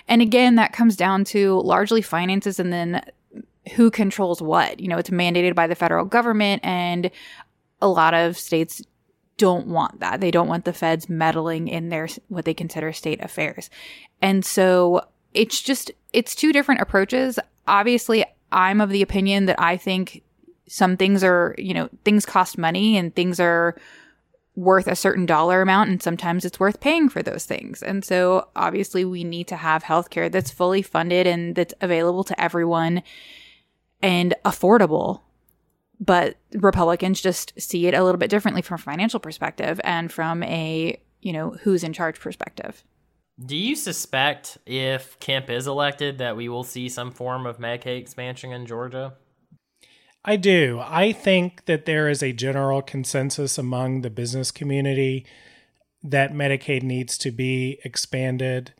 And 0.09 0.23
again, 0.23 0.57
that 0.57 0.73
comes 0.73 0.97
down 0.97 1.25
to 1.27 1.61
largely 1.61 2.03
finances 2.03 2.59
and 2.61 2.73
then 2.73 3.03
who 3.75 3.91
controls 3.91 4.43
what. 4.43 4.81
You 4.81 4.89
know, 4.89 4.99
it's 4.99 5.11
mandated 5.11 5.55
by 5.55 5.67
the 5.67 5.75
federal 5.75 6.05
government, 6.05 6.65
and 6.65 7.11
a 7.81 7.89
lot 7.89 8.15
of 8.15 8.37
states 8.39 8.83
don't 9.37 9.67
want 9.67 10.01
that. 10.01 10.21
They 10.21 10.31
don't 10.31 10.49
want 10.49 10.65
the 10.65 10.73
feds 10.73 11.09
meddling 11.09 11.69
in 11.69 11.89
their 11.89 12.09
what 12.29 12.45
they 12.45 12.55
consider 12.55 12.93
state 12.93 13.23
affairs. 13.23 13.71
And 14.21 14.45
so 14.45 15.07
it's 15.35 15.61
just 15.61 15.91
it's 16.13 16.35
two 16.35 16.53
different 16.53 16.81
approaches. 16.81 17.39
Obviously, 17.67 18.25
I'm 18.51 18.81
of 18.81 18.91
the 18.91 19.03
opinion 19.03 19.47
that 19.47 19.61
I 19.61 19.77
think 19.77 20.23
some 20.69 20.97
things 20.97 21.25
are, 21.25 21.55
you 21.59 21.75
know, 21.75 21.89
things 22.05 22.27
cost 22.27 22.59
money 22.59 22.97
and 22.97 23.15
things 23.15 23.41
are 23.41 23.77
worth 24.55 24.87
a 24.87 24.97
certain 24.97 25.25
dollar 25.25 25.63
amount 25.63 25.89
and 25.89 26.03
sometimes 26.03 26.45
it's 26.45 26.61
worth 26.61 26.81
paying 26.81 27.09
for 27.09 27.23
those 27.23 27.47
things. 27.47 27.83
And 27.83 28.05
so 28.05 28.49
obviously 28.55 29.05
we 29.05 29.25
need 29.25 29.47
to 29.49 29.57
have 29.57 29.85
healthcare 29.85 30.31
that's 30.31 30.51
fully 30.51 30.83
funded 30.83 31.27
and 31.27 31.55
that's 31.55 31.75
available 31.81 32.25
to 32.25 32.41
everyone 32.41 33.03
and 34.03 34.35
affordable. 34.45 35.23
But 35.99 36.37
Republicans 36.53 37.21
just 37.21 37.59
see 37.61 37.87
it 37.87 37.95
a 37.95 38.03
little 38.03 38.19
bit 38.19 38.29
differently 38.29 38.61
from 38.61 38.75
a 38.75 38.79
financial 38.79 39.21
perspective 39.21 39.81
and 39.85 40.13
from 40.13 40.43
a, 40.43 41.01
you 41.21 41.33
know, 41.33 41.51
who's 41.63 41.85
in 41.85 41.93
charge 41.93 42.21
perspective. 42.21 42.85
Do 43.45 43.57
you 43.57 43.75
suspect 43.75 44.59
if 44.67 45.19
Kemp 45.19 45.49
is 45.49 45.67
elected 45.67 46.19
that 46.19 46.37
we 46.37 46.49
will 46.49 46.65
see 46.65 46.89
some 46.89 47.11
form 47.11 47.47
of 47.47 47.59
Medicaid 47.59 47.99
expansion 47.99 48.53
in 48.53 48.67
Georgia? 48.67 49.15
I 50.25 50.37
do. 50.37 50.81
I 50.85 51.13
think 51.13 51.65
that 51.65 51.85
there 51.85 52.09
is 52.09 52.23
a 52.23 52.33
general 52.33 52.81
consensus 52.81 53.59
among 53.59 54.03
the 54.03 54.11
business 54.11 54.51
community 54.53 55.27
that 56.03 56.33
Medicaid 56.33 56.83
needs 56.83 57.19
to 57.19 57.31
be 57.31 57.81
expanded. 57.85 58.73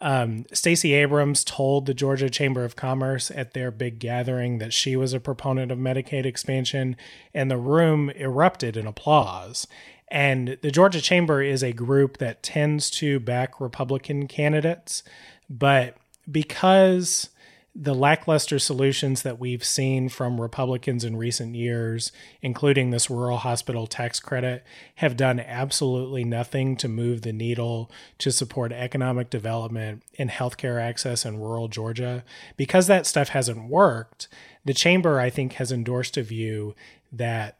Um, 0.00 0.46
Stacey 0.52 0.94
Abrams 0.94 1.44
told 1.44 1.86
the 1.86 1.94
Georgia 1.94 2.30
Chamber 2.30 2.64
of 2.64 2.76
Commerce 2.76 3.30
at 3.30 3.54
their 3.54 3.70
big 3.70 3.98
gathering 3.98 4.58
that 4.58 4.72
she 4.72 4.96
was 4.96 5.12
a 5.12 5.20
proponent 5.20 5.70
of 5.70 5.78
Medicaid 5.78 6.24
expansion, 6.24 6.96
and 7.32 7.50
the 7.50 7.56
room 7.56 8.10
erupted 8.10 8.76
in 8.76 8.86
applause. 8.86 9.66
And 10.08 10.56
the 10.62 10.70
Georgia 10.70 11.00
Chamber 11.00 11.42
is 11.42 11.62
a 11.62 11.72
group 11.72 12.18
that 12.18 12.42
tends 12.42 12.90
to 12.90 13.20
back 13.20 13.60
Republican 13.60 14.26
candidates, 14.26 15.02
but 15.50 15.96
because 16.30 17.30
the 17.74 17.94
lackluster 17.94 18.58
solutions 18.58 19.22
that 19.22 19.38
we've 19.38 19.62
seen 19.62 20.08
from 20.08 20.40
Republicans 20.40 21.04
in 21.04 21.16
recent 21.16 21.54
years, 21.54 22.10
including 22.42 22.90
this 22.90 23.08
rural 23.08 23.38
hospital 23.38 23.86
tax 23.86 24.18
credit, 24.18 24.64
have 24.96 25.16
done 25.16 25.38
absolutely 25.38 26.24
nothing 26.24 26.76
to 26.76 26.88
move 26.88 27.22
the 27.22 27.32
needle 27.32 27.90
to 28.18 28.32
support 28.32 28.72
economic 28.72 29.30
development 29.30 30.02
and 30.18 30.30
healthcare 30.30 30.82
access 30.82 31.24
in 31.24 31.38
rural 31.38 31.68
Georgia. 31.68 32.24
Because 32.56 32.88
that 32.88 33.06
stuff 33.06 33.28
hasn't 33.28 33.68
worked, 33.68 34.28
the 34.64 34.74
chamber, 34.74 35.20
I 35.20 35.30
think, 35.30 35.54
has 35.54 35.70
endorsed 35.70 36.16
a 36.16 36.22
view 36.22 36.74
that 37.12 37.58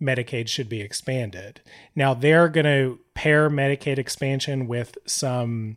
Medicaid 0.00 0.48
should 0.48 0.68
be 0.68 0.80
expanded. 0.80 1.60
Now, 1.94 2.14
they're 2.14 2.48
going 2.48 2.64
to 2.66 2.98
pair 3.14 3.48
Medicaid 3.48 3.98
expansion 3.98 4.66
with 4.66 4.98
some 5.06 5.76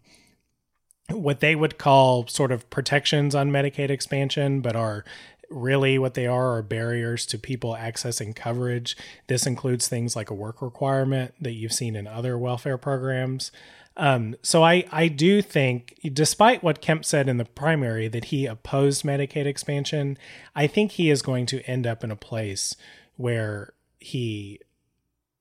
what 1.10 1.40
they 1.40 1.56
would 1.56 1.78
call 1.78 2.28
sort 2.28 2.52
of 2.52 2.70
protections 2.70 3.36
on 3.36 3.52
Medicaid 3.52 3.90
expansion, 3.90 4.62
but 4.62 4.76
are 4.76 5.06
really 5.50 6.00
what 6.00 6.16
they 6.16 6.26
are 6.26 6.58
are 6.58 6.64
barriers 6.64 7.26
to 7.28 7.38
people 7.38 7.74
accessing 7.80 8.36
coverage. 8.36 8.98
This 9.28 9.46
includes 9.46 9.88
things 9.88 10.16
like 10.16 10.30
a 10.30 10.36
work 10.36 10.62
requirement 10.62 11.36
that 11.40 11.54
you've 11.54 11.74
seen 11.74 11.96
in 11.96 12.08
other 12.08 12.38
welfare 12.38 12.78
programs. 12.78 13.52
Um, 13.98 14.36
so 14.42 14.64
I, 14.64 14.86
I 14.92 15.08
do 15.08 15.42
think, 15.42 15.98
despite 16.14 16.64
what 16.64 16.82
Kemp 16.82 17.06
said 17.06 17.30
in 17.30 17.38
the 17.38 17.46
primary 17.46 18.08
that 18.10 18.26
he 18.26 18.46
opposed 18.46 19.04
Medicaid 19.04 19.46
expansion, 19.46 20.18
I 20.56 20.68
think 20.68 20.94
he 20.94 21.10
is 21.10 21.22
going 21.22 21.46
to 21.48 21.62
end 21.64 21.88
up 21.88 22.04
in 22.04 22.12
a 22.12 22.18
place 22.18 22.76
where 23.16 23.74
he 24.00 24.60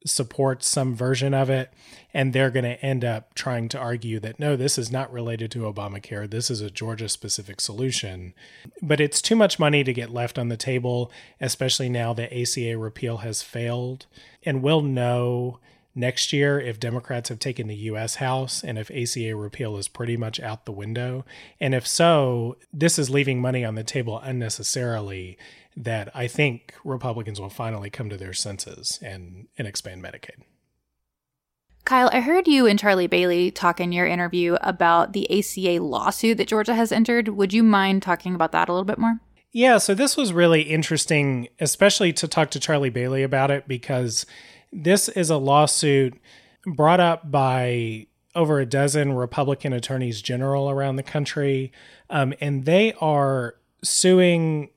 supports 0.05 0.68
some 0.68 0.94
version 0.94 1.32
of 1.32 1.48
it 1.48 1.72
and 2.12 2.32
they're 2.32 2.50
going 2.50 2.64
to 2.64 2.84
end 2.84 3.05
up 3.05 3.34
trying 3.34 3.68
to 3.68 3.78
argue 3.78 4.20
that 4.20 4.38
no 4.38 4.55
this 4.55 4.76
is 4.76 4.92
not 4.92 5.12
related 5.12 5.50
to 5.50 5.61
Obamacare. 5.61 6.30
This 6.30 6.50
is 6.50 6.61
a 6.61 6.70
Georgia 6.70 7.09
specific 7.09 7.61
solution. 7.61 8.34
But 8.82 9.00
it's 9.00 9.22
too 9.22 9.36
much 9.36 9.59
money 9.59 9.82
to 9.82 9.92
get 9.92 10.11
left 10.11 10.38
on 10.38 10.48
the 10.48 10.57
table 10.57 11.11
especially 11.40 11.88
now 11.88 12.12
that 12.14 12.32
ACA 12.32 12.76
repeal 12.78 13.18
has 13.18 13.42
failed. 13.42 14.07
And 14.44 14.62
we'll 14.62 14.82
know 14.82 15.59
next 15.95 16.32
year 16.32 16.61
if 16.61 16.80
Democrats 16.80 17.28
have 17.28 17.38
taken 17.38 17.68
the 17.68 17.76
US 17.76 18.16
House 18.16 18.64
and 18.64 18.78
if 18.78 18.90
ACA 18.90 19.36
repeal 19.36 19.76
is 19.76 19.88
pretty 19.88 20.16
much 20.16 20.40
out 20.40 20.64
the 20.64 20.72
window 20.72 21.24
and 21.61 21.74
if 21.74 21.86
so 21.86 22.57
this 22.72 22.99
is 22.99 23.11
leaving 23.11 23.40
money 23.40 23.64
on 23.64 23.74
the 23.74 23.84
table 23.84 24.18
unnecessarily 24.18 25.38
that 25.76 26.09
I 26.14 26.26
think 26.26 26.74
Republicans 26.84 27.40
will 27.40 27.51
finally 27.51 27.90
come 27.90 28.09
to 28.09 28.16
their 28.16 28.32
senses 28.32 28.99
and, 29.03 29.49
and 29.59 29.66
expand 29.66 30.03
Medicaid. 30.03 30.42
Kyle, 31.84 32.09
I 32.12 32.20
heard 32.20 32.49
you 32.49 32.66
and 32.66 32.78
Charlie 32.78 33.09
Bailey 33.09 33.51
talk 33.51 33.78
in 33.78 33.92
your 33.92 34.07
interview 34.07 34.57
about 34.62 35.12
the 35.12 35.30
ACA 35.30 35.82
lawsuit 35.82 36.38
that 36.38 36.49
Georgia 36.49 36.74
has 36.74 36.92
entered. 36.92 37.28
Would 37.28 37.53
you 37.53 37.62
mind 37.62 38.03
talking 38.03 38.34
about 38.34 38.53
that 38.53 38.68
a 38.68 38.72
little 38.72 38.86
bit 38.86 38.99
more? 38.99 39.20
Yeah, 39.53 39.78
so 39.78 39.95
this 39.95 40.16
was 40.16 40.32
really 40.32 40.62
interesting, 40.62 41.49
especially 41.61 42.12
to 42.14 42.26
talk 42.26 42.51
to 42.53 42.61
Charlie 42.61 42.90
Bailey 42.90 43.22
about 43.22 43.51
it, 43.51 43.68
because 43.68 44.24
this 44.74 45.08
is 45.08 45.30
a 45.30 45.36
lawsuit 45.36 46.20
brought 46.66 47.00
up 47.00 47.30
by 47.30 48.06
over 48.34 48.58
a 48.58 48.66
dozen 48.66 49.12
Republican 49.12 49.72
attorneys 49.72 50.20
general 50.20 50.68
around 50.68 50.96
the 50.96 51.02
country. 51.02 51.72
Um, 52.10 52.34
and 52.40 52.64
they 52.64 52.92
are 52.94 53.54
suing 53.82 54.70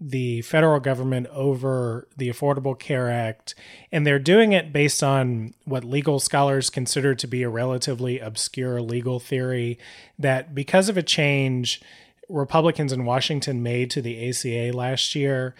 the 0.00 0.40
federal 0.42 0.80
government 0.80 1.26
over 1.26 2.08
the 2.16 2.30
Affordable 2.30 2.78
Care 2.78 3.10
Act, 3.10 3.54
and 3.92 4.06
they're 4.06 4.18
doing 4.18 4.52
it 4.52 4.72
based 4.72 5.02
on 5.02 5.52
what 5.64 5.84
legal 5.84 6.18
scholars 6.18 6.70
consider 6.70 7.14
to 7.14 7.26
be 7.26 7.42
a 7.42 7.50
relatively 7.50 8.18
obscure 8.18 8.80
legal 8.80 9.20
theory 9.20 9.78
that 10.18 10.54
because 10.54 10.88
of 10.88 10.96
a 10.96 11.02
change 11.02 11.82
Republicans 12.30 12.92
in 12.92 13.04
Washington 13.04 13.62
made 13.62 13.90
to 13.90 14.00
the 14.00 14.26
ACA 14.26 14.74
last 14.74 15.14
year, 15.14 15.54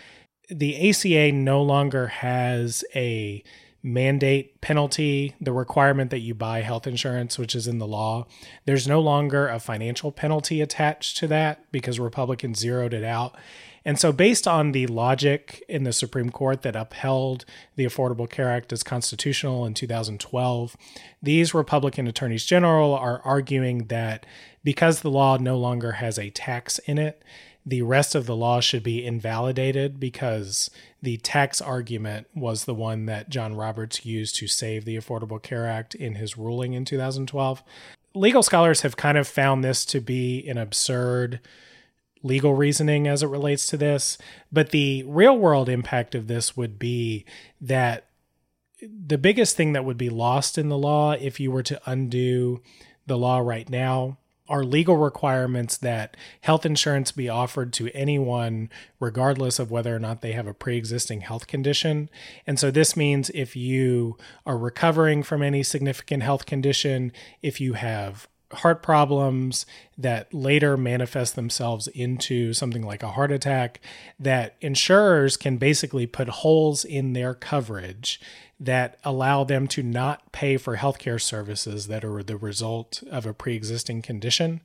the 0.49 0.89
ACA 0.89 1.33
no 1.33 1.63
longer 1.63 2.07
has 2.07 2.83
a 2.95 3.43
mandate 3.83 4.61
penalty, 4.61 5.35
the 5.41 5.53
requirement 5.53 6.11
that 6.11 6.21
you 6.21 6.35
buy 6.35 6.61
health 6.61 6.87
insurance, 6.87 7.39
which 7.39 7.55
is 7.55 7.67
in 7.67 7.79
the 7.79 7.87
law. 7.87 8.27
There's 8.67 8.87
no 8.87 9.01
longer 9.01 9.49
a 9.49 9.59
financial 9.59 10.13
penalty 10.13 10.61
attached 10.61 11.17
to 11.19 11.27
that 11.29 11.71
because 11.73 11.99
Republicans 11.99 12.59
zeroed 12.59 12.93
it 12.93 13.05
out. 13.05 13.37
And 13.85 13.99
so, 13.99 14.13
based 14.13 14.47
on 14.47 14.73
the 14.73 14.87
logic 14.89 15.65
in 15.67 15.85
the 15.85 15.93
Supreme 15.93 16.31
Court 16.31 16.61
that 16.63 16.77
upheld 16.77 17.47
the 17.77 17.87
Affordable 17.87 18.29
Care 18.29 18.51
Act 18.51 18.73
as 18.75 18.83
constitutional 18.83 19.65
in 19.65 19.73
2012, 19.73 20.77
these 21.23 21.55
Republican 21.55 22.07
attorneys 22.07 22.45
general 22.45 22.95
are 22.95 23.23
arguing 23.25 23.87
that 23.87 24.27
because 24.63 25.01
the 25.01 25.11
law 25.11 25.39
no 25.39 25.57
longer 25.57 25.93
has 25.93 26.19
a 26.19 26.29
tax 26.29 26.79
in 26.81 26.99
it, 26.99 27.23
the 27.65 27.83
rest 27.83 28.15
of 28.15 28.27
the 28.27 28.37
law 28.37 28.61
should 28.61 28.83
be 28.83 29.05
invalidated 29.05 30.01
because 30.01 30.71
the 31.03 31.17
tax 31.19 31.61
argument 31.61 32.27
was 32.35 32.65
the 32.65 32.75
one 32.75 33.07
that 33.07 33.31
John 33.31 33.55
Roberts 33.55 34.05
used 34.05 34.37
to 34.37 34.47
save 34.47 34.85
the 34.85 34.97
Affordable 34.97 35.43
Care 35.43 35.67
Act 35.67 35.95
in 35.95 36.17
his 36.17 36.37
ruling 36.37 36.75
in 36.75 36.85
2012. 36.85 37.63
Legal 38.15 38.43
scholars 38.43 38.83
have 38.83 38.97
kind 38.97 39.17
of 39.17 39.27
found 39.27 39.65
this 39.65 39.85
to 39.87 40.01
be 40.01 40.47
an 40.49 40.59
absurd 40.59 41.41
legal 42.23 42.55
reasoning 42.55 43.09
as 43.09 43.23
it 43.23 43.29
relates 43.29 43.67
to 43.67 43.77
this, 43.77 44.19
but 44.53 44.71
the 44.71 45.05
real 45.07 45.37
world 45.37 45.69
impact 45.69 46.15
of 46.15 46.27
this 46.27 46.57
would 46.57 46.79
be 46.79 47.25
that 47.61 48.07
the 48.83 49.19
biggest 49.19 49.57
thing 49.57 49.73
that 49.73 49.85
would 49.85 49.99
be 49.99 50.11
lost 50.11 50.59
in 50.59 50.69
the 50.69 50.79
law 50.79 51.13
if 51.13 51.41
you 51.41 51.51
were 51.51 51.63
to 51.63 51.81
undo 51.87 52.61
the 53.07 53.17
law 53.17 53.39
right 53.39 53.69
now 53.69 54.19
are 54.51 54.65
legal 54.65 54.97
requirements 54.97 55.79
that 55.79 56.17
health 56.43 56.67
insurance 56.67 57.13
be 57.13 57.29
offered 57.29 57.73
to 57.75 57.89
anyone, 57.95 58.69
regardless 58.99 59.61
of 59.61 59.71
whether 59.71 59.95
or 59.95 60.01
not 60.01 60.21
they 60.21 60.33
have 60.33 60.49
a 60.49 60.53
pre 60.53 60.77
existing 60.77 61.21
health 61.23 61.47
condition. 61.47 62.11
And 62.47 62.59
so 62.59 62.71
this 62.71 62.97
means 62.97 63.31
if 63.31 63.55
you 63.55 64.19
are 64.45 64.59
recovering 64.59 65.23
from 65.23 65.43
any 65.43 65.63
significant 65.63 66.25
health 66.25 66.45
condition, 66.45 67.13
if 67.41 67.61
you 67.61 67.75
have 67.75 68.29
heart 68.53 68.83
problems 68.83 69.67
that 69.97 70.33
later 70.35 70.77
manifest 70.77 71.37
themselves 71.37 71.89
into 71.89 72.53
something 72.53 72.83
like 72.83 73.03
a 73.03 73.13
heart 73.13 73.31
attack, 73.31 73.81
that 74.19 74.57
insurers 74.61 75.37
can 75.37 75.57
basically 75.57 76.07
put 76.07 76.29
holes 76.29 76.85
in 76.85 77.13
their 77.13 77.35
coverage 77.35 78.21
that 78.59 78.99
allow 79.05 79.43
them 79.43 79.67
to 79.67 79.83
not 79.83 80.33
pay 80.33 80.57
for 80.57 80.77
healthcare 80.77 81.21
services 81.21 81.87
that 81.87 82.05
are 82.05 82.23
the 82.23 82.37
result 82.37 83.03
of 83.11 83.25
a 83.25 83.33
pre 83.33 83.55
existing 83.57 84.03
condition. 84.03 84.61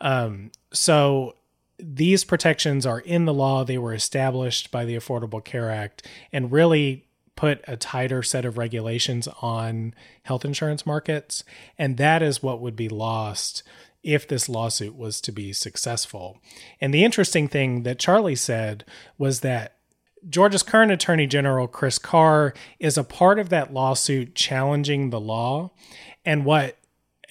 Um, 0.00 0.50
so 0.72 1.36
these 1.78 2.24
protections 2.24 2.84
are 2.84 3.00
in 3.00 3.24
the 3.24 3.34
law. 3.34 3.64
They 3.64 3.78
were 3.78 3.94
established 3.94 4.70
by 4.70 4.84
the 4.84 4.96
Affordable 4.96 5.42
Care 5.42 5.70
Act 5.70 6.06
and 6.32 6.52
really 6.52 7.06
put 7.36 7.60
a 7.66 7.76
tighter 7.76 8.22
set 8.22 8.44
of 8.44 8.58
regulations 8.58 9.28
on 9.40 9.94
health 10.22 10.44
insurance 10.44 10.86
markets. 10.86 11.44
And 11.78 11.96
that 11.96 12.22
is 12.22 12.42
what 12.42 12.60
would 12.60 12.76
be 12.76 12.88
lost 12.88 13.62
if 14.02 14.26
this 14.26 14.48
lawsuit 14.48 14.96
was 14.96 15.20
to 15.20 15.32
be 15.32 15.52
successful. 15.52 16.40
And 16.80 16.92
the 16.92 17.04
interesting 17.04 17.48
thing 17.48 17.84
that 17.84 17.98
Charlie 17.98 18.34
said 18.34 18.84
was 19.16 19.40
that 19.40 19.76
Georgia's 20.28 20.62
current 20.62 20.92
Attorney 20.92 21.26
General, 21.26 21.66
Chris 21.66 21.98
Carr, 21.98 22.54
is 22.78 22.96
a 22.96 23.04
part 23.04 23.38
of 23.38 23.48
that 23.48 23.72
lawsuit 23.72 24.34
challenging 24.34 25.10
the 25.10 25.20
law. 25.20 25.72
And 26.24 26.44
what 26.44 26.76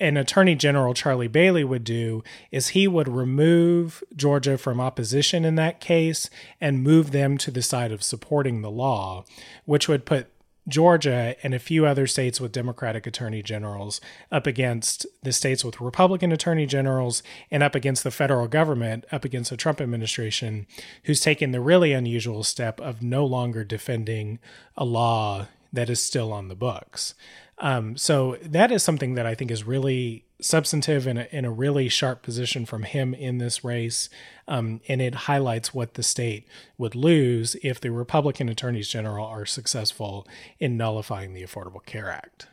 an 0.02 0.18
Attorney 0.18 0.56
General, 0.56 0.95
Charlie 0.95 1.28
Bailey, 1.28 1.64
would 1.64 1.84
do 1.84 2.24
is 2.49 2.70
he 2.70 2.88
would 2.88 3.08
remove 3.08 4.04
Georgia 4.16 4.58
from 4.58 4.82
opposition 4.82 5.45
in 5.45 5.56
that 5.56 5.80
case 5.80 6.28
and 6.60 6.82
move 6.82 7.12
them 7.12 7.38
to 7.38 7.52
the 7.52 7.62
side 7.62 7.91
of 7.91 8.02
supporting 8.02 8.62
the 8.62 8.72
law, 8.72 9.24
which 9.66 9.88
would 9.88 10.06
put 10.06 10.28
Georgia 10.68 11.36
and 11.43 11.54
a 11.54 11.60
few 11.60 11.86
other 11.86 12.08
states 12.08 12.41
with 12.41 12.52
Democratic 12.52 13.06
attorney 13.06 13.43
generals 13.43 14.02
up 14.32 14.47
against 14.47 15.06
the 15.22 15.32
states 15.32 15.64
with 15.64 15.80
Republican 15.80 16.32
attorney 16.32 16.66
generals 16.66 17.22
and 17.52 17.62
up 17.62 17.76
against 17.76 18.04
the 18.04 18.12
federal 18.12 18.47
government, 18.47 19.06
up 19.12 19.24
against 19.24 19.52
the 19.52 19.58
Trump 19.58 19.80
administration, 19.80 20.66
who's 21.04 21.22
taken 21.22 21.52
the 21.52 21.62
really 21.62 21.93
unusual 21.93 22.43
step 22.43 22.82
of 22.82 23.04
no 23.04 23.24
longer 23.24 23.64
defending 23.64 24.39
a 24.76 24.86
law 24.86 25.47
that 25.72 25.89
is 25.89 26.02
still 26.02 26.34
on 26.34 26.47
the 26.47 26.56
books. 26.56 27.14
Um, 27.62 27.95
so 27.95 28.38
that 28.41 28.72
is 28.72 28.82
something 28.82 29.14
that 29.14 29.28
I 29.28 29.36
think 29.36 29.51
is 29.51 29.64
really 29.64 30.26
substantive 30.41 31.05
and 31.05 31.20
in 31.32 31.45
a 31.45 31.51
really 31.51 31.88
sharp 31.88 32.24
position 32.24 32.66
from 32.66 32.82
him 32.82 33.14
in 33.14 33.38
this 33.38 33.64
race. 33.64 34.09
Um, 34.47 34.82
and 34.88 34.99
it 34.99 35.14
highlights 35.14 35.74
what 35.74 35.93
the 35.93 36.01
state 36.01 36.47
would 36.80 36.95
lose 36.95 37.55
if 37.62 37.80
the 37.80 37.91
Republican 37.91 38.49
attorneys 38.49 38.89
general 38.89 39.28
are 39.28 39.45
successful 39.45 40.28
in 40.59 40.76
nullifying 40.76 41.34
the 41.34 41.43
Affordable 41.43 41.86
Care 41.86 42.09
Act. 42.09 42.47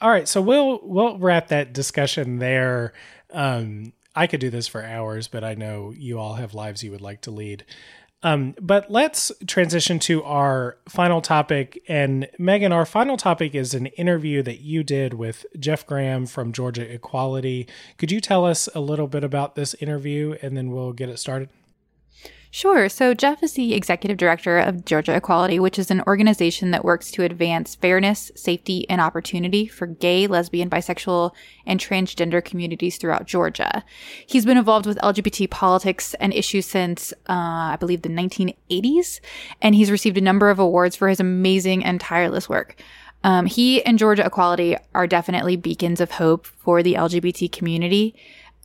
All 0.00 0.10
right, 0.10 0.28
so 0.28 0.42
we'll 0.42 0.80
we'll 0.82 1.16
wrap 1.18 1.48
that 1.48 1.72
discussion 1.72 2.38
there. 2.40 2.92
Um, 3.32 3.92
I 4.16 4.26
could 4.26 4.40
do 4.40 4.50
this 4.50 4.66
for 4.66 4.84
hours, 4.84 5.28
but 5.28 5.44
I 5.44 5.54
know 5.54 5.92
you 5.96 6.18
all 6.18 6.34
have 6.34 6.52
lives 6.52 6.82
you 6.82 6.90
would 6.90 7.00
like 7.00 7.20
to 7.22 7.30
lead. 7.30 7.64
Um, 8.24 8.54
but 8.58 8.90
let's 8.90 9.30
transition 9.46 9.98
to 10.00 10.24
our 10.24 10.78
final 10.88 11.20
topic. 11.20 11.82
And 11.86 12.26
Megan, 12.38 12.72
our 12.72 12.86
final 12.86 13.18
topic 13.18 13.54
is 13.54 13.74
an 13.74 13.86
interview 13.86 14.42
that 14.42 14.60
you 14.60 14.82
did 14.82 15.14
with 15.14 15.44
Jeff 15.58 15.86
Graham 15.86 16.24
from 16.24 16.50
Georgia 16.50 16.90
Equality. 16.90 17.68
Could 17.98 18.10
you 18.10 18.22
tell 18.22 18.46
us 18.46 18.66
a 18.74 18.80
little 18.80 19.08
bit 19.08 19.24
about 19.24 19.56
this 19.56 19.74
interview 19.74 20.36
and 20.40 20.56
then 20.56 20.70
we'll 20.70 20.94
get 20.94 21.10
it 21.10 21.18
started? 21.18 21.50
Sure. 22.54 22.88
So, 22.88 23.14
Jeff 23.14 23.42
is 23.42 23.54
the 23.54 23.74
executive 23.74 24.16
director 24.16 24.58
of 24.58 24.84
Georgia 24.84 25.16
Equality, 25.16 25.58
which 25.58 25.76
is 25.76 25.90
an 25.90 26.02
organization 26.02 26.70
that 26.70 26.84
works 26.84 27.10
to 27.10 27.24
advance 27.24 27.74
fairness, 27.74 28.30
safety, 28.36 28.88
and 28.88 29.00
opportunity 29.00 29.66
for 29.66 29.88
gay, 29.88 30.28
lesbian, 30.28 30.70
bisexual, 30.70 31.32
and 31.66 31.80
transgender 31.80 32.44
communities 32.44 32.96
throughout 32.96 33.26
Georgia. 33.26 33.82
He's 34.24 34.46
been 34.46 34.56
involved 34.56 34.86
with 34.86 34.98
LGBT 34.98 35.50
politics 35.50 36.14
and 36.20 36.32
issues 36.32 36.64
since, 36.64 37.12
uh, 37.28 37.74
I 37.74 37.76
believe, 37.80 38.02
the 38.02 38.08
1980s, 38.08 39.18
and 39.60 39.74
he's 39.74 39.90
received 39.90 40.16
a 40.16 40.20
number 40.20 40.48
of 40.48 40.60
awards 40.60 40.94
for 40.94 41.08
his 41.08 41.18
amazing 41.18 41.84
and 41.84 42.00
tireless 42.00 42.48
work. 42.48 42.80
Um, 43.24 43.46
he 43.46 43.84
and 43.84 43.98
Georgia 43.98 44.26
Equality 44.26 44.76
are 44.94 45.08
definitely 45.08 45.56
beacons 45.56 46.00
of 46.00 46.12
hope 46.12 46.46
for 46.46 46.84
the 46.84 46.94
LGBT 46.94 47.50
community, 47.50 48.14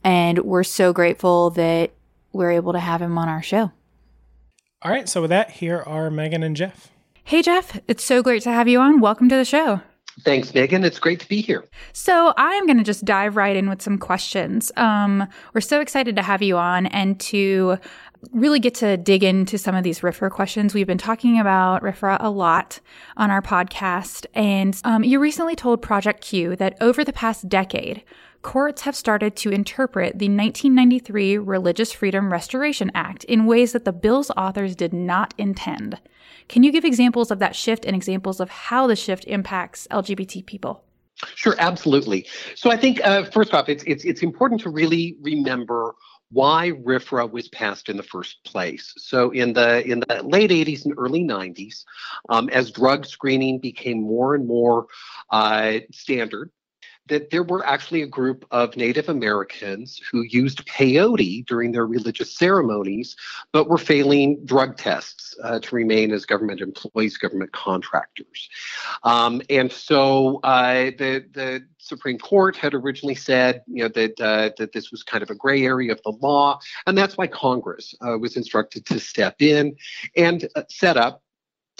and 0.04 0.38
we're 0.44 0.62
so 0.62 0.92
grateful 0.92 1.50
that 1.50 1.90
we're 2.32 2.52
able 2.52 2.72
to 2.72 2.78
have 2.78 3.02
him 3.02 3.18
on 3.18 3.28
our 3.28 3.42
show. 3.42 3.72
All 4.82 4.90
right. 4.90 5.06
So, 5.06 5.20
with 5.20 5.28
that, 5.28 5.50
here 5.50 5.82
are 5.86 6.10
Megan 6.10 6.42
and 6.42 6.56
Jeff. 6.56 6.90
Hey, 7.24 7.42
Jeff. 7.42 7.78
It's 7.86 8.02
so 8.02 8.22
great 8.22 8.42
to 8.44 8.50
have 8.50 8.66
you 8.66 8.80
on. 8.80 9.00
Welcome 9.00 9.28
to 9.28 9.36
the 9.36 9.44
show. 9.44 9.82
Thanks, 10.24 10.54
Megan. 10.54 10.84
It's 10.84 10.98
great 10.98 11.20
to 11.20 11.28
be 11.28 11.42
here. 11.42 11.66
So, 11.92 12.32
I'm 12.38 12.64
going 12.64 12.78
to 12.78 12.84
just 12.84 13.04
dive 13.04 13.36
right 13.36 13.54
in 13.54 13.68
with 13.68 13.82
some 13.82 13.98
questions. 13.98 14.72
Um, 14.78 15.28
we're 15.52 15.60
so 15.60 15.82
excited 15.82 16.16
to 16.16 16.22
have 16.22 16.40
you 16.40 16.56
on 16.56 16.86
and 16.86 17.20
to 17.20 17.76
really 18.32 18.58
get 18.58 18.74
to 18.76 18.96
dig 18.96 19.22
into 19.22 19.58
some 19.58 19.74
of 19.74 19.84
these 19.84 20.00
RFRA 20.00 20.30
questions. 20.30 20.72
We've 20.72 20.86
been 20.86 20.96
talking 20.96 21.38
about 21.38 21.82
RFRA 21.82 22.16
a 22.18 22.30
lot 22.30 22.80
on 23.18 23.30
our 23.30 23.42
podcast. 23.42 24.24
And 24.32 24.80
um, 24.84 25.04
you 25.04 25.20
recently 25.20 25.56
told 25.56 25.82
Project 25.82 26.22
Q 26.22 26.56
that 26.56 26.78
over 26.80 27.04
the 27.04 27.12
past 27.12 27.50
decade, 27.50 28.02
courts 28.42 28.82
have 28.82 28.96
started 28.96 29.36
to 29.36 29.50
interpret 29.50 30.18
the 30.18 30.28
1993 30.28 31.38
Religious 31.38 31.92
Freedom 31.92 32.32
Restoration 32.32 32.90
Act 32.94 33.24
in 33.24 33.46
ways 33.46 33.72
that 33.72 33.84
the 33.84 33.92
bill's 33.92 34.30
authors 34.36 34.74
did 34.74 34.92
not 34.92 35.34
intend. 35.36 36.00
Can 36.48 36.62
you 36.62 36.72
give 36.72 36.84
examples 36.84 37.30
of 37.30 37.38
that 37.38 37.54
shift 37.54 37.84
and 37.84 37.94
examples 37.94 38.40
of 38.40 38.50
how 38.50 38.86
the 38.86 38.96
shift 38.96 39.24
impacts 39.26 39.86
LGBT 39.90 40.44
people? 40.46 40.82
Sure, 41.34 41.54
absolutely. 41.58 42.26
So 42.54 42.70
I 42.70 42.76
think 42.76 43.04
uh, 43.04 43.24
first 43.24 43.52
off, 43.52 43.68
it's 43.68 43.84
it's 43.84 44.04
it's 44.04 44.22
important 44.22 44.60
to 44.62 44.70
really 44.70 45.16
remember 45.20 45.94
why 46.32 46.70
RFRA 46.70 47.30
was 47.30 47.48
passed 47.48 47.88
in 47.88 47.96
the 47.96 48.02
first 48.02 48.42
place. 48.44 48.94
So 48.96 49.30
in 49.30 49.52
the 49.52 49.84
in 49.86 50.00
the 50.00 50.22
late 50.22 50.50
80s 50.50 50.84
and 50.84 50.94
early 50.96 51.24
90s, 51.24 51.84
um, 52.28 52.48
as 52.50 52.70
drug 52.70 53.04
screening 53.04 53.58
became 53.58 54.00
more 54.00 54.34
and 54.34 54.46
more 54.46 54.86
uh, 55.30 55.80
standard, 55.92 56.50
that 57.08 57.30
there 57.30 57.42
were 57.42 57.66
actually 57.66 58.02
a 58.02 58.06
group 58.06 58.44
of 58.50 58.76
Native 58.76 59.08
Americans 59.08 60.00
who 60.10 60.22
used 60.22 60.66
peyote 60.66 61.44
during 61.46 61.72
their 61.72 61.86
religious 61.86 62.36
ceremonies, 62.36 63.16
but 63.52 63.68
were 63.68 63.78
failing 63.78 64.44
drug 64.44 64.76
tests 64.76 65.34
uh, 65.42 65.58
to 65.60 65.74
remain 65.74 66.12
as 66.12 66.24
government 66.24 66.60
employees, 66.60 67.16
government 67.16 67.52
contractors. 67.52 68.48
Um, 69.02 69.42
and 69.50 69.70
so 69.72 70.40
uh, 70.44 70.90
the 70.98 71.24
the 71.32 71.66
Supreme 71.78 72.18
Court 72.18 72.56
had 72.56 72.74
originally 72.74 73.14
said, 73.14 73.62
you 73.66 73.82
know, 73.82 73.88
that 73.88 74.20
uh, 74.20 74.50
that 74.58 74.72
this 74.72 74.90
was 74.90 75.02
kind 75.02 75.22
of 75.22 75.30
a 75.30 75.34
gray 75.34 75.64
area 75.64 75.92
of 75.92 76.00
the 76.02 76.12
law, 76.20 76.58
and 76.86 76.96
that's 76.96 77.16
why 77.16 77.26
Congress 77.26 77.94
uh, 78.06 78.18
was 78.18 78.36
instructed 78.36 78.86
to 78.86 79.00
step 79.00 79.36
in 79.40 79.74
and 80.16 80.48
uh, 80.54 80.62
set 80.68 80.96
up 80.96 81.22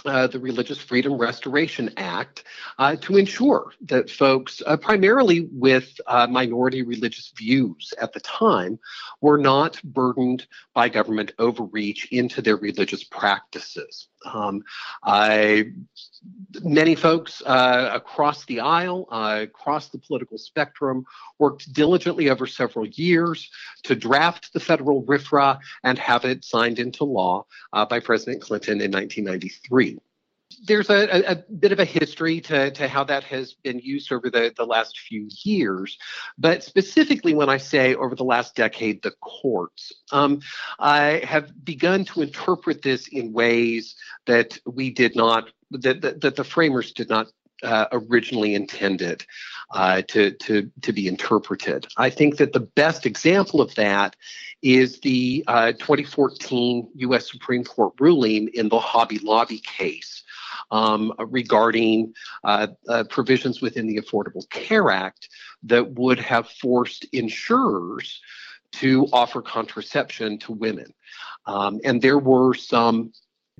uh, 0.05 0.26
the 0.26 0.38
Religious 0.38 0.78
Freedom 0.78 1.16
Restoration 1.16 1.90
Act 1.96 2.44
uh, 2.78 2.96
to 2.96 3.16
ensure 3.16 3.72
that 3.82 4.11
folks, 4.11 4.62
uh, 4.66 4.76
primarily 4.76 5.48
with 5.53 6.01
uh, 6.07 6.26
minority 6.26 6.82
religious 6.82 7.32
views 7.36 7.92
at 8.01 8.12
the 8.12 8.20
time, 8.20 8.78
were 9.20 9.38
not 9.38 9.80
burdened 9.82 10.46
by 10.74 10.88
government 10.88 11.32
overreach 11.38 12.09
into 12.12 12.42
their 12.42 12.57
religious 12.57 13.05
practices. 13.05 14.09
Um, 14.25 14.62
I, 15.03 15.73
many 16.62 16.95
folks 16.95 17.43
uh, 17.45 17.91
across 17.93 18.45
the 18.45 18.61
aisle, 18.61 19.09
uh, 19.11 19.41
across 19.43 19.89
the 19.89 19.99
political 19.99 20.39
spectrum, 20.39 21.05
worked 21.39 21.73
diligently 21.73 22.29
over 22.29 22.47
several 22.47 22.87
years 22.87 23.51
to 23.85 23.95
draft 23.95 24.53
the 24.53 24.61
federal 24.61 25.03
RFRA 25.05 25.59
and 25.85 25.99
have 25.99 26.25
it 26.25 26.45
signed 26.45 26.79
into 26.79 27.05
law 27.05 27.47
uh, 27.73 27.85
by 27.87 28.01
President 28.01 28.43
Clinton 28.43 28.81
in 28.81 28.91
1993 28.91 29.99
there's 30.62 30.90
a, 30.90 31.32
a, 31.32 31.36
bit 31.36 31.72
of 31.72 31.78
a 31.78 31.84
history 31.84 32.40
to, 32.42 32.70
to 32.72 32.88
how 32.88 33.04
that 33.04 33.24
has 33.24 33.54
been 33.54 33.78
used 33.78 34.12
over 34.12 34.30
the, 34.30 34.52
the 34.56 34.64
last 34.64 34.98
few 34.98 35.28
years. 35.44 35.98
But 36.38 36.62
specifically, 36.62 37.34
when 37.34 37.48
I 37.48 37.56
say 37.56 37.94
over 37.94 38.14
the 38.14 38.24
last 38.24 38.54
decade, 38.54 39.02
the 39.02 39.12
courts 39.20 39.92
um, 40.12 40.40
I 40.78 41.22
have 41.24 41.64
begun 41.64 42.04
to 42.06 42.22
interpret 42.22 42.82
this 42.82 43.08
in 43.08 43.32
ways 43.32 43.96
that 44.26 44.58
we 44.66 44.90
did 44.90 45.16
not, 45.16 45.50
that, 45.70 46.00
that, 46.02 46.20
that 46.20 46.36
the 46.36 46.44
framers 46.44 46.92
did 46.92 47.08
not 47.08 47.28
uh, 47.62 47.86
originally 47.92 48.54
intended. 48.54 49.24
uh, 49.72 50.02
to, 50.08 50.32
to, 50.32 50.70
to 50.82 50.92
be 50.92 51.06
interpreted. 51.06 51.86
I 51.96 52.11
think 52.11 52.38
that 52.38 52.52
the 52.52 52.61
best 52.61 53.06
example 53.06 53.61
of 53.61 53.74
that 53.76 54.16
is 54.62 55.00
the 55.00 55.44
uh, 55.46 55.72
2014 55.72 56.88
U.S. 56.96 57.30
Supreme 57.30 57.64
Court 57.64 57.94
ruling 57.98 58.48
in 58.54 58.68
the 58.68 58.80
Hobby 58.80 59.18
Lobby 59.18 59.61
case. 59.61 60.22
Um, 60.73 61.12
regarding 61.18 62.14
uh, 62.45 62.68
uh, 62.89 63.03
provisions 63.11 63.61
within 63.61 63.89
the 63.89 64.01
Affordable 64.01 64.49
Care 64.51 64.93
Act 64.93 65.29
that 65.64 65.99
would 65.99 66.21
have 66.21 66.49
forced 66.49 67.07
insurers 67.12 68.21
to 68.73 69.09
offer 69.12 69.43
contraception 69.43 70.39
to 70.39 70.53
women. 70.53 70.95
Um, 71.47 71.81
and 71.85 72.01
there 72.01 72.18
were 72.18 72.55
some 72.55 73.12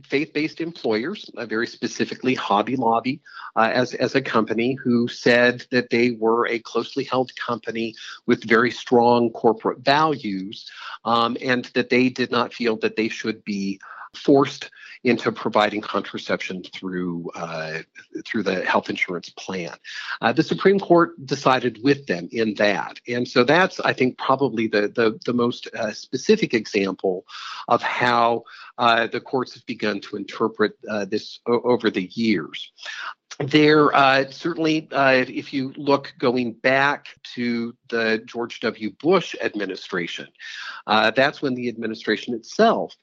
faith 0.05 0.33
based 0.33 0.61
employers, 0.61 1.31
uh, 1.37 1.47
very 1.47 1.67
specifically 1.67 2.35
Hobby 2.35 2.77
Lobby, 2.77 3.21
uh, 3.57 3.71
as, 3.73 3.95
as 3.95 4.15
a 4.15 4.23
company, 4.23 4.75
who 4.83 5.09
said 5.09 5.67
that 5.71 5.91
they 5.91 6.13
were 6.13 6.47
a 6.47 6.59
closely 6.61 7.05
held 7.05 7.35
company 7.37 7.95
with 8.27 8.49
very 8.49 8.71
strong 8.71 9.31
corporate 9.31 9.81
values 9.81 10.71
um, 11.05 11.37
and 11.43 11.67
that 11.75 11.91
they 11.91 12.09
did 12.09 12.31
not 12.31 12.55
feel 12.55 12.77
that 12.79 12.97
they 12.97 13.09
should 13.09 13.45
be 13.45 13.81
forced 14.15 14.71
into 15.03 15.33
providing 15.33 15.81
contraception 15.81 16.63
through 16.63 17.31
uh, 17.35 17.79
through 18.27 18.43
the 18.43 18.65
health 18.65 18.91
insurance 18.91 19.31
plan. 19.31 19.75
Uh, 20.21 20.33
the 20.33 20.43
Supreme 20.43 20.79
Court 20.79 21.15
decided 21.25 21.81
with 21.83 22.07
them 22.07 22.29
in 22.33 22.55
that, 22.55 23.01
and 23.09 23.27
so 23.27 23.45
that's 23.45 23.81
I 23.81 23.93
think 23.93 24.19
probably 24.19 24.67
the 24.67 24.89
the, 24.89 25.19
the 25.25 25.33
most 25.33 25.69
uh, 25.75 25.93
specific 25.93 26.53
example 26.53 27.25
of 27.69 27.83
how 27.83 28.45
uh, 28.79 29.07
the 29.07 29.21
courts 29.21 29.55
have 29.55 29.65
begun 29.67 30.01
to 30.01 30.17
interpret 30.17 30.73
uh, 30.89 31.07
this 31.07 31.41
o- 31.47 31.63
over 31.63 31.91
the 31.91 32.11
years 32.13 32.73
there 33.39 33.95
uh, 33.97 34.31
certainly, 34.31 34.87
if 34.93 35.55
you 35.55 35.73
look 35.79 36.13
going 36.19 36.53
back 36.53 37.07
to 37.35 37.75
the 37.89 38.21
George 38.27 38.61
W. 38.61 38.91
Bush 39.01 39.35
administration, 39.41 40.27
that's 40.87 41.41
when 41.41 41.55
the 41.55 41.69
administration 41.69 42.35
itself 42.35 42.95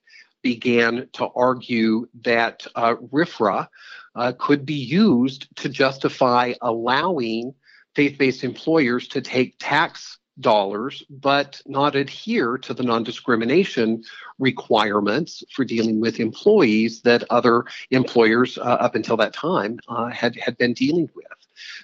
began 0.42 1.08
to 1.14 1.28
argue 1.36 2.08
that 2.24 2.66
uh, 2.76 2.96
RFRA 2.96 3.68
uh, 4.16 4.34
could 4.38 4.66
be 4.66 4.74
used 4.74 5.48
to 5.58 5.70
justify 5.70 6.54
allowing 6.62 7.54
faith 7.96 8.18
based 8.18 8.44
employers 8.44 9.08
to 9.10 9.22
take 9.22 9.56
tax 9.60 10.18
dollars 10.40 11.04
but 11.10 11.62
not 11.66 11.96
adhere 11.96 12.58
to 12.58 12.74
the 12.74 12.84
non 12.84 13.04
discrimination 13.04 14.04
requirements 14.40 15.44
for 15.52 15.66
dealing 15.66 16.00
with 16.00 16.20
employees 16.20 17.02
that 17.02 17.24
other 17.30 17.64
employers 17.90 18.58
uh, 18.58 18.62
up 18.62 18.96
until 18.96 19.18
that 19.18 19.34
time 19.34 19.80
uh, 19.88 20.08
had, 20.08 20.36
had 20.36 20.58
been 20.58 20.74
dealing 20.74 21.10
with. 21.16 21.26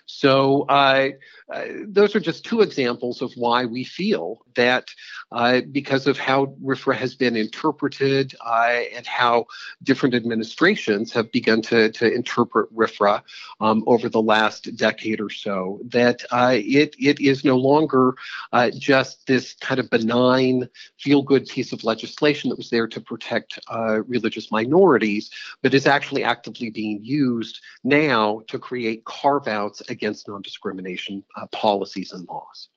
So, 0.06 0.64
uh, 0.64 1.10
uh, 1.54 1.66
those 1.88 2.16
are 2.16 2.20
just 2.20 2.43
two 2.43 2.62
examples 2.62 3.22
of 3.22 3.32
why 3.36 3.64
we 3.66 3.84
feel 3.84 4.43
that 4.56 4.88
uh, 5.32 5.62
because 5.72 6.08
of 6.08 6.18
how 6.18 6.47
RFRA 6.64 6.95
has 6.95 7.14
been 7.14 7.36
interpreted 7.36 8.34
uh, 8.43 8.82
and 8.95 9.06
how 9.06 9.45
different 9.84 10.16
administrations 10.16 11.14
have 11.14 11.32
begun 11.32 11.62
to, 11.62 11.91
to 11.91 12.12
interpret 12.12 12.74
RFRA 12.76 13.22
um, 13.62 13.84
over 13.86 14.10
the 14.10 14.22
last 14.22 14.76
decade 14.76 15.22
or 15.22 15.30
so, 15.30 15.80
that 15.86 16.24
uh, 16.32 16.54
it, 16.56 16.95
it 16.99 17.20
is 17.20 17.45
no 17.45 17.58
longer 17.58 18.16
uh, 18.51 18.72
just 18.76 19.28
this 19.28 19.54
kind 19.62 19.80
of 19.80 19.89
benign, 19.91 20.68
feel 20.97 21.22
good 21.22 21.47
piece 21.47 21.72
of 21.72 21.84
legislation 21.84 22.49
that 22.49 22.58
was 22.58 22.72
there 22.72 22.88
to 22.88 22.99
protect 22.99 23.60
religious 24.08 24.51
minorities, 24.51 25.30
but 25.62 25.74
is 25.74 25.86
actually 25.86 26.24
actively 26.24 26.70
being 26.70 26.99
used 27.04 27.62
now 27.84 28.41
to 28.47 28.58
create 28.58 29.04
carve 29.06 29.47
outs 29.47 29.82
against 29.89 30.28
non 30.28 30.41
discrimination 30.41 31.24
uh, 31.36 31.43
policies 31.48 32.12
and 32.12 32.28
laws. 32.28 32.70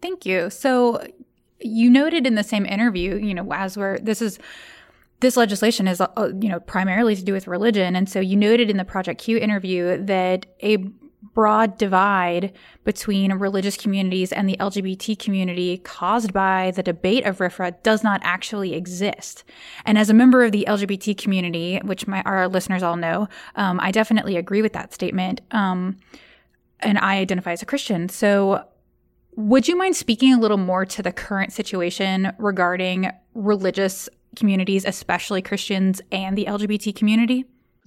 Thank 0.00 0.24
you. 0.24 0.50
So 0.50 1.04
you 1.60 1.90
noted 1.90 2.26
in 2.26 2.34
the 2.34 2.44
same 2.44 2.64
interview, 2.66 3.16
you 3.16 3.34
know, 3.34 3.52
as 3.52 3.76
we're 3.76 3.98
this 3.98 4.22
is 4.22 4.38
this 5.20 5.36
legislation 5.36 5.88
is, 5.88 6.00
uh, 6.00 6.30
you 6.40 6.48
know, 6.48 6.60
primarily 6.60 7.16
to 7.16 7.24
do 7.24 7.32
with 7.32 7.48
religion, 7.48 7.96
and 7.96 8.08
so 8.08 8.20
you 8.20 8.36
noted 8.36 8.70
in 8.70 8.76
the 8.76 8.84
Project 8.84 9.20
Q 9.20 9.36
interview 9.36 10.00
that 10.04 10.46
a 10.62 10.76
broad 11.34 11.76
divide 11.78 12.52
between 12.84 13.32
religious 13.34 13.76
communities 13.76 14.32
and 14.32 14.48
the 14.48 14.56
LGBT 14.58 15.18
community 15.18 15.78
caused 15.78 16.32
by 16.32 16.72
the 16.74 16.82
debate 16.82 17.24
of 17.24 17.38
RFRA 17.38 17.82
does 17.82 18.04
not 18.04 18.20
actually 18.22 18.74
exist. 18.74 19.44
And 19.84 19.98
as 19.98 20.10
a 20.10 20.14
member 20.14 20.44
of 20.44 20.52
the 20.52 20.64
LGBT 20.68 21.18
community, 21.18 21.80
which 21.84 22.06
my, 22.06 22.22
our 22.22 22.48
listeners 22.48 22.82
all 22.82 22.96
know, 22.96 23.28
um, 23.56 23.80
I 23.80 23.90
definitely 23.90 24.36
agree 24.36 24.62
with 24.62 24.72
that 24.74 24.94
statement. 24.94 25.40
Um, 25.50 25.96
and 26.80 26.98
I 26.98 27.16
identify 27.18 27.52
as 27.52 27.62
a 27.62 27.66
Christian. 27.66 28.08
So, 28.08 28.64
would 29.36 29.68
you 29.68 29.76
mind 29.76 29.94
speaking 29.94 30.32
a 30.32 30.40
little 30.40 30.56
more 30.56 30.84
to 30.84 31.02
the 31.02 31.12
current 31.12 31.52
situation 31.52 32.32
regarding 32.38 33.10
religious 33.34 34.08
communities, 34.34 34.84
especially 34.84 35.42
Christians 35.42 36.00
and 36.10 36.36
the 36.36 36.46
LGBT 36.46 36.94
community? 36.94 37.44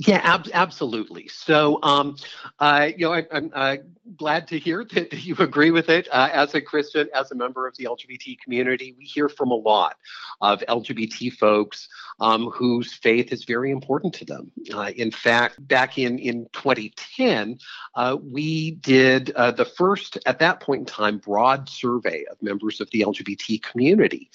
Yeah, 0.07 0.21
ab- 0.23 0.49
absolutely. 0.53 1.27
So, 1.27 1.79
um, 1.83 2.15
you 2.59 3.05
know, 3.05 3.13
I, 3.13 3.25
am 3.31 3.51
uh, 3.53 3.77
glad 4.17 4.47
to 4.47 4.57
hear 4.57 4.83
that 4.93 5.13
you 5.13 5.35
agree 5.37 5.71
with 5.71 5.89
it. 5.89 6.07
Uh, 6.11 6.29
as 6.31 6.55
a 6.55 6.61
Christian, 6.61 7.07
as 7.13 7.31
a 7.31 7.35
member 7.35 7.67
of 7.67 7.75
the 7.77 7.85
LGBT 7.85 8.39
community, 8.39 8.95
we 8.97 9.05
hear 9.05 9.29
from 9.29 9.51
a 9.51 9.55
lot 9.55 9.97
of 10.41 10.63
LGBT 10.67 11.33
folks 11.33 11.87
um, 12.19 12.47
whose 12.47 12.93
faith 12.93 13.31
is 13.31 13.43
very 13.43 13.71
important 13.71 14.13
to 14.15 14.25
them. 14.25 14.51
Uh, 14.73 14.91
in 14.95 15.11
fact, 15.11 15.65
back 15.67 15.97
in 15.97 16.17
in 16.19 16.47
2010, 16.53 17.59
uh, 17.95 18.17
we 18.21 18.71
did 18.71 19.27
the 19.27 19.69
first, 19.77 20.17
at 20.25 20.39
that 20.39 20.59
point 20.61 20.79
in 20.79 20.85
time, 20.85 21.17
broad 21.17 21.69
survey 21.69 22.25
of 22.31 22.41
members 22.41 22.81
of 22.81 22.89
the 22.91 23.01
LGBT 23.01 23.61
community. 23.61 24.29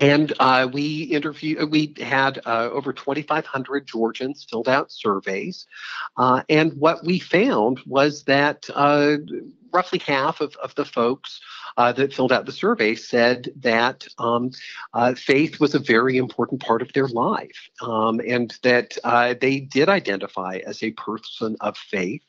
And 0.00 0.32
uh, 0.38 0.68
we 0.72 1.02
interviewed, 1.04 1.62
uh, 1.62 1.66
we 1.66 1.94
had 2.00 2.40
uh, 2.46 2.70
over 2.72 2.92
2,500 2.92 3.86
Georgians 3.86 4.46
filled 4.48 4.68
out 4.68 4.92
surveys. 4.92 5.66
Uh, 6.16 6.42
and 6.48 6.72
what 6.74 7.04
we 7.04 7.18
found 7.18 7.80
was 7.86 8.24
that 8.24 8.68
uh, 8.74 9.16
roughly 9.72 9.98
half 9.98 10.40
of, 10.40 10.54
of 10.56 10.74
the 10.74 10.84
folks 10.84 11.40
uh, 11.76 11.92
that 11.92 12.12
filled 12.12 12.32
out 12.32 12.46
the 12.46 12.52
survey 12.52 12.94
said 12.94 13.50
that 13.56 14.06
um, 14.18 14.50
faith 15.16 15.60
was 15.60 15.74
a 15.74 15.78
very 15.78 16.16
important 16.16 16.60
part 16.60 16.82
of 16.82 16.92
their 16.92 17.08
life 17.08 17.68
um, 17.82 18.20
and 18.26 18.58
that 18.62 18.96
they 19.40 19.60
did 19.60 19.88
identify 19.88 20.58
as 20.66 20.82
a 20.82 20.90
person 20.92 21.56
of 21.60 21.76
faith. 21.76 22.22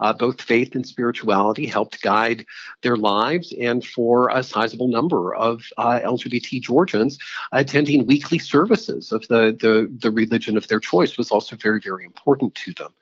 Uh, 0.00 0.12
both 0.12 0.40
faith 0.40 0.74
and 0.74 0.86
spirituality 0.86 1.66
helped 1.66 2.02
guide 2.02 2.44
their 2.82 2.96
lives, 2.96 3.52
and 3.60 3.84
for 3.84 4.28
a 4.28 4.42
sizable 4.42 4.88
number 4.88 5.34
of 5.34 5.62
uh, 5.78 6.00
LGBT 6.00 6.60
Georgians, 6.60 7.18
attending 7.52 8.06
weekly 8.06 8.38
services 8.38 9.12
of 9.12 9.26
the, 9.28 9.56
the, 9.60 9.90
the 9.98 10.10
religion 10.10 10.56
of 10.56 10.68
their 10.68 10.80
choice 10.80 11.16
was 11.16 11.30
also 11.30 11.56
very, 11.56 11.80
very 11.80 12.04
important 12.04 12.54
to 12.54 12.72
them. 12.74 12.92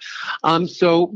Um, 0.43 0.67
so, 0.67 1.15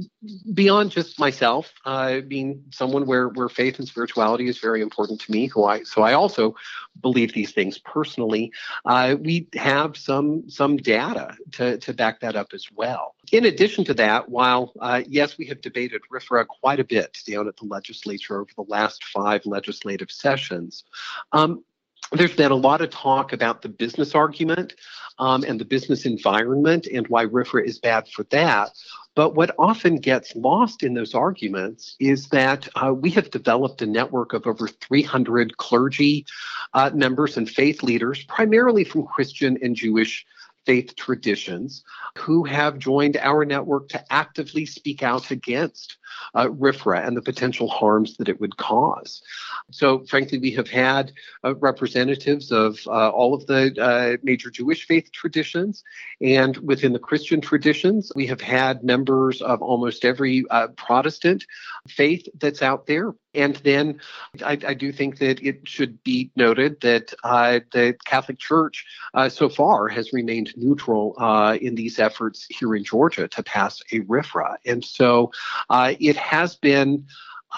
beyond 0.54 0.90
just 0.90 1.18
myself 1.18 1.72
uh, 1.84 2.20
being 2.20 2.62
someone 2.70 3.06
where, 3.06 3.28
where 3.28 3.48
faith 3.48 3.78
and 3.78 3.88
spirituality 3.88 4.48
is 4.48 4.58
very 4.58 4.82
important 4.82 5.20
to 5.20 5.32
me, 5.32 5.46
who 5.46 5.64
I 5.64 5.82
so 5.82 6.02
I 6.02 6.12
also 6.12 6.54
believe 7.00 7.32
these 7.32 7.52
things 7.52 7.78
personally. 7.78 8.52
Uh, 8.84 9.16
we 9.20 9.48
have 9.54 9.96
some 9.96 10.48
some 10.48 10.76
data 10.76 11.36
to, 11.52 11.78
to 11.78 11.92
back 11.92 12.20
that 12.20 12.36
up 12.36 12.48
as 12.52 12.66
well. 12.74 13.14
In 13.32 13.44
addition 13.44 13.84
to 13.84 13.94
that, 13.94 14.28
while 14.28 14.72
uh, 14.80 15.02
yes, 15.06 15.38
we 15.38 15.46
have 15.46 15.60
debated 15.60 16.02
RFRA 16.12 16.46
quite 16.46 16.80
a 16.80 16.84
bit 16.84 17.18
down 17.26 17.48
at 17.48 17.56
the 17.56 17.66
legislature 17.66 18.40
over 18.40 18.50
the 18.56 18.64
last 18.68 19.04
five 19.04 19.44
legislative 19.44 20.10
sessions, 20.10 20.84
um, 21.32 21.64
there's 22.12 22.34
been 22.34 22.52
a 22.52 22.56
lot 22.56 22.80
of 22.80 22.90
talk 22.90 23.32
about 23.32 23.60
the 23.60 23.68
business 23.68 24.14
argument 24.14 24.74
um, 25.18 25.44
and 25.44 25.60
the 25.60 25.64
business 25.64 26.06
environment 26.06 26.86
and 26.86 27.06
why 27.08 27.26
RFRA 27.26 27.66
is 27.66 27.78
bad 27.78 28.08
for 28.08 28.22
that. 28.24 28.70
But 29.14 29.34
what 29.34 29.54
often 29.58 29.96
gets 29.96 30.34
lost 30.34 30.82
in 30.82 30.94
those 30.94 31.14
arguments 31.14 31.96
is 31.98 32.28
that 32.28 32.68
uh, 32.76 32.94
we 32.94 33.10
have 33.10 33.30
developed 33.30 33.82
a 33.82 33.86
network 33.86 34.32
of 34.32 34.46
over 34.46 34.68
300 34.68 35.56
clergy 35.56 36.24
uh, 36.72 36.90
members 36.94 37.36
and 37.36 37.50
faith 37.50 37.82
leaders, 37.82 38.22
primarily 38.24 38.84
from 38.84 39.06
Christian 39.06 39.58
and 39.60 39.74
Jewish 39.74 40.24
faith 40.68 40.94
traditions, 40.96 41.82
who 42.18 42.44
have 42.44 42.78
joined 42.78 43.16
our 43.16 43.46
network 43.46 43.88
to 43.88 44.12
actively 44.12 44.66
speak 44.66 45.02
out 45.02 45.30
against 45.30 45.96
uh, 46.34 46.46
RFRA 46.48 47.06
and 47.06 47.16
the 47.16 47.22
potential 47.22 47.68
harms 47.68 48.18
that 48.18 48.28
it 48.28 48.38
would 48.38 48.58
cause. 48.58 49.22
So, 49.70 50.04
frankly, 50.04 50.38
we 50.38 50.50
have 50.52 50.68
had 50.68 51.12
uh, 51.42 51.54
representatives 51.56 52.52
of 52.52 52.78
uh, 52.86 53.08
all 53.10 53.34
of 53.34 53.46
the 53.46 53.74
uh, 53.80 54.16
major 54.22 54.50
Jewish 54.50 54.86
faith 54.86 55.10
traditions, 55.12 55.84
and 56.20 56.56
within 56.58 56.92
the 56.92 56.98
Christian 56.98 57.40
traditions, 57.40 58.12
we 58.14 58.26
have 58.26 58.40
had 58.40 58.84
members 58.84 59.40
of 59.40 59.62
almost 59.62 60.04
every 60.04 60.44
uh, 60.50 60.68
Protestant 60.68 61.46
faith 61.88 62.28
that's 62.38 62.62
out 62.62 62.86
there. 62.86 63.14
And 63.34 63.56
then 63.56 64.00
I, 64.42 64.58
I, 64.66 64.74
do 64.74 64.90
think 64.90 65.18
that 65.18 65.40
it 65.42 65.68
should 65.68 66.02
be 66.02 66.30
noted 66.34 66.80
that 66.80 67.12
uh, 67.22 67.60
the 67.72 67.94
Catholic 68.04 68.38
Church 68.38 68.86
so 69.28 69.48
far 69.48 69.88
has 69.88 70.12
remained 70.12 70.54
neutral 70.60 71.14
uh, 71.18 71.56
in 71.60 71.74
these 71.74 71.98
efforts 71.98 72.46
here 72.48 72.74
in 72.74 72.84
Georgia 72.84 73.28
to 73.28 73.42
pass 73.42 73.80
a 73.92 74.00
RFRA. 74.00 74.56
And 74.66 74.84
so 74.84 75.32
uh, 75.70 75.94
it 75.98 76.16
has 76.16 76.56
been 76.56 77.06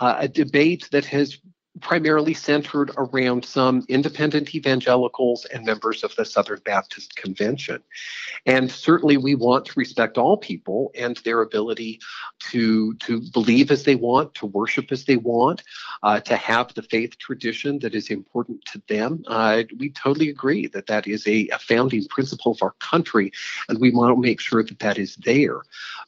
uh, 0.01 0.17
a 0.19 0.29
debate 0.29 0.89
that 0.93 1.05
has 1.07 1.39
primarily 1.81 2.35
centered 2.35 2.91
around 2.97 3.45
some 3.45 3.85
independent 3.89 4.55
evangelicals 4.55 5.45
and 5.47 5.65
members 5.65 6.05
of 6.05 6.15
the 6.17 6.25
Southern 6.25 6.61
Baptist 6.65 7.17
Convention. 7.17 7.83
And 8.47 8.71
certainly 8.71 9.17
we 9.17 9.35
want 9.35 9.67
to 9.67 9.73
respect 9.77 10.19
all 10.19 10.37
people 10.37 10.91
and 10.95 11.17
their 11.19 11.43
ability 11.43 12.01
to, 12.51 12.95
to 12.95 13.21
believe 13.33 13.71
as 13.71 13.85
they 13.85 13.97
want, 13.97 14.35
to 14.35 14.47
worship 14.47 14.93
as 14.93 15.05
they 15.05 15.17
want, 15.17 15.63
uh, 16.03 16.21
to 16.21 16.37
have 16.37 16.73
the 16.75 16.83
faith 16.83 17.19
tradition 17.19 17.79
that 17.81 17.95
is 17.95 18.11
important 18.11 18.65
to 18.67 18.83
them. 18.89 19.23
Uh, 19.27 19.63
we 19.79 19.91
totally 19.91 20.29
agree 20.29 20.67
that 20.69 20.87
that 20.87 21.07
is 21.07 21.27
a, 21.27 21.49
a 21.49 21.59
founding 21.59 22.07
principle 22.07 22.53
of 22.53 22.63
our 22.63 22.75
country, 22.81 23.33
and 23.69 23.79
we 23.79 23.91
want 23.91 24.15
to 24.15 24.21
make 24.21 24.41
sure 24.41 24.63
that 24.63 24.79
that 24.79 24.99
is 24.99 25.17
there. 25.17 25.63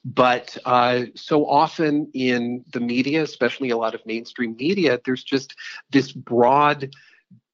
But 0.05 0.57
uh, 0.65 1.05
so 1.15 1.47
often 1.47 2.11
in 2.15 2.65
the 2.73 2.81
media, 2.81 3.23
especially 3.23 3.71
a 3.71 3.77
lot 3.77 3.95
of 3.95 4.05
mainstream 4.07 4.57
media, 4.57 5.01
there's 5.05 5.23
just 5.23 5.55
this 5.91 6.13
broad 6.13 6.91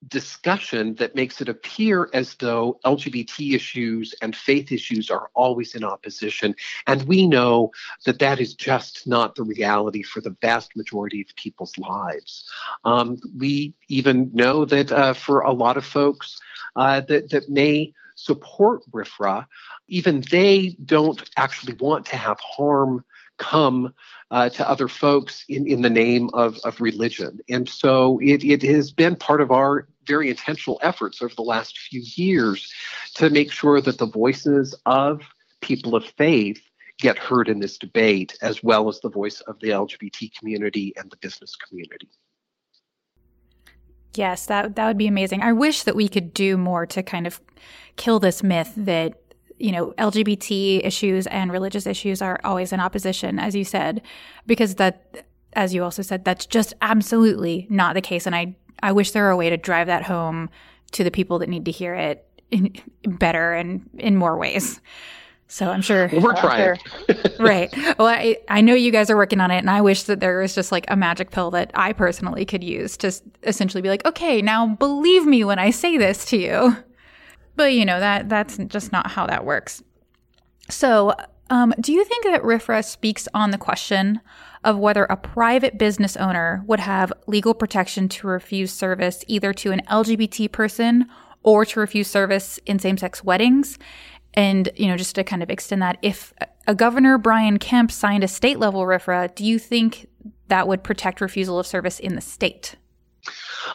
discussion 0.07 0.95
that 0.95 1.17
makes 1.17 1.41
it 1.41 1.49
appear 1.49 2.09
as 2.13 2.35
though 2.37 2.79
LGBT 2.85 3.55
issues 3.55 4.15
and 4.23 4.35
faith 4.35 4.71
issues 4.71 5.11
are 5.11 5.29
always 5.35 5.75
in 5.75 5.83
opposition. 5.83 6.55
And 6.87 7.03
we 7.05 7.27
know 7.27 7.73
that 8.07 8.21
that 8.21 8.41
is 8.41 8.55
just 8.55 9.07
not 9.07 9.35
the 9.35 9.43
reality 9.43 10.03
for 10.03 10.21
the 10.21 10.37
vast 10.41 10.77
majority 10.77 11.23
of 11.23 11.35
people's 11.37 11.77
lives. 11.79 12.49
Um, 12.85 13.19
we 13.37 13.75
even 13.89 14.31
know 14.33 14.65
that 14.67 14.93
uh, 14.93 15.15
for 15.15 15.41
a 15.41 15.53
lot 15.53 15.77
of 15.77 15.85
folks 15.85 16.39
uh, 16.77 17.01
that, 17.03 17.31
that 17.31 17.49
may 17.49 17.93
support 18.15 18.83
RFRA, 18.93 19.47
even 19.89 20.23
they 20.31 20.77
don't 20.85 21.29
actually 21.37 21.75
want 21.75 22.07
to 22.07 22.17
have 22.17 22.39
harm 22.41 23.05
come 23.39 23.95
uh, 24.31 24.49
to 24.51 24.69
other 24.69 24.89
folks 24.89 25.45
in, 25.49 25.67
in 25.67 25.83
the 25.83 25.91
name 25.91 26.29
of, 26.35 26.59
of 26.65 26.81
religion. 26.81 27.41
And 27.49 27.69
so 27.69 28.19
it, 28.23 28.45
it 28.45 28.63
has 28.63 28.91
been 28.91 29.17
part 29.17 29.41
of 29.41 29.51
our 29.51 29.89
very 30.07 30.29
intentional 30.29 30.79
efforts 30.83 31.23
over 31.23 31.35
the 31.35 31.43
last 31.43 31.79
few 31.79 32.03
years 32.05 32.73
to 33.15 33.31
make 33.31 33.51
sure 33.51 33.81
that 33.81 33.99
the 33.99 34.07
voices 34.07 34.75
of 34.87 35.23
people 35.61 35.95
of 35.95 36.05
faith 36.05 36.61
get 36.99 37.17
heard 37.17 37.49
in 37.49 37.61
this 37.61 37.79
debate, 37.79 38.37
as 38.43 38.63
well 38.63 38.89
as 38.89 39.01
the 39.01 39.09
voice 39.09 39.41
of 39.43 39.59
the 39.61 39.69
LGBT 39.69 40.37
community 40.37 40.93
and 40.97 41.11
the 41.11 41.17
business 41.19 41.55
community. 41.57 42.09
Yes, 44.15 44.47
that 44.47 44.75
that 44.75 44.87
would 44.87 44.99
be 44.99 45.07
amazing. 45.07 45.43
I 45.43 45.53
wish 45.53 45.85
that 45.85 45.95
we 45.95 46.09
could 46.09 46.35
do 46.35 46.57
more 46.57 46.87
to 46.87 47.03
kind 47.03 47.27
of 47.27 47.41
kill 47.97 48.19
this 48.19 48.43
myth 48.43 48.73
that 48.77 49.15
you 49.59 49.73
know, 49.73 49.93
LGBT 49.99 50.85
issues 50.85 51.27
and 51.27 51.51
religious 51.51 51.87
issues 51.87 52.23
are 52.23 52.39
always 52.45 52.73
in 52.73 52.81
opposition, 52.81 53.39
as 53.39 53.55
you 53.55 53.65
said, 53.65 54.03
because 54.47 54.77
that, 54.77 55.27
as 55.55 55.75
you 55.75 55.83
also 55.83 56.03
said, 56.03 56.25
that's 56.25 56.47
just 56.47 56.75
absolutely 56.81 57.67
not 57.69 57.95
the 57.95 58.01
case. 58.01 58.27
And 58.27 58.35
I, 58.35 58.57
I 58.83 58.93
wish 58.93 59.11
there 59.11 59.25
were 59.25 59.31
a 59.31 59.37
way 59.37 59.51
to 59.51 59.57
drive 59.57 59.89
that 59.89 60.05
home 60.05 60.49
to 60.93 61.05
the 61.05 61.11
people 61.11 61.39
that 61.41 61.49
need 61.49 61.65
to 61.65 61.71
hear 61.71 61.95
it 61.95 62.25
in, 62.51 62.73
better 63.05 63.53
and 63.53 63.89
in 63.99 64.17
more 64.17 64.37
ways. 64.37 64.81
So 65.51 65.71
I'm 65.71 65.81
sure 65.81 66.11
we're 66.13 66.35
trying. 66.35 66.79
right. 67.39 67.75
Well, 67.99 68.07
I, 68.07 68.37
I 68.51 68.61
know 68.61 68.75
you 68.75 68.93
guys 68.93 69.09
are 69.09 69.17
working 69.17 69.41
on 69.41 69.51
it, 69.51 69.57
and 69.59 69.71
I 69.71 69.81
wish 69.81 70.03
that 70.05 70.21
there 70.21 70.41
was 70.41 70.55
just 70.55 70.71
like 70.71 70.85
a 70.89 70.97
magic 70.97 71.31
pill 71.31 71.51
that 71.53 71.71
I 71.73 71.95
personally 71.95 72.45
could 72.45 72.63
use 72.63 72.99
to 72.99 73.13
essentially 73.45 73.81
be 73.81 73.89
like, 73.89 74.05
okay, 74.05 74.43
now 74.43 74.67
believe 74.77 75.25
me 75.25 75.45
when 75.45 75.59
I 75.59 75.71
say 75.71 75.97
this 75.97 76.27
to 76.27 76.37
you. 76.37 76.77
But 77.59 77.73
you 77.73 77.85
know 77.85 77.99
that 77.99 78.29
that's 78.29 78.57
just 78.69 78.93
not 78.93 79.11
how 79.11 79.27
that 79.27 79.45
works. 79.45 79.83
So, 80.71 81.13
um, 81.51 81.75
do 81.81 81.93
you 81.93 82.05
think 82.05 82.25
that 82.25 82.43
RFRA 82.43 82.85
speaks 82.85 83.27
on 83.35 83.51
the 83.51 83.59
question 83.59 84.21
of 84.63 84.79
whether 84.79 85.05
a 85.07 85.17
private 85.17 85.77
business 85.77 86.17
owner 86.17 86.63
would 86.69 86.79
have 86.79 87.13
legal 87.27 87.55
protection 87.55 88.09
to 88.11 88.29
refuse 88.29 88.73
service 88.73 89.25
either 89.27 89.53
to 89.55 89.73
an 89.73 89.83
LGBT 89.91 90.53
person 90.53 91.07
or 91.43 91.65
to 91.65 91.81
refuse 91.81 92.07
service 92.07 92.61
in 92.65 92.79
same-sex 92.79 93.25
weddings? 93.25 93.77
And 94.35 94.71
you 94.77 94.87
know, 94.87 94.97
just 94.97 95.17
to 95.17 95.25
kind 95.25 95.43
of 95.43 95.51
extend 95.51 95.83
that, 95.83 95.99
if 96.01 96.33
a 96.69 96.77
governor 96.77 97.19
Brian 97.19 97.59
Kemp 97.59 97.91
signed 97.91 98.23
a 98.23 98.29
state 98.29 98.61
level 98.61 98.83
RFRA, 98.83 99.35
do 99.35 99.45
you 99.45 99.59
think 99.59 100.07
that 100.47 100.69
would 100.69 100.85
protect 100.85 101.21
refusal 101.21 101.59
of 101.59 101.67
service 101.67 101.99
in 101.99 102.15
the 102.15 102.21
state? 102.21 102.77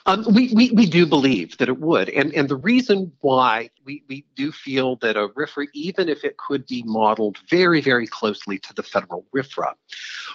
Um, 0.05 0.25
we, 0.33 0.53
we, 0.53 0.71
we 0.71 0.85
do 0.85 1.05
believe 1.05 1.57
that 1.57 1.69
it 1.69 1.79
would. 1.79 2.09
And, 2.09 2.33
and 2.33 2.49
the 2.49 2.55
reason 2.55 3.11
why 3.21 3.69
we, 3.85 4.03
we 4.07 4.25
do 4.35 4.51
feel 4.51 4.97
that 4.97 5.15
a 5.15 5.27
RFRA, 5.29 5.67
even 5.73 6.09
if 6.09 6.23
it 6.23 6.37
could 6.37 6.65
be 6.65 6.83
modeled 6.85 7.37
very, 7.49 7.81
very 7.81 8.07
closely 8.07 8.59
to 8.59 8.73
the 8.73 8.83
federal 8.83 9.25
RFRA, 9.35 9.73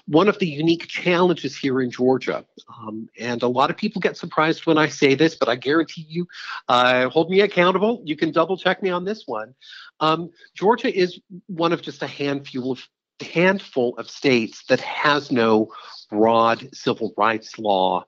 one 0.07 0.29
of 0.29 0.39
the 0.39 0.47
unique 0.47 0.87
challenges 0.87 1.57
here 1.57 1.81
in 1.81 1.91
Georgia, 1.91 2.45
um, 2.79 3.09
and 3.19 3.43
a 3.43 3.49
lot 3.49 3.71
of 3.71 3.77
people 3.77 4.01
get 4.01 4.17
surprised 4.17 4.67
when 4.67 4.79
I 4.79 4.89
say 4.89 5.15
this, 5.15 5.35
but 5.35 5.49
I 5.49 5.57
guarantee 5.57 6.07
you, 6.09 6.27
uh, 6.69 7.09
hold 7.09 7.31
me 7.31 7.41
accountable. 7.41 8.03
You 8.05 8.17
can 8.17 8.33
double 8.33 8.57
check 8.57 8.83
me 8.83 8.91
on 8.91 9.05
this 9.05 9.25
one. 9.27 9.55
Um, 10.01 10.31
Georgia 10.55 10.95
is 10.95 11.21
one 11.47 11.73
of 11.73 11.83
just 11.83 12.03
a 12.03 12.07
handful 12.07 12.73
of 12.73 12.89
handful 13.21 13.97
of 13.99 14.09
states 14.09 14.65
that 14.69 14.81
has 14.81 15.33
no 15.33 15.73
broad 16.09 16.69
civil 16.73 17.13
rights 17.17 17.59
law 17.59 18.05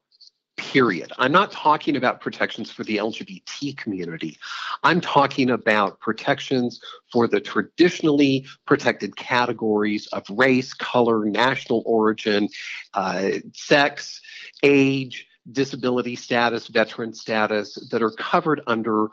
period. 0.60 1.10
I'm 1.16 1.32
not 1.32 1.50
talking 1.50 1.96
about 1.96 2.20
protections 2.20 2.70
for 2.70 2.84
the 2.84 2.98
LGBT 2.98 3.78
community. 3.78 4.36
I'm 4.82 5.00
talking 5.00 5.50
about 5.50 5.98
protections 6.00 6.82
for 7.10 7.26
the 7.26 7.40
traditionally 7.40 8.46
protected 8.66 9.16
categories 9.16 10.06
of 10.08 10.22
race, 10.28 10.74
color, 10.74 11.24
national 11.24 11.82
origin, 11.86 12.50
uh, 12.92 13.30
sex, 13.54 14.20
age, 14.62 15.26
disability 15.52 16.16
status, 16.16 16.68
veteran 16.68 17.12
status 17.12 17.74
that 17.90 18.02
are 18.02 18.10
covered 18.12 18.60
under 18.66 19.08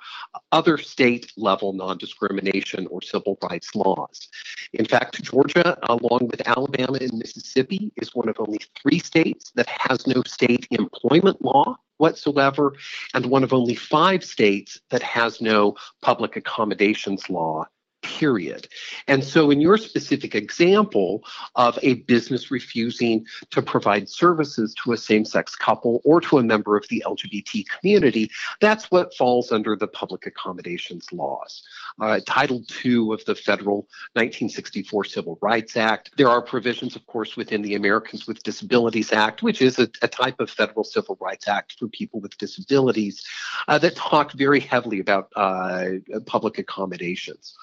other 0.51 0.77
state 0.77 1.31
level 1.37 1.73
non 1.73 1.97
discrimination 1.97 2.87
or 2.87 3.01
civil 3.01 3.37
rights 3.49 3.73
laws. 3.75 4.27
In 4.73 4.85
fact, 4.85 5.21
Georgia, 5.23 5.77
along 5.83 6.27
with 6.29 6.47
Alabama 6.47 6.97
and 6.99 7.13
Mississippi, 7.13 7.91
is 7.97 8.13
one 8.13 8.29
of 8.29 8.39
only 8.39 8.59
three 8.81 8.99
states 8.99 9.51
that 9.55 9.67
has 9.67 10.05
no 10.07 10.21
state 10.25 10.67
employment 10.71 11.41
law 11.43 11.77
whatsoever, 11.97 12.73
and 13.13 13.25
one 13.25 13.43
of 13.43 13.53
only 13.53 13.75
five 13.75 14.23
states 14.23 14.79
that 14.91 15.01
has 15.01 15.41
no 15.41 15.75
public 16.01 16.35
accommodations 16.35 17.27
law 17.29 17.65
period. 18.01 18.67
And 19.07 19.23
so, 19.23 19.51
in 19.51 19.61
your 19.61 19.77
specific 19.77 20.35
example 20.35 21.23
of 21.55 21.77
a 21.81 21.95
business 21.95 22.51
refusing 22.51 23.25
to 23.51 23.61
provide 23.61 24.09
services 24.09 24.73
to 24.83 24.93
a 24.93 24.97
same 24.97 25.25
sex 25.25 25.55
couple 25.55 26.01
or 26.03 26.21
to 26.21 26.37
a 26.37 26.43
member 26.43 26.77
of 26.77 26.87
the 26.89 27.03
LGBT 27.05 27.65
community, 27.67 28.29
that's 28.61 28.89
what 28.91 29.15
falls 29.15 29.51
under 29.51 29.75
the 29.75 29.87
public 29.87 30.25
accommodations 30.25 31.11
laws. 31.11 31.63
Uh, 31.99 32.19
Title 32.25 32.63
II 32.83 33.13
of 33.13 33.23
the 33.25 33.35
federal 33.35 33.87
1964 34.13 35.05
Civil 35.05 35.37
Rights 35.41 35.75
Act. 35.75 36.11
There 36.17 36.29
are 36.29 36.41
provisions, 36.41 36.95
of 36.95 37.05
course, 37.07 37.35
within 37.35 37.61
the 37.61 37.75
Americans 37.75 38.27
with 38.27 38.43
Disabilities 38.43 39.11
Act, 39.11 39.43
which 39.43 39.61
is 39.61 39.79
a, 39.79 39.89
a 40.01 40.07
type 40.07 40.39
of 40.39 40.49
federal 40.49 40.83
civil 40.83 41.17
rights 41.19 41.47
act 41.47 41.77
for 41.79 41.87
people 41.87 42.19
with 42.19 42.37
disabilities, 42.37 43.25
uh, 43.67 43.77
that 43.79 43.95
talk 43.95 44.31
very 44.33 44.59
heavily 44.59 44.99
about 44.99 45.29
uh, 45.35 45.85
public 46.25 46.57
accommodations. 46.57 47.55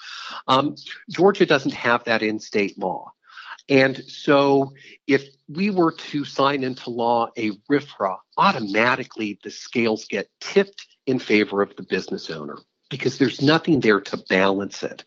Um, 0.47 0.75
Georgia 1.09 1.45
doesn't 1.45 1.73
have 1.73 2.03
that 2.05 2.21
in 2.21 2.39
state 2.39 2.77
law. 2.77 3.11
And 3.67 4.03
so 4.05 4.73
if 5.07 5.27
we 5.47 5.71
were 5.71 5.91
to 5.91 6.23
sign 6.23 6.63
into 6.63 6.89
law 6.89 7.29
a 7.35 7.51
RFRA, 7.69 8.17
automatically 8.37 9.39
the 9.43 9.49
scales 9.49 10.05
get 10.05 10.29
tipped 10.39 10.85
in 11.07 11.19
favor 11.19 11.61
of 11.61 11.75
the 11.75 11.83
business 11.83 12.29
owner 12.29 12.57
because 12.89 13.17
there's 13.17 13.41
nothing 13.41 13.79
there 13.79 14.01
to 14.01 14.17
balance 14.29 14.83
it. 14.83 15.03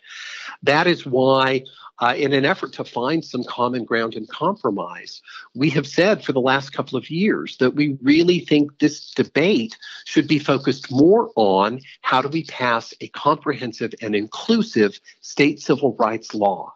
That 0.62 0.87
is 0.87 1.07
why, 1.07 1.64
uh, 2.01 2.14
in 2.16 2.33
an 2.33 2.45
effort 2.45 2.72
to 2.74 2.85
find 2.85 3.24
some 3.24 3.45
common 3.45 3.85
ground 3.85 4.14
and 4.14 4.29
compromise, 4.29 5.22
we 5.55 5.70
have 5.70 5.87
said 5.87 6.24
for 6.24 6.33
the 6.33 6.41
last 6.41 6.70
couple 6.70 6.99
of 6.99 7.11
years 7.11 7.57
that 7.59 7.74
we 7.74 7.97
really 8.03 8.41
think 8.41 8.79
this 8.79 9.11
debate 9.12 9.76
should 10.05 10.26
be 10.26 10.39
focused 10.39 10.91
more 10.91 11.31
on 11.37 11.81
how 12.03 12.20
do 12.22 12.29
we 12.29 12.45
pass 12.45 12.95
a 13.01 13.09
comprehensive 13.09 13.95
and 14.01 14.14
inclusive 14.14 14.99
state 15.20 15.61
civil 15.61 15.95
rights 15.99 16.35
law 16.35 16.72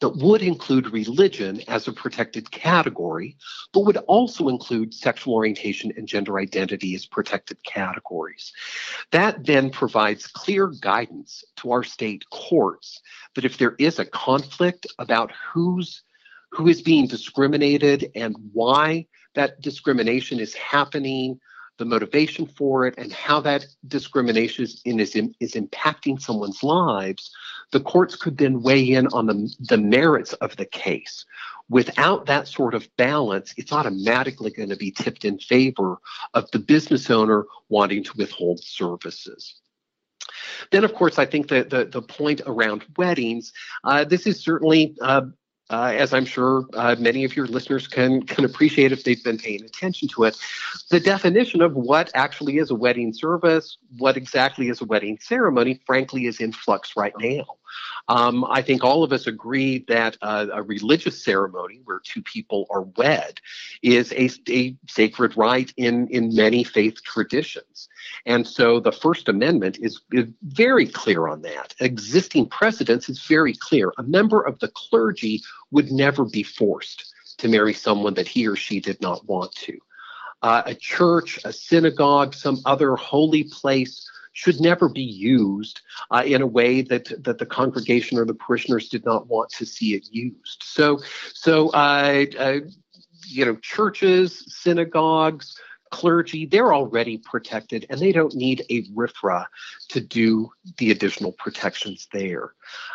that 0.00 0.16
would 0.16 0.42
include 0.42 0.92
religion 0.92 1.62
as 1.68 1.88
a 1.88 1.92
protected 1.92 2.50
category, 2.50 3.36
but 3.72 3.80
would 3.80 3.96
also 3.96 4.48
include 4.48 4.92
sexual 4.92 5.34
orientation 5.34 5.92
and 5.96 6.08
gender 6.08 6.38
identity 6.38 6.94
as 6.94 7.06
protected 7.06 7.62
categories. 7.64 8.52
That 9.12 9.46
then 9.46 9.70
provides 9.70 10.26
clear 10.26 10.68
guidance 10.68 11.44
to 11.58 11.70
our 11.72 11.84
state 11.84 12.24
courts 12.30 13.00
that 13.34 13.44
if 13.44 13.58
there 13.58 13.76
is 13.78 13.98
a 13.98 14.04
conflict 14.04 14.86
about 14.98 15.32
who's 15.52 16.02
who 16.50 16.68
is 16.68 16.82
being 16.82 17.08
discriminated 17.08 18.12
and 18.14 18.36
why 18.52 19.06
that 19.34 19.60
discrimination 19.60 20.38
is 20.38 20.54
happening 20.54 21.40
the 21.78 21.84
motivation 21.84 22.46
for 22.46 22.86
it, 22.86 22.94
and 22.98 23.12
how 23.12 23.40
that 23.40 23.66
discrimination 23.88 24.64
is, 24.64 24.80
is, 24.84 25.16
is 25.40 25.52
impacting 25.54 26.20
someone's 26.20 26.62
lives, 26.62 27.30
the 27.72 27.80
courts 27.80 28.16
could 28.16 28.38
then 28.38 28.62
weigh 28.62 28.92
in 28.92 29.06
on 29.08 29.26
the, 29.26 29.54
the 29.60 29.78
merits 29.78 30.32
of 30.34 30.56
the 30.56 30.66
case. 30.66 31.24
Without 31.68 32.26
that 32.26 32.46
sort 32.46 32.74
of 32.74 32.88
balance, 32.96 33.54
it's 33.56 33.72
automatically 33.72 34.50
going 34.50 34.68
to 34.68 34.76
be 34.76 34.90
tipped 34.90 35.24
in 35.24 35.38
favor 35.38 35.98
of 36.34 36.50
the 36.50 36.58
business 36.58 37.10
owner 37.10 37.46
wanting 37.68 38.04
to 38.04 38.12
withhold 38.16 38.62
services. 38.62 39.54
Then, 40.70 40.84
of 40.84 40.94
course, 40.94 41.18
I 41.18 41.26
think 41.26 41.48
that 41.48 41.70
the, 41.70 41.86
the 41.86 42.02
point 42.02 42.42
around 42.46 42.84
weddings, 42.96 43.52
uh, 43.84 44.04
this 44.04 44.26
is 44.26 44.40
certainly 44.40 44.94
uh, 45.00 45.22
uh, 45.70 45.92
as 45.96 46.12
I'm 46.12 46.26
sure 46.26 46.66
uh, 46.74 46.94
many 46.98 47.24
of 47.24 47.34
your 47.34 47.46
listeners 47.46 47.86
can 47.86 48.22
can 48.22 48.44
appreciate 48.44 48.92
if 48.92 49.04
they've 49.04 49.22
been 49.22 49.38
paying 49.38 49.64
attention 49.64 50.08
to 50.08 50.24
it, 50.24 50.36
the 50.90 51.00
definition 51.00 51.62
of 51.62 51.74
what 51.74 52.10
actually 52.14 52.58
is 52.58 52.70
a 52.70 52.74
wedding 52.74 53.12
service, 53.12 53.78
what 53.98 54.16
exactly 54.16 54.68
is 54.68 54.80
a 54.80 54.84
wedding 54.84 55.18
ceremony, 55.20 55.80
frankly, 55.86 56.26
is 56.26 56.40
in 56.40 56.52
flux 56.52 56.96
right 56.96 57.14
now. 57.18 57.44
Um, 58.08 58.44
I 58.44 58.60
think 58.60 58.84
all 58.84 59.02
of 59.02 59.12
us 59.12 59.26
agree 59.26 59.84
that 59.88 60.18
uh, 60.20 60.46
a 60.52 60.62
religious 60.62 61.24
ceremony 61.24 61.80
where 61.84 62.00
two 62.04 62.22
people 62.22 62.66
are 62.70 62.82
wed 62.82 63.40
is 63.82 64.12
a, 64.12 64.30
a 64.50 64.76
sacred 64.88 65.36
rite 65.36 65.72
in, 65.76 66.08
in 66.08 66.34
many 66.34 66.64
faith 66.64 67.02
traditions. 67.02 67.88
And 68.26 68.46
so 68.46 68.78
the 68.78 68.92
First 68.92 69.28
Amendment 69.28 69.78
is, 69.80 70.00
is 70.12 70.28
very 70.42 70.86
clear 70.86 71.28
on 71.28 71.42
that. 71.42 71.74
Existing 71.80 72.48
precedence 72.48 73.08
is 73.08 73.24
very 73.24 73.54
clear. 73.54 73.92
A 73.96 74.02
member 74.02 74.42
of 74.42 74.58
the 74.58 74.68
clergy 74.68 75.42
would 75.70 75.90
never 75.90 76.24
be 76.24 76.42
forced 76.42 77.14
to 77.38 77.48
marry 77.48 77.72
someone 77.72 78.14
that 78.14 78.28
he 78.28 78.46
or 78.46 78.56
she 78.56 78.80
did 78.80 79.00
not 79.00 79.26
want 79.26 79.52
to. 79.52 79.78
Uh, 80.42 80.62
a 80.66 80.74
church, 80.74 81.40
a 81.44 81.52
synagogue, 81.52 82.34
some 82.34 82.60
other 82.66 82.96
holy 82.96 83.44
place 83.44 84.10
should 84.34 84.60
never 84.60 84.88
be 84.88 85.02
used 85.02 85.80
uh, 86.10 86.22
in 86.26 86.42
a 86.42 86.46
way 86.46 86.82
that 86.82 87.10
that 87.24 87.38
the 87.38 87.46
congregation 87.46 88.18
or 88.18 88.26
the 88.26 88.34
parishioners 88.34 88.88
did 88.88 89.04
not 89.04 89.26
want 89.28 89.48
to 89.48 89.64
see 89.64 89.94
it 89.94 90.06
used. 90.12 90.62
So, 90.62 91.00
so 91.32 91.70
uh, 91.70 92.26
uh, 92.38 92.60
you 93.26 93.44
know, 93.44 93.56
churches, 93.56 94.44
synagogues, 94.48 95.56
clergy, 95.94 96.44
they're 96.44 96.74
already 96.74 97.18
protected 97.18 97.86
and 97.88 98.00
they 98.00 98.10
don't 98.10 98.34
need 98.34 98.64
a 98.68 98.82
RFRA 98.88 99.46
to 99.90 100.00
do 100.00 100.50
the 100.78 100.90
additional 100.90 101.30
protections 101.30 102.08
there. 102.12 102.52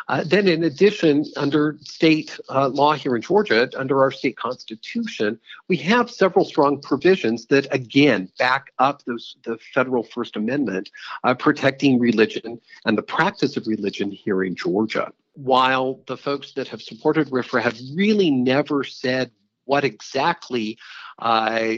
Uh, 0.08 0.22
then, 0.22 0.46
in 0.46 0.64
addition, 0.64 1.24
under 1.38 1.78
state 1.80 2.38
uh, 2.50 2.68
law 2.68 2.92
here 2.92 3.16
in 3.16 3.22
Georgia, 3.22 3.70
under 3.74 4.02
our 4.02 4.10
state 4.10 4.36
constitution, 4.36 5.40
we 5.68 5.78
have 5.78 6.10
several 6.10 6.44
strong 6.44 6.78
provisions 6.78 7.46
that, 7.46 7.66
again, 7.70 8.30
back 8.38 8.66
up 8.78 9.02
those, 9.06 9.36
the 9.44 9.56
federal 9.72 10.02
First 10.02 10.36
Amendment 10.36 10.90
uh, 11.24 11.32
protecting 11.32 11.98
religion 11.98 12.60
and 12.84 12.98
the 12.98 13.02
practice 13.02 13.56
of 13.56 13.66
religion 13.66 14.10
here 14.10 14.44
in 14.44 14.54
Georgia. 14.54 15.10
While 15.34 16.00
the 16.06 16.18
folks 16.18 16.52
that 16.52 16.68
have 16.68 16.82
supported 16.82 17.30
RFRA 17.30 17.62
have 17.62 17.78
really 17.94 18.30
never 18.30 18.84
said 18.84 19.30
what 19.70 19.84
exactly 19.84 20.76
uh, 21.20 21.68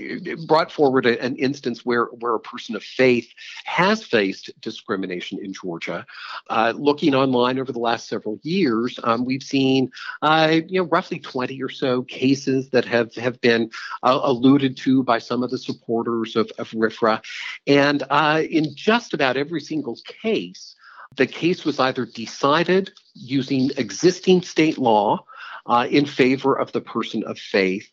brought 0.47 0.73
forward 0.73 1.05
an 1.05 1.37
instance 1.37 1.85
where, 1.85 2.07
where 2.07 2.35
a 2.35 2.41
person 2.41 2.75
of 2.75 2.83
faith 2.83 3.29
has 3.65 4.03
faced 4.03 4.49
discrimination 4.63 5.39
in 5.45 5.53
Georgia. 5.53 6.07
Uh, 6.49 6.73
looking 6.75 7.15
online 7.15 7.59
over 7.59 7.71
the 7.71 7.79
last 7.79 8.09
several 8.09 8.39
years, 8.43 8.99
um, 9.05 9.27
we've 9.27 9.43
seen 9.43 9.91
uh, 10.23 10.61
you 10.69 10.81
know 10.81 10.89
roughly 10.89 11.19
20 11.19 11.63
or 11.63 11.69
so 11.69 12.01
cases 12.05 12.71
that 12.71 12.87
have 12.87 13.15
have 13.17 13.39
been 13.43 13.71
uh, 14.03 14.21
alluded 14.23 14.75
to 14.79 15.03
by 15.03 15.19
some 15.19 15.43
of 15.43 15.51
the 15.51 15.59
supporters 15.59 16.35
of, 16.35 16.51
of 16.59 16.71
RFRA, 16.71 17.23
and 17.67 18.05
uh, 18.09 18.43
in 18.49 18.75
just 18.75 19.13
about 19.13 19.37
every 19.37 19.61
single 19.61 19.99
case. 20.07 20.75
The 21.17 21.27
case 21.27 21.67
was 21.67 21.79
either 21.79 22.07
decided 22.07 22.91
using 23.13 23.71
existing 23.77 24.41
state 24.41 24.79
law 24.79 25.27
uh, 25.67 25.87
in 25.91 26.07
favor 26.07 26.59
of 26.59 26.73
the 26.73 26.81
person 26.81 27.23
of 27.25 27.39
faith, 27.39 27.91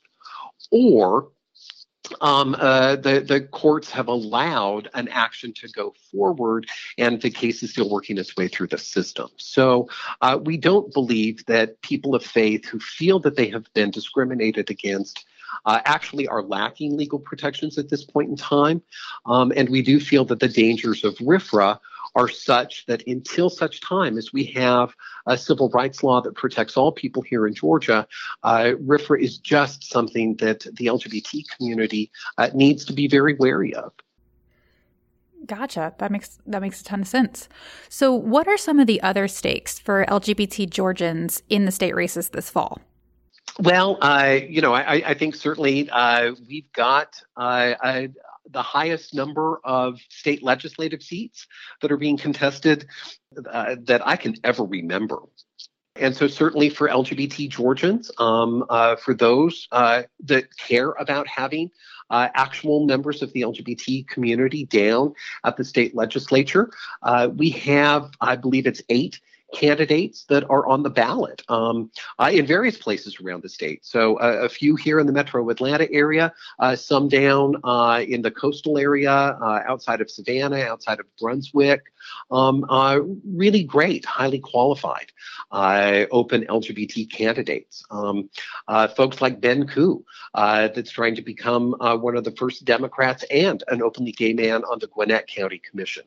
or 0.71 1.29
um, 2.21 2.55
uh, 2.59 2.95
the 2.95 3.19
the 3.19 3.41
courts 3.41 3.89
have 3.91 4.07
allowed 4.07 4.89
an 4.93 5.07
action 5.09 5.53
to 5.53 5.67
go 5.69 5.93
forward, 6.11 6.67
and 6.97 7.21
the 7.21 7.29
case 7.29 7.63
is 7.63 7.71
still 7.71 7.89
working 7.89 8.17
its 8.17 8.35
way 8.35 8.47
through 8.47 8.67
the 8.67 8.77
system. 8.77 9.29
So 9.37 9.89
uh, 10.21 10.39
we 10.41 10.57
don't 10.57 10.93
believe 10.93 11.45
that 11.45 11.81
people 11.81 12.15
of 12.15 12.23
faith 12.23 12.65
who 12.65 12.79
feel 12.79 13.19
that 13.19 13.35
they 13.35 13.49
have 13.49 13.71
been 13.73 13.91
discriminated 13.91 14.69
against 14.69 15.25
uh, 15.65 15.81
actually 15.85 16.27
are 16.27 16.43
lacking 16.43 16.97
legal 16.97 17.19
protections 17.19 17.77
at 17.77 17.89
this 17.89 18.03
point 18.03 18.29
in 18.29 18.35
time, 18.35 18.81
um, 19.25 19.51
and 19.55 19.69
we 19.69 19.81
do 19.81 19.99
feel 19.99 20.25
that 20.25 20.39
the 20.39 20.47
dangers 20.47 21.03
of 21.03 21.15
RFRA 21.15 21.79
are 22.15 22.27
such 22.27 22.85
that 22.87 23.05
until 23.07 23.49
such 23.49 23.81
time 23.81 24.17
as 24.17 24.33
we 24.33 24.43
have 24.45 24.93
a 25.27 25.37
civil 25.37 25.69
rights 25.69 26.03
law 26.03 26.21
that 26.21 26.35
protects 26.35 26.77
all 26.77 26.91
people 26.91 27.21
here 27.21 27.47
in 27.47 27.53
Georgia, 27.53 28.07
uh, 28.43 28.71
RFRA 28.85 29.21
is 29.21 29.37
just 29.37 29.89
something 29.89 30.35
that 30.37 30.61
the 30.61 30.87
LGBT 30.87 31.43
community 31.55 32.11
uh, 32.37 32.49
needs 32.53 32.85
to 32.85 32.93
be 32.93 33.07
very 33.07 33.35
wary 33.35 33.73
of. 33.73 33.91
Gotcha. 35.45 35.93
That 35.99 36.11
makes 36.11 36.37
that 36.45 36.61
makes 36.61 36.81
a 36.81 36.83
ton 36.83 37.01
of 37.01 37.07
sense. 37.07 37.47
So, 37.87 38.13
what 38.13 38.47
are 38.47 38.57
some 38.57 38.79
of 38.79 38.87
the 38.87 39.01
other 39.01 39.27
stakes 39.27 39.79
for 39.79 40.05
LGBT 40.05 40.69
Georgians 40.69 41.41
in 41.49 41.65
the 41.65 41.71
state 41.71 41.95
races 41.95 42.29
this 42.29 42.49
fall? 42.49 42.81
Well, 43.57 43.97
uh, 44.01 44.37
you 44.47 44.61
know, 44.61 44.73
I, 44.73 45.01
I 45.05 45.13
think 45.13 45.35
certainly 45.35 45.89
uh, 45.89 46.33
we've 46.47 46.71
got 46.73 47.21
uh, 47.35 47.73
the 48.51 48.61
highest 48.61 49.13
number 49.13 49.59
of 49.63 49.99
state 50.09 50.43
legislative 50.43 51.03
seats 51.03 51.47
that 51.81 51.91
are 51.91 51.97
being 51.97 52.17
contested 52.17 52.87
uh, 53.49 53.75
that 53.83 54.05
I 54.07 54.15
can 54.15 54.35
ever 54.43 54.63
remember. 54.63 55.19
And 55.95 56.15
so, 56.15 56.27
certainly 56.27 56.69
for 56.69 56.87
LGBT 56.87 57.49
Georgians, 57.49 58.09
um, 58.17 58.65
uh, 58.69 58.95
for 58.95 59.13
those 59.13 59.67
uh, 59.71 60.03
that 60.25 60.55
care 60.57 60.91
about 60.91 61.27
having 61.27 61.71
uh, 62.09 62.29
actual 62.33 62.85
members 62.85 63.21
of 63.21 63.33
the 63.33 63.41
LGBT 63.41 64.07
community 64.07 64.65
down 64.65 65.13
at 65.43 65.57
the 65.57 65.65
state 65.65 65.95
legislature, 65.95 66.71
uh, 67.03 67.29
we 67.35 67.49
have, 67.51 68.11
I 68.21 68.35
believe 68.35 68.65
it's 68.65 68.81
eight 68.89 69.19
candidates 69.53 70.25
that 70.25 70.49
are 70.49 70.65
on 70.67 70.83
the 70.83 70.89
ballot 70.89 71.41
um, 71.49 71.89
uh, 72.19 72.29
in 72.31 72.45
various 72.45 72.77
places 72.77 73.17
around 73.19 73.43
the 73.43 73.49
state. 73.49 73.85
So 73.85 74.17
uh, 74.17 74.41
a 74.43 74.49
few 74.49 74.75
here 74.75 74.99
in 74.99 75.07
the 75.07 75.13
metro 75.13 75.49
Atlanta 75.49 75.91
area, 75.91 76.33
uh, 76.59 76.75
some 76.75 77.07
down 77.07 77.55
uh, 77.63 78.03
in 78.07 78.21
the 78.21 78.31
coastal 78.31 78.77
area 78.77 79.11
uh, 79.11 79.61
outside 79.67 80.01
of 80.01 80.09
Savannah, 80.09 80.61
outside 80.61 80.99
of 80.99 81.05
Brunswick. 81.19 81.81
Um, 82.31 82.65
uh, 82.69 82.99
really 83.25 83.63
great, 83.63 84.05
highly 84.05 84.39
qualified 84.39 85.11
open 85.51 86.45
LGBT 86.45 87.11
candidates. 87.11 87.83
Um, 87.89 88.29
folks 88.95 89.21
like 89.21 89.41
Ben 89.41 89.67
Ku, 89.67 90.03
that's 90.33 90.91
trying 90.91 91.15
to 91.15 91.21
become 91.21 91.75
one 91.79 92.15
of 92.15 92.23
the 92.23 92.31
first 92.31 92.65
Democrats 92.65 93.23
and 93.31 93.63
an 93.67 93.81
openly 93.81 94.11
gay 94.11 94.33
man 94.33 94.63
on 94.65 94.79
the 94.79 94.87
Gwinnett 94.87 95.27
County 95.27 95.59
Commission. 95.59 96.03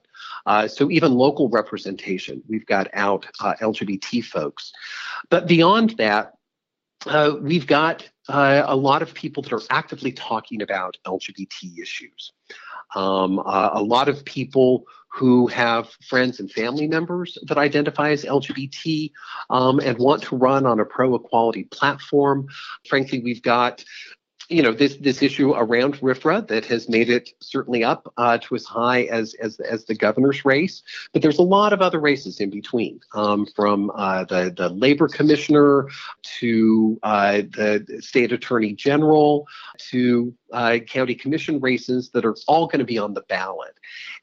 so 0.69 0.91
even 0.91 1.15
local 1.15 1.49
representation, 1.49 2.43
we've 2.49 2.67
got 2.67 2.89
out 2.93 3.27
uh, 3.41 3.55
LGBT 3.61 4.25
folks. 4.25 4.73
But 5.29 5.47
beyond 5.47 5.97
that, 5.99 6.35
uh, 7.07 7.37
we've 7.41 7.67
got 7.67 8.09
uh, 8.29 8.63
a 8.67 8.77
lot 8.77 9.03
of 9.03 9.15
people 9.15 9.43
that 9.43 9.53
are 9.53 9.63
actively 9.71 10.13
talking 10.13 10.63
about 10.63 10.97
LGBT 11.07 11.79
issues. 11.81 12.33
Um, 12.95 13.39
uh, 13.41 13.71
a 13.73 13.83
lot 13.83 14.09
of 14.09 14.25
people 14.25 14.85
who 15.13 15.47
have 15.47 15.91
friends 16.09 16.41
and 16.41 16.51
family 16.51 16.89
members 16.89 17.37
that 17.47 17.59
identify 17.59 18.11
as 18.11 18.25
LGBT 18.25 19.13
um, 19.51 19.79
and 19.81 19.99
want 19.99 20.23
to 20.23 20.37
run 20.37 20.65
on 20.65 20.81
a 20.81 20.87
pro 20.87 21.15
equality 21.15 21.65
platform. 21.65 22.49
Frankly, 22.89 23.21
we've 23.21 23.43
got 23.43 23.85
you 24.53 24.63
know 24.63 24.73
this 24.73 24.97
this 24.97 25.23
issue 25.23 25.53
around 25.53 25.95
RFRA 25.95 26.47
that 26.49 26.67
has 26.67 26.89
made 26.89 27.09
it 27.09 27.31
certainly 27.41 27.83
up 27.83 28.13
uh, 28.19 28.39
to 28.39 28.55
as 28.55 28.65
high 28.65 29.05
as, 29.05 29.35
as 29.35 29.59
as 29.61 29.85
the 29.87 29.95
governor's 29.95 30.45
race, 30.45 30.83
but 31.13 31.23
there's 31.23 31.39
a 31.39 31.43
lot 31.43 31.73
of 31.73 31.81
other 31.81 31.99
races 31.99 32.39
in 32.39 32.51
between, 32.51 33.01
um, 33.15 33.47
from 33.57 33.91
uh, 33.95 34.25
the 34.25 34.53
the 34.55 34.69
labor 34.69 35.09
commissioner 35.09 35.89
to 36.41 36.99
uh, 37.03 37.39
the 37.39 37.99
state 38.01 38.33
attorney 38.33 38.75
general 38.75 39.47
to 39.91 40.35
uh, 40.53 40.79
county 40.87 41.15
commission 41.15 41.59
races 41.61 42.11
that 42.11 42.25
are 42.25 42.37
all 42.47 42.67
going 42.67 42.81
to 42.81 42.85
be 42.85 42.99
on 42.99 43.15
the 43.15 43.23
ballot, 43.23 43.75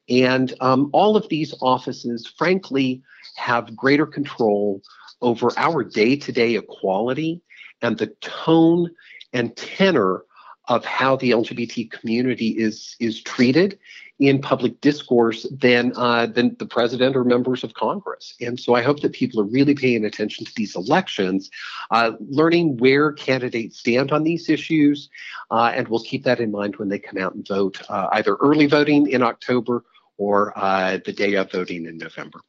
and 0.07 0.53
um, 0.61 0.89
all 0.93 1.17
of 1.17 1.27
these 1.29 1.55
offices, 1.61 2.31
frankly, 2.37 3.01
have 3.35 3.75
greater 3.75 4.05
control 4.05 4.81
over 5.21 5.51
our 5.57 5.83
day-to-day 5.83 6.55
equality 6.55 7.41
and 7.81 7.97
the 7.97 8.07
tone 8.21 8.89
and 9.33 9.55
tenor 9.55 10.23
of 10.69 10.85
how 10.85 11.15
the 11.15 11.31
LGBT 11.31 11.91
community 11.91 12.49
is 12.49 12.95
is 12.99 13.21
treated 13.21 13.79
in 14.19 14.41
public 14.41 14.79
discourse 14.81 15.47
than 15.49 15.93
uh, 15.95 16.27
than 16.27 16.55
the 16.59 16.65
president 16.65 17.15
or 17.15 17.23
members 17.23 17.63
of 17.63 17.73
Congress. 17.73 18.35
And 18.39 18.59
so 18.59 18.75
I 18.75 18.81
hope 18.81 18.99
that 19.01 19.13
people 19.13 19.41
are 19.41 19.45
really 19.45 19.73
paying 19.73 20.05
attention 20.05 20.45
to 20.45 20.51
these 20.55 20.75
elections, 20.75 21.49
uh, 21.89 22.11
learning 22.19 22.77
where 22.77 23.13
candidates 23.13 23.79
stand 23.79 24.11
on 24.11 24.23
these 24.23 24.49
issues, 24.49 25.09
uh, 25.49 25.71
and 25.73 25.87
we'll 25.87 26.03
keep 26.03 26.23
that 26.25 26.39
in 26.39 26.51
mind 26.51 26.75
when 26.75 26.89
they 26.89 26.99
come 26.99 27.19
out 27.19 27.33
and 27.33 27.47
vote, 27.47 27.81
uh, 27.89 28.07
either 28.11 28.35
early 28.35 28.67
voting 28.67 29.07
in 29.07 29.23
October 29.23 29.83
or 30.17 30.53
uh, 30.57 30.99
the 31.05 31.13
day 31.13 31.33
of 31.35 31.51
voting 31.51 31.85
in 31.85 31.97
November. 31.97 32.41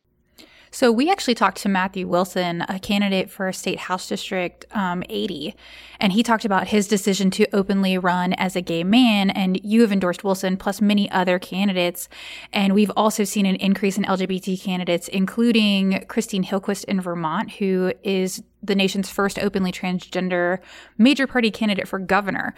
So 0.72 0.92
we 0.92 1.10
actually 1.10 1.34
talked 1.34 1.58
to 1.62 1.68
Matthew 1.68 2.06
Wilson, 2.06 2.62
a 2.68 2.78
candidate 2.78 3.28
for 3.28 3.52
State 3.52 3.80
House 3.80 4.08
District 4.08 4.64
um, 4.70 5.02
80, 5.08 5.56
and 5.98 6.12
he 6.12 6.22
talked 6.22 6.44
about 6.44 6.68
his 6.68 6.86
decision 6.86 7.30
to 7.32 7.46
openly 7.52 7.98
run 7.98 8.34
as 8.34 8.54
a 8.54 8.60
gay 8.60 8.84
man. 8.84 9.30
And 9.30 9.60
you 9.64 9.80
have 9.80 9.90
endorsed 9.90 10.22
Wilson, 10.22 10.56
plus 10.56 10.80
many 10.80 11.10
other 11.10 11.40
candidates. 11.40 12.08
And 12.52 12.72
we've 12.72 12.92
also 12.96 13.24
seen 13.24 13.46
an 13.46 13.56
increase 13.56 13.98
in 13.98 14.04
LGBT 14.04 14.62
candidates, 14.62 15.08
including 15.08 16.04
Christine 16.06 16.44
Hallquist 16.44 16.84
in 16.84 17.00
Vermont, 17.00 17.50
who 17.52 17.92
is 18.04 18.42
the 18.62 18.76
nation's 18.76 19.10
first 19.10 19.40
openly 19.40 19.72
transgender 19.72 20.60
major 20.98 21.26
party 21.26 21.50
candidate 21.50 21.88
for 21.88 21.98
governor. 21.98 22.54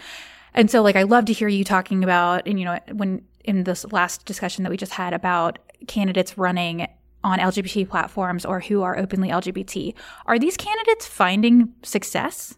And 0.52 0.70
so, 0.70 0.82
like, 0.82 0.96
I 0.96 1.04
love 1.04 1.24
to 1.26 1.32
hear 1.32 1.48
you 1.48 1.64
talking 1.64 2.04
about, 2.04 2.46
and 2.46 2.58
you 2.58 2.66
know, 2.66 2.78
when 2.92 3.22
in 3.42 3.64
this 3.64 3.90
last 3.90 4.26
discussion 4.26 4.64
that 4.64 4.70
we 4.70 4.76
just 4.76 4.92
had 4.92 5.14
about 5.14 5.58
candidates 5.86 6.36
running 6.36 6.86
on 7.24 7.38
LGBT 7.38 7.88
platforms 7.88 8.44
or 8.44 8.60
who 8.60 8.82
are 8.82 8.98
openly 8.98 9.28
LGBT. 9.28 9.94
Are 10.26 10.38
these 10.38 10.56
candidates 10.56 11.06
finding 11.06 11.72
success? 11.82 12.56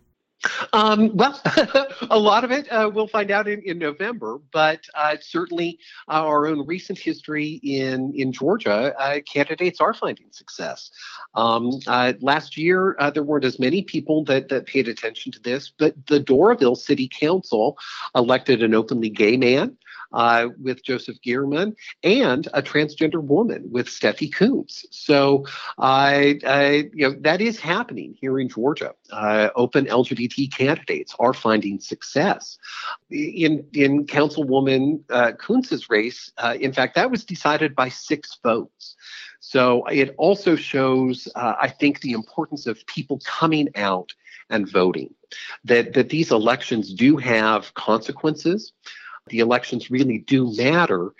Um, 0.72 1.10
well, 1.14 1.40
a 2.10 2.18
lot 2.18 2.44
of 2.44 2.50
it 2.50 2.68
uh, 2.70 2.90
we'll 2.92 3.08
find 3.08 3.30
out 3.30 3.48
in, 3.48 3.62
in 3.62 3.78
November, 3.78 4.38
but 4.52 4.80
uh, 4.94 5.16
certainly 5.20 5.78
our 6.08 6.46
own 6.46 6.66
recent 6.66 6.98
history 6.98 7.60
in 7.62 8.12
in 8.14 8.32
Georgia, 8.32 8.94
uh, 8.98 9.20
candidates 9.20 9.80
are 9.80 9.94
finding 9.94 10.26
success. 10.30 10.90
Um, 11.34 11.70
uh, 11.86 12.12
last 12.20 12.56
year, 12.56 12.96
uh, 12.98 13.10
there 13.10 13.22
weren't 13.22 13.44
as 13.44 13.58
many 13.58 13.82
people 13.82 14.24
that 14.24 14.48
that 14.48 14.66
paid 14.66 14.88
attention 14.88 15.32
to 15.32 15.40
this, 15.40 15.72
but 15.78 15.94
the 16.06 16.20
Doraville 16.20 16.76
City 16.76 17.08
Council 17.08 17.78
elected 18.14 18.62
an 18.62 18.74
openly 18.74 19.10
gay 19.10 19.36
man 19.36 19.76
uh, 20.14 20.48
with 20.62 20.82
Joseph 20.82 21.16
Geierman 21.26 21.74
and 22.02 22.48
a 22.54 22.62
transgender 22.62 23.22
woman 23.22 23.68
with 23.70 23.88
Stephe 23.88 24.30
Koontz. 24.32 24.86
So 24.90 25.44
I, 25.78 26.38
I, 26.46 26.88
you 26.94 27.10
know, 27.10 27.16
that 27.20 27.40
is 27.40 27.58
happening 27.58 28.16
here 28.18 28.38
in 28.38 28.48
Georgia. 28.48 28.92
Uh, 29.12 29.50
open 29.56 29.86
LGBT 29.86 30.52
candidates 30.52 31.14
are 31.18 31.34
finding 31.34 31.80
success. 31.80 32.58
In 33.10 33.66
in 33.72 34.06
Councilwoman 34.06 35.00
uh, 35.10 35.32
race, 35.90 36.32
uh, 36.38 36.56
in 36.60 36.72
fact, 36.72 36.94
that 36.94 37.10
was 37.10 37.24
decided 37.24 37.74
by 37.74 37.88
six 37.88 38.38
votes. 38.42 38.96
So 39.40 39.84
it 39.86 40.14
also 40.16 40.56
shows, 40.56 41.28
uh, 41.34 41.54
I 41.60 41.68
think, 41.68 42.00
the 42.00 42.12
importance 42.12 42.66
of 42.66 42.86
people 42.86 43.20
coming 43.26 43.68
out 43.74 44.10
and 44.48 44.70
voting. 44.70 45.12
That 45.64 45.94
that 45.94 46.08
these 46.08 46.30
elections 46.30 46.94
do 46.94 47.16
have 47.16 47.74
consequences 47.74 48.72
the 49.28 49.38
elections 49.38 49.90
really 49.90 50.18
do 50.18 50.54
matter. 50.56 51.12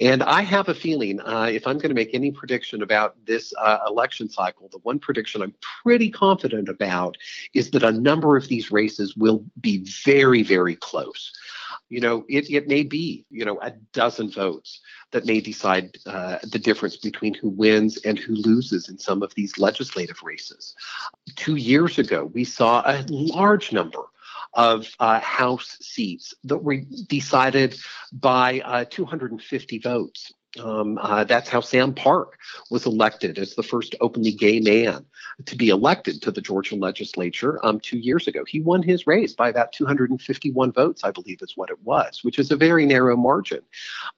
And 0.00 0.22
I 0.22 0.42
have 0.42 0.68
a 0.68 0.74
feeling, 0.74 1.20
uh, 1.20 1.48
if 1.50 1.66
I'm 1.66 1.78
going 1.78 1.90
to 1.90 1.94
make 1.94 2.12
any 2.12 2.32
prediction 2.32 2.82
about 2.82 3.14
this 3.24 3.52
uh, 3.60 3.78
election 3.86 4.28
cycle, 4.28 4.68
the 4.68 4.78
one 4.78 4.98
prediction 4.98 5.42
I'm 5.42 5.54
pretty 5.82 6.10
confident 6.10 6.68
about 6.68 7.16
is 7.54 7.70
that 7.70 7.84
a 7.84 7.92
number 7.92 8.36
of 8.36 8.48
these 8.48 8.72
races 8.72 9.16
will 9.16 9.44
be 9.60 9.84
very, 10.04 10.42
very 10.42 10.74
close. 10.74 11.32
You 11.88 12.00
know, 12.00 12.24
it, 12.28 12.50
it 12.50 12.68
may 12.68 12.82
be, 12.82 13.24
you 13.30 13.44
know, 13.44 13.60
a 13.60 13.70
dozen 13.92 14.30
votes 14.30 14.80
that 15.12 15.26
may 15.26 15.40
decide 15.40 15.98
uh, 16.06 16.38
the 16.42 16.58
difference 16.58 16.96
between 16.96 17.34
who 17.34 17.50
wins 17.50 17.98
and 17.98 18.18
who 18.18 18.34
loses 18.34 18.88
in 18.88 18.98
some 18.98 19.22
of 19.22 19.34
these 19.34 19.58
legislative 19.58 20.20
races. 20.22 20.74
Two 21.36 21.56
years 21.56 21.98
ago, 21.98 22.24
we 22.32 22.44
saw 22.44 22.82
a 22.86 23.04
large 23.08 23.72
number 23.72 24.04
of 24.54 24.88
uh, 25.00 25.20
House 25.20 25.76
seats 25.80 26.34
that 26.44 26.58
were 26.58 26.78
decided 27.08 27.76
by 28.12 28.60
uh, 28.60 28.84
250 28.88 29.78
votes. 29.78 30.32
Um, 30.62 30.98
uh, 31.00 31.24
that's 31.24 31.48
how 31.48 31.60
Sam 31.60 31.94
Park 31.94 32.38
was 32.70 32.84
elected 32.84 33.38
as 33.38 33.54
the 33.54 33.62
first 33.62 33.94
openly 34.02 34.32
gay 34.32 34.60
man 34.60 35.06
to 35.46 35.56
be 35.56 35.70
elected 35.70 36.20
to 36.22 36.30
the 36.30 36.42
Georgia 36.42 36.76
legislature 36.76 37.58
um, 37.64 37.80
two 37.80 37.98
years 37.98 38.28
ago. 38.28 38.44
He 38.46 38.60
won 38.60 38.82
his 38.82 39.06
race 39.06 39.32
by 39.32 39.48
about 39.48 39.72
251 39.72 40.72
votes, 40.72 41.04
I 41.04 41.10
believe 41.10 41.40
is 41.40 41.56
what 41.56 41.70
it 41.70 41.82
was, 41.84 42.22
which 42.22 42.38
is 42.38 42.50
a 42.50 42.56
very 42.56 42.84
narrow 42.84 43.16
margin. 43.16 43.62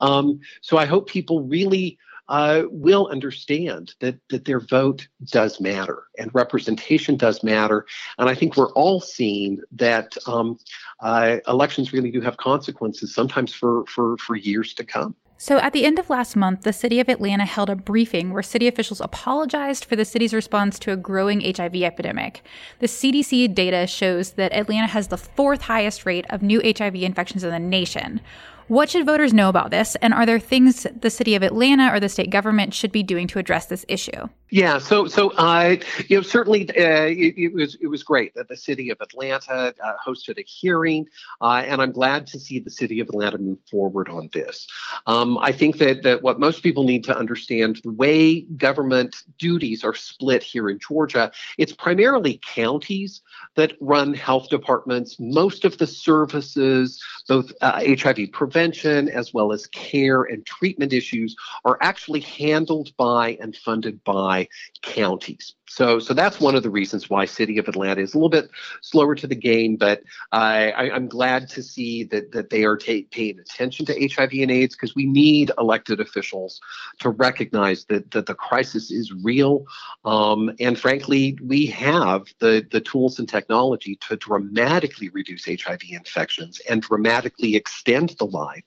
Um, 0.00 0.40
so 0.60 0.76
I 0.76 0.86
hope 0.86 1.08
people 1.08 1.44
really 1.44 1.98
uh, 2.28 2.62
will 2.70 3.08
understand 3.08 3.94
that 4.00 4.16
that 4.30 4.44
their 4.44 4.60
vote 4.60 5.06
does 5.30 5.60
matter 5.60 6.04
and 6.18 6.30
representation 6.34 7.16
does 7.16 7.42
matter. 7.42 7.86
And 8.18 8.28
I 8.28 8.34
think 8.34 8.56
we're 8.56 8.72
all 8.72 9.00
seeing 9.00 9.60
that 9.72 10.16
um, 10.26 10.58
uh, 11.00 11.38
elections 11.48 11.92
really 11.92 12.10
do 12.10 12.20
have 12.20 12.36
consequences, 12.36 13.14
sometimes 13.14 13.52
for 13.52 13.84
for 13.86 14.16
for 14.18 14.36
years 14.36 14.74
to 14.74 14.84
come. 14.84 15.14
So, 15.36 15.58
at 15.58 15.72
the 15.72 15.84
end 15.84 15.98
of 15.98 16.08
last 16.08 16.36
month, 16.36 16.62
the 16.62 16.72
city 16.72 17.00
of 17.00 17.08
Atlanta 17.08 17.44
held 17.44 17.68
a 17.68 17.74
briefing 17.74 18.30
where 18.32 18.42
city 18.42 18.68
officials 18.68 19.00
apologized 19.00 19.84
for 19.84 19.96
the 19.96 20.04
city's 20.04 20.32
response 20.32 20.78
to 20.78 20.92
a 20.92 20.96
growing 20.96 21.40
HIV 21.40 21.74
epidemic. 21.82 22.42
The 22.78 22.86
CDC 22.86 23.52
data 23.54 23.86
shows 23.86 24.32
that 24.32 24.52
Atlanta 24.52 24.86
has 24.86 25.08
the 25.08 25.18
fourth 25.18 25.62
highest 25.62 26.06
rate 26.06 26.24
of 26.30 26.42
new 26.42 26.62
HIV 26.64 26.94
infections 26.94 27.42
in 27.44 27.50
the 27.50 27.58
nation. 27.58 28.20
What 28.68 28.88
should 28.88 29.04
voters 29.04 29.34
know 29.34 29.50
about 29.50 29.70
this? 29.70 29.94
And 29.96 30.14
are 30.14 30.24
there 30.24 30.38
things 30.38 30.86
the 30.98 31.10
city 31.10 31.34
of 31.34 31.42
Atlanta 31.42 31.92
or 31.92 32.00
the 32.00 32.08
state 32.08 32.30
government 32.30 32.72
should 32.72 32.92
be 32.92 33.02
doing 33.02 33.26
to 33.28 33.38
address 33.38 33.66
this 33.66 33.84
issue? 33.88 34.28
Yeah, 34.50 34.78
so 34.78 35.06
so 35.06 35.30
uh, 35.30 35.76
you 36.08 36.18
know 36.18 36.22
certainly 36.22 36.68
uh, 36.68 37.06
it, 37.06 37.34
it, 37.36 37.54
was 37.54 37.76
it 37.80 37.86
was 37.86 38.02
great 38.02 38.34
that 38.34 38.46
the 38.46 38.56
city 38.56 38.90
of 38.90 39.00
Atlanta 39.00 39.74
uh, 39.82 39.92
hosted 40.06 40.38
a 40.38 40.42
hearing, 40.42 41.06
uh, 41.40 41.64
and 41.66 41.80
I'm 41.80 41.92
glad 41.92 42.26
to 42.28 42.38
see 42.38 42.58
the 42.58 42.70
city 42.70 43.00
of 43.00 43.08
Atlanta 43.08 43.38
move 43.38 43.58
forward 43.70 44.10
on 44.10 44.28
this. 44.34 44.68
Um, 45.06 45.38
I 45.38 45.50
think 45.50 45.78
that 45.78 46.02
that 46.02 46.22
what 46.22 46.38
most 46.38 46.62
people 46.62 46.84
need 46.84 47.04
to 47.04 47.16
understand 47.16 47.80
the 47.84 47.92
way 47.92 48.42
government 48.42 49.16
duties 49.38 49.82
are 49.82 49.94
split 49.94 50.42
here 50.42 50.68
in 50.68 50.78
Georgia, 50.78 51.32
it's 51.56 51.72
primarily 51.72 52.38
counties 52.44 53.22
that 53.56 53.72
run 53.80 54.12
health 54.12 54.50
departments. 54.50 55.18
Most 55.18 55.64
of 55.64 55.78
the 55.78 55.86
services, 55.86 57.02
both 57.28 57.50
HIV 57.62 58.18
uh, 58.18 58.22
prevention 58.32 59.08
as 59.08 59.32
well 59.32 59.52
as 59.52 59.66
care 59.68 60.24
and 60.24 60.44
treatment 60.44 60.92
issues, 60.92 61.34
are 61.64 61.78
actually 61.80 62.20
handled 62.20 62.94
by 62.98 63.38
and 63.40 63.56
funded 63.56 64.04
by 64.04 64.33
counties. 64.82 65.54
So, 65.66 65.98
so 65.98 66.14
that's 66.14 66.40
one 66.40 66.54
of 66.54 66.62
the 66.62 66.70
reasons 66.70 67.10
why 67.10 67.24
City 67.24 67.58
of 67.58 67.66
Atlanta 67.66 68.00
is 68.00 68.14
a 68.14 68.16
little 68.18 68.28
bit 68.28 68.50
slower 68.80 69.14
to 69.16 69.26
the 69.26 69.34
game, 69.34 69.76
but 69.76 70.02
I, 70.30 70.70
I, 70.70 70.94
am 70.94 71.08
glad 71.08 71.48
to 71.50 71.62
see 71.62 72.04
that 72.04 72.30
that 72.32 72.50
they 72.50 72.64
are 72.64 72.76
ta- 72.76 73.08
paying 73.10 73.40
attention 73.40 73.84
to 73.86 74.08
HIV 74.08 74.30
and 74.34 74.50
AIDS 74.50 74.76
because 74.76 74.94
we 74.94 75.06
need 75.06 75.50
elected 75.58 76.00
officials 76.00 76.60
to 77.00 77.10
recognize 77.10 77.86
that 77.86 78.10
that 78.12 78.26
the 78.26 78.34
crisis 78.34 78.90
is 78.90 79.12
real, 79.12 79.64
um, 80.04 80.52
and 80.60 80.78
frankly, 80.78 81.36
we 81.42 81.66
have 81.66 82.26
the 82.38 82.64
the 82.70 82.80
tools 82.80 83.18
and 83.18 83.28
technology 83.28 83.96
to 84.08 84.16
dramatically 84.16 85.08
reduce 85.08 85.46
HIV 85.46 85.80
infections 85.90 86.60
and 86.68 86.82
dramatically 86.82 87.56
extend 87.56 88.10
the 88.18 88.26
life 88.26 88.64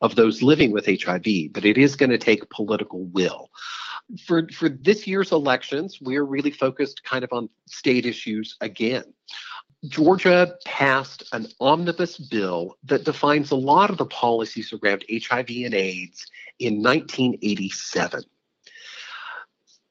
of 0.00 0.16
those 0.16 0.42
living 0.42 0.72
with 0.72 0.86
HIV. 0.86 1.52
But 1.52 1.64
it 1.64 1.78
is 1.78 1.94
going 1.94 2.10
to 2.10 2.18
take 2.18 2.48
political 2.50 3.04
will 3.04 3.50
for 4.24 4.48
for 4.48 4.68
this 4.68 5.06
year's 5.06 5.32
elections, 5.32 5.98
we're 6.00 6.24
really 6.24 6.50
focused 6.50 7.04
kind 7.04 7.24
of 7.24 7.32
on 7.32 7.48
state 7.66 8.06
issues 8.06 8.56
again. 8.60 9.04
Georgia 9.86 10.56
passed 10.64 11.22
an 11.32 11.46
omnibus 11.60 12.18
bill 12.18 12.76
that 12.84 13.04
defines 13.04 13.50
a 13.50 13.56
lot 13.56 13.90
of 13.90 13.98
the 13.98 14.06
policies 14.06 14.72
around 14.72 15.04
HIV 15.10 15.50
and 15.64 15.74
AIDS 15.74 16.26
in 16.58 16.82
1987. 16.82 18.22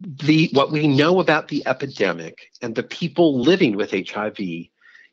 The 0.01 0.49
what 0.51 0.71
we 0.71 0.87
know 0.87 1.19
about 1.19 1.47
the 1.47 1.65
epidemic 1.65 2.51
and 2.61 2.75
the 2.75 2.83
people 2.83 3.39
living 3.39 3.75
with 3.75 3.91
HIV 3.91 4.37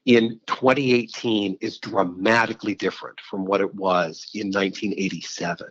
in 0.07 0.39
2018 0.47 1.57
is 1.61 1.79
dramatically 1.79 2.75
different 2.75 3.19
from 3.21 3.45
what 3.45 3.61
it 3.61 3.75
was 3.75 4.27
in 4.35 4.49
1987. 4.49 5.67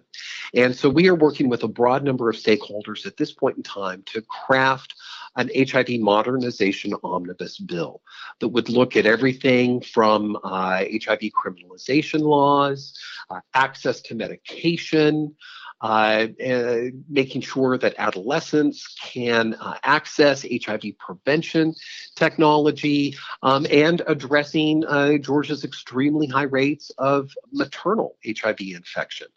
And 0.55 0.75
so 0.75 0.89
we 0.89 1.07
are 1.07 1.15
working 1.15 1.49
with 1.49 1.63
a 1.63 1.67
broad 1.67 2.03
number 2.03 2.29
of 2.29 2.35
stakeholders 2.35 3.05
at 3.05 3.17
this 3.17 3.31
point 3.31 3.57
in 3.57 3.63
time 3.63 4.03
to 4.07 4.21
craft 4.23 4.95
an 5.35 5.49
HIV 5.55 5.99
modernization 5.99 6.93
omnibus 7.03 7.57
bill 7.57 8.01
that 8.39 8.49
would 8.49 8.69
look 8.69 8.95
at 8.95 9.05
everything 9.05 9.81
from 9.81 10.37
uh, 10.43 10.83
HIV 10.83 11.31
criminalization 11.31 12.21
laws, 12.21 12.97
uh, 13.29 13.39
access 13.53 14.01
to 14.01 14.15
medication, 14.15 15.35
uh, 15.83 16.27
uh, 16.43 16.81
making 17.09 17.41
sure 17.41 17.77
that 17.77 17.93
adolescents 17.97 18.95
can 19.01 19.53
uh, 19.55 19.75
access 19.83 20.45
HIV 20.49 20.97
prevention 20.97 21.75
technology, 22.15 23.17
um, 23.41 23.67
and 23.69 24.01
addressing 24.07 24.85
uh, 24.85 25.17
Georgia's 25.17 25.65
extremely 25.65 26.25
high 26.25 26.43
rates 26.43 26.89
of 26.97 27.31
maternal 27.51 28.15
HIV 28.25 28.61
infection. 28.61 29.27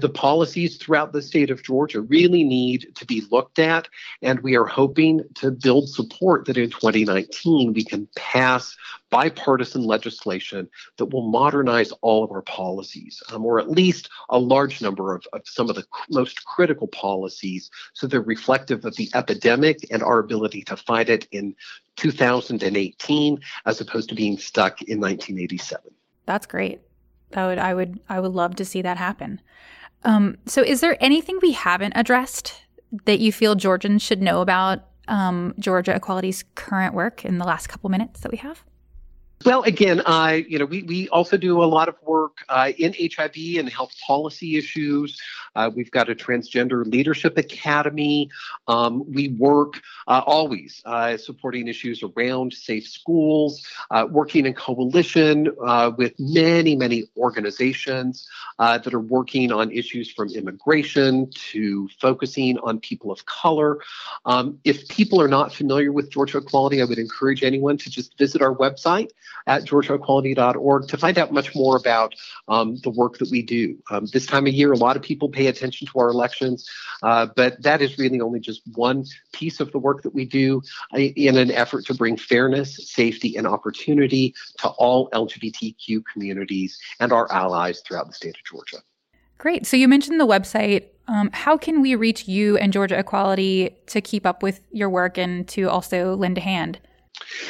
The 0.00 0.08
policies 0.08 0.78
throughout 0.78 1.12
the 1.12 1.22
state 1.22 1.50
of 1.50 1.62
Georgia 1.62 2.00
really 2.00 2.42
need 2.42 2.88
to 2.96 3.06
be 3.06 3.22
looked 3.30 3.60
at, 3.60 3.88
and 4.20 4.40
we 4.40 4.56
are 4.56 4.66
hoping 4.66 5.20
to 5.36 5.52
build 5.52 5.88
support 5.88 6.46
that 6.46 6.58
in 6.58 6.70
2019 6.70 7.72
we 7.72 7.84
can 7.84 8.08
pass 8.16 8.76
bipartisan 9.14 9.84
legislation 9.84 10.68
that 10.96 11.04
will 11.06 11.30
modernize 11.30 11.92
all 12.02 12.24
of 12.24 12.32
our 12.32 12.42
policies, 12.42 13.22
um, 13.30 13.46
or 13.46 13.60
at 13.60 13.70
least 13.70 14.08
a 14.30 14.38
large 14.38 14.82
number 14.82 15.14
of, 15.14 15.24
of 15.32 15.42
some 15.44 15.70
of 15.70 15.76
the 15.76 15.84
most 16.10 16.44
critical 16.46 16.88
policies, 16.88 17.70
so 17.92 18.08
they're 18.08 18.20
reflective 18.20 18.84
of 18.84 18.96
the 18.96 19.08
epidemic 19.14 19.86
and 19.92 20.02
our 20.02 20.18
ability 20.18 20.62
to 20.62 20.76
fight 20.76 21.08
it 21.08 21.28
in 21.30 21.54
2018 21.94 23.38
as 23.66 23.80
opposed 23.80 24.08
to 24.08 24.16
being 24.16 24.36
stuck 24.36 24.82
in 24.82 24.98
1987. 24.98 25.92
That's 26.26 26.46
great. 26.46 26.80
That 27.30 27.46
would 27.46 27.58
I 27.58 27.72
would 27.72 28.00
I 28.08 28.18
would 28.18 28.32
love 28.32 28.56
to 28.56 28.64
see 28.64 28.82
that 28.82 28.96
happen. 28.96 29.40
Um, 30.02 30.38
so, 30.46 30.60
is 30.60 30.80
there 30.80 30.96
anything 31.00 31.38
we 31.40 31.52
haven't 31.52 31.92
addressed 31.94 32.62
that 33.04 33.20
you 33.20 33.30
feel 33.30 33.54
Georgians 33.54 34.02
should 34.02 34.20
know 34.20 34.40
about 34.40 34.86
um, 35.06 35.54
Georgia 35.60 35.94
Equality's 35.94 36.44
current 36.56 36.94
work 36.94 37.24
in 37.24 37.38
the 37.38 37.44
last 37.44 37.68
couple 37.68 37.90
minutes 37.90 38.20
that 38.20 38.32
we 38.32 38.38
have? 38.38 38.64
Well, 39.44 39.62
again, 39.64 40.00
I 40.06 40.46
you 40.48 40.58
know 40.58 40.64
we 40.64 40.82
we 40.84 41.08
also 41.10 41.36
do 41.36 41.62
a 41.62 41.66
lot 41.66 41.88
of 41.88 41.96
work 42.02 42.38
uh, 42.48 42.72
in 42.78 42.94
HIV 42.94 43.58
and 43.58 43.68
health 43.68 43.92
policy 44.06 44.56
issues. 44.56 45.20
Uh, 45.54 45.70
we've 45.74 45.90
got 45.90 46.08
a 46.08 46.14
transgender 46.14 46.84
leadership 46.86 47.36
academy. 47.38 48.30
Um, 48.68 49.04
we 49.12 49.28
work 49.28 49.80
uh, 50.06 50.22
always 50.26 50.82
uh, 50.84 51.16
supporting 51.16 51.68
issues 51.68 52.02
around 52.02 52.52
safe 52.52 52.86
schools, 52.86 53.66
uh, 53.90 54.06
working 54.10 54.46
in 54.46 54.54
coalition 54.54 55.50
uh, 55.64 55.92
with 55.96 56.12
many 56.18 56.76
many 56.76 57.04
organizations 57.16 58.28
that 58.58 58.92
are 58.92 59.00
working 59.00 59.52
on 59.52 59.70
issues 59.70 60.10
from 60.10 60.28
immigration 60.30 61.30
to 61.30 61.88
focusing 62.00 62.58
on 62.58 62.80
people 62.80 63.10
of 63.10 63.24
color. 63.26 63.78
Um, 64.24 64.58
if 64.64 64.88
people 64.88 65.20
are 65.20 65.28
not 65.28 65.52
familiar 65.52 65.92
with 65.92 66.10
Georgia 66.10 66.38
Equality, 66.38 66.80
I 66.80 66.84
would 66.84 66.98
encourage 66.98 67.42
anyone 67.42 67.76
to 67.78 67.90
just 67.90 68.16
visit 68.18 68.42
our 68.42 68.54
website 68.54 69.10
at 69.46 69.64
georgiaequality.org 69.64 70.88
to 70.88 70.96
find 70.96 71.18
out 71.18 71.32
much 71.32 71.54
more 71.54 71.76
about 71.76 72.14
um, 72.48 72.76
the 72.82 72.90
work 72.90 73.18
that 73.18 73.30
we 73.30 73.42
do. 73.42 73.76
Um, 73.90 74.06
this 74.12 74.26
time 74.26 74.46
of 74.46 74.52
year, 74.52 74.72
a 74.72 74.76
lot 74.76 74.96
of 74.96 75.02
people 75.02 75.28
pay 75.28 75.43
attention 75.46 75.86
to 75.86 75.98
our 75.98 76.08
elections, 76.08 76.68
uh, 77.02 77.26
but 77.36 77.60
that 77.62 77.80
is 77.80 77.98
really 77.98 78.20
only 78.20 78.40
just 78.40 78.62
one 78.74 79.04
piece 79.32 79.60
of 79.60 79.72
the 79.72 79.78
work 79.78 80.02
that 80.02 80.14
we 80.14 80.24
do 80.24 80.62
uh, 80.94 80.98
in 80.98 81.36
an 81.36 81.50
effort 81.50 81.86
to 81.86 81.94
bring 81.94 82.16
fairness, 82.16 82.90
safety, 82.90 83.36
and 83.36 83.46
opportunity 83.46 84.34
to 84.58 84.68
all 84.68 85.10
LGBTQ 85.10 86.02
communities 86.12 86.78
and 87.00 87.12
our 87.12 87.30
allies 87.32 87.80
throughout 87.80 88.06
the 88.06 88.14
state 88.14 88.36
of 88.36 88.44
Georgia. 88.44 88.78
Great. 89.38 89.66
So 89.66 89.76
you 89.76 89.88
mentioned 89.88 90.20
the 90.20 90.26
website. 90.26 90.86
Um, 91.06 91.30
how 91.32 91.58
can 91.58 91.82
we 91.82 91.94
reach 91.94 92.26
you 92.26 92.56
and 92.56 92.72
Georgia 92.72 92.98
Equality 92.98 93.76
to 93.88 94.00
keep 94.00 94.24
up 94.24 94.42
with 94.42 94.60
your 94.70 94.88
work 94.88 95.18
and 95.18 95.46
to 95.48 95.68
also 95.68 96.14
lend 96.16 96.38
a 96.38 96.40
hand? 96.40 96.78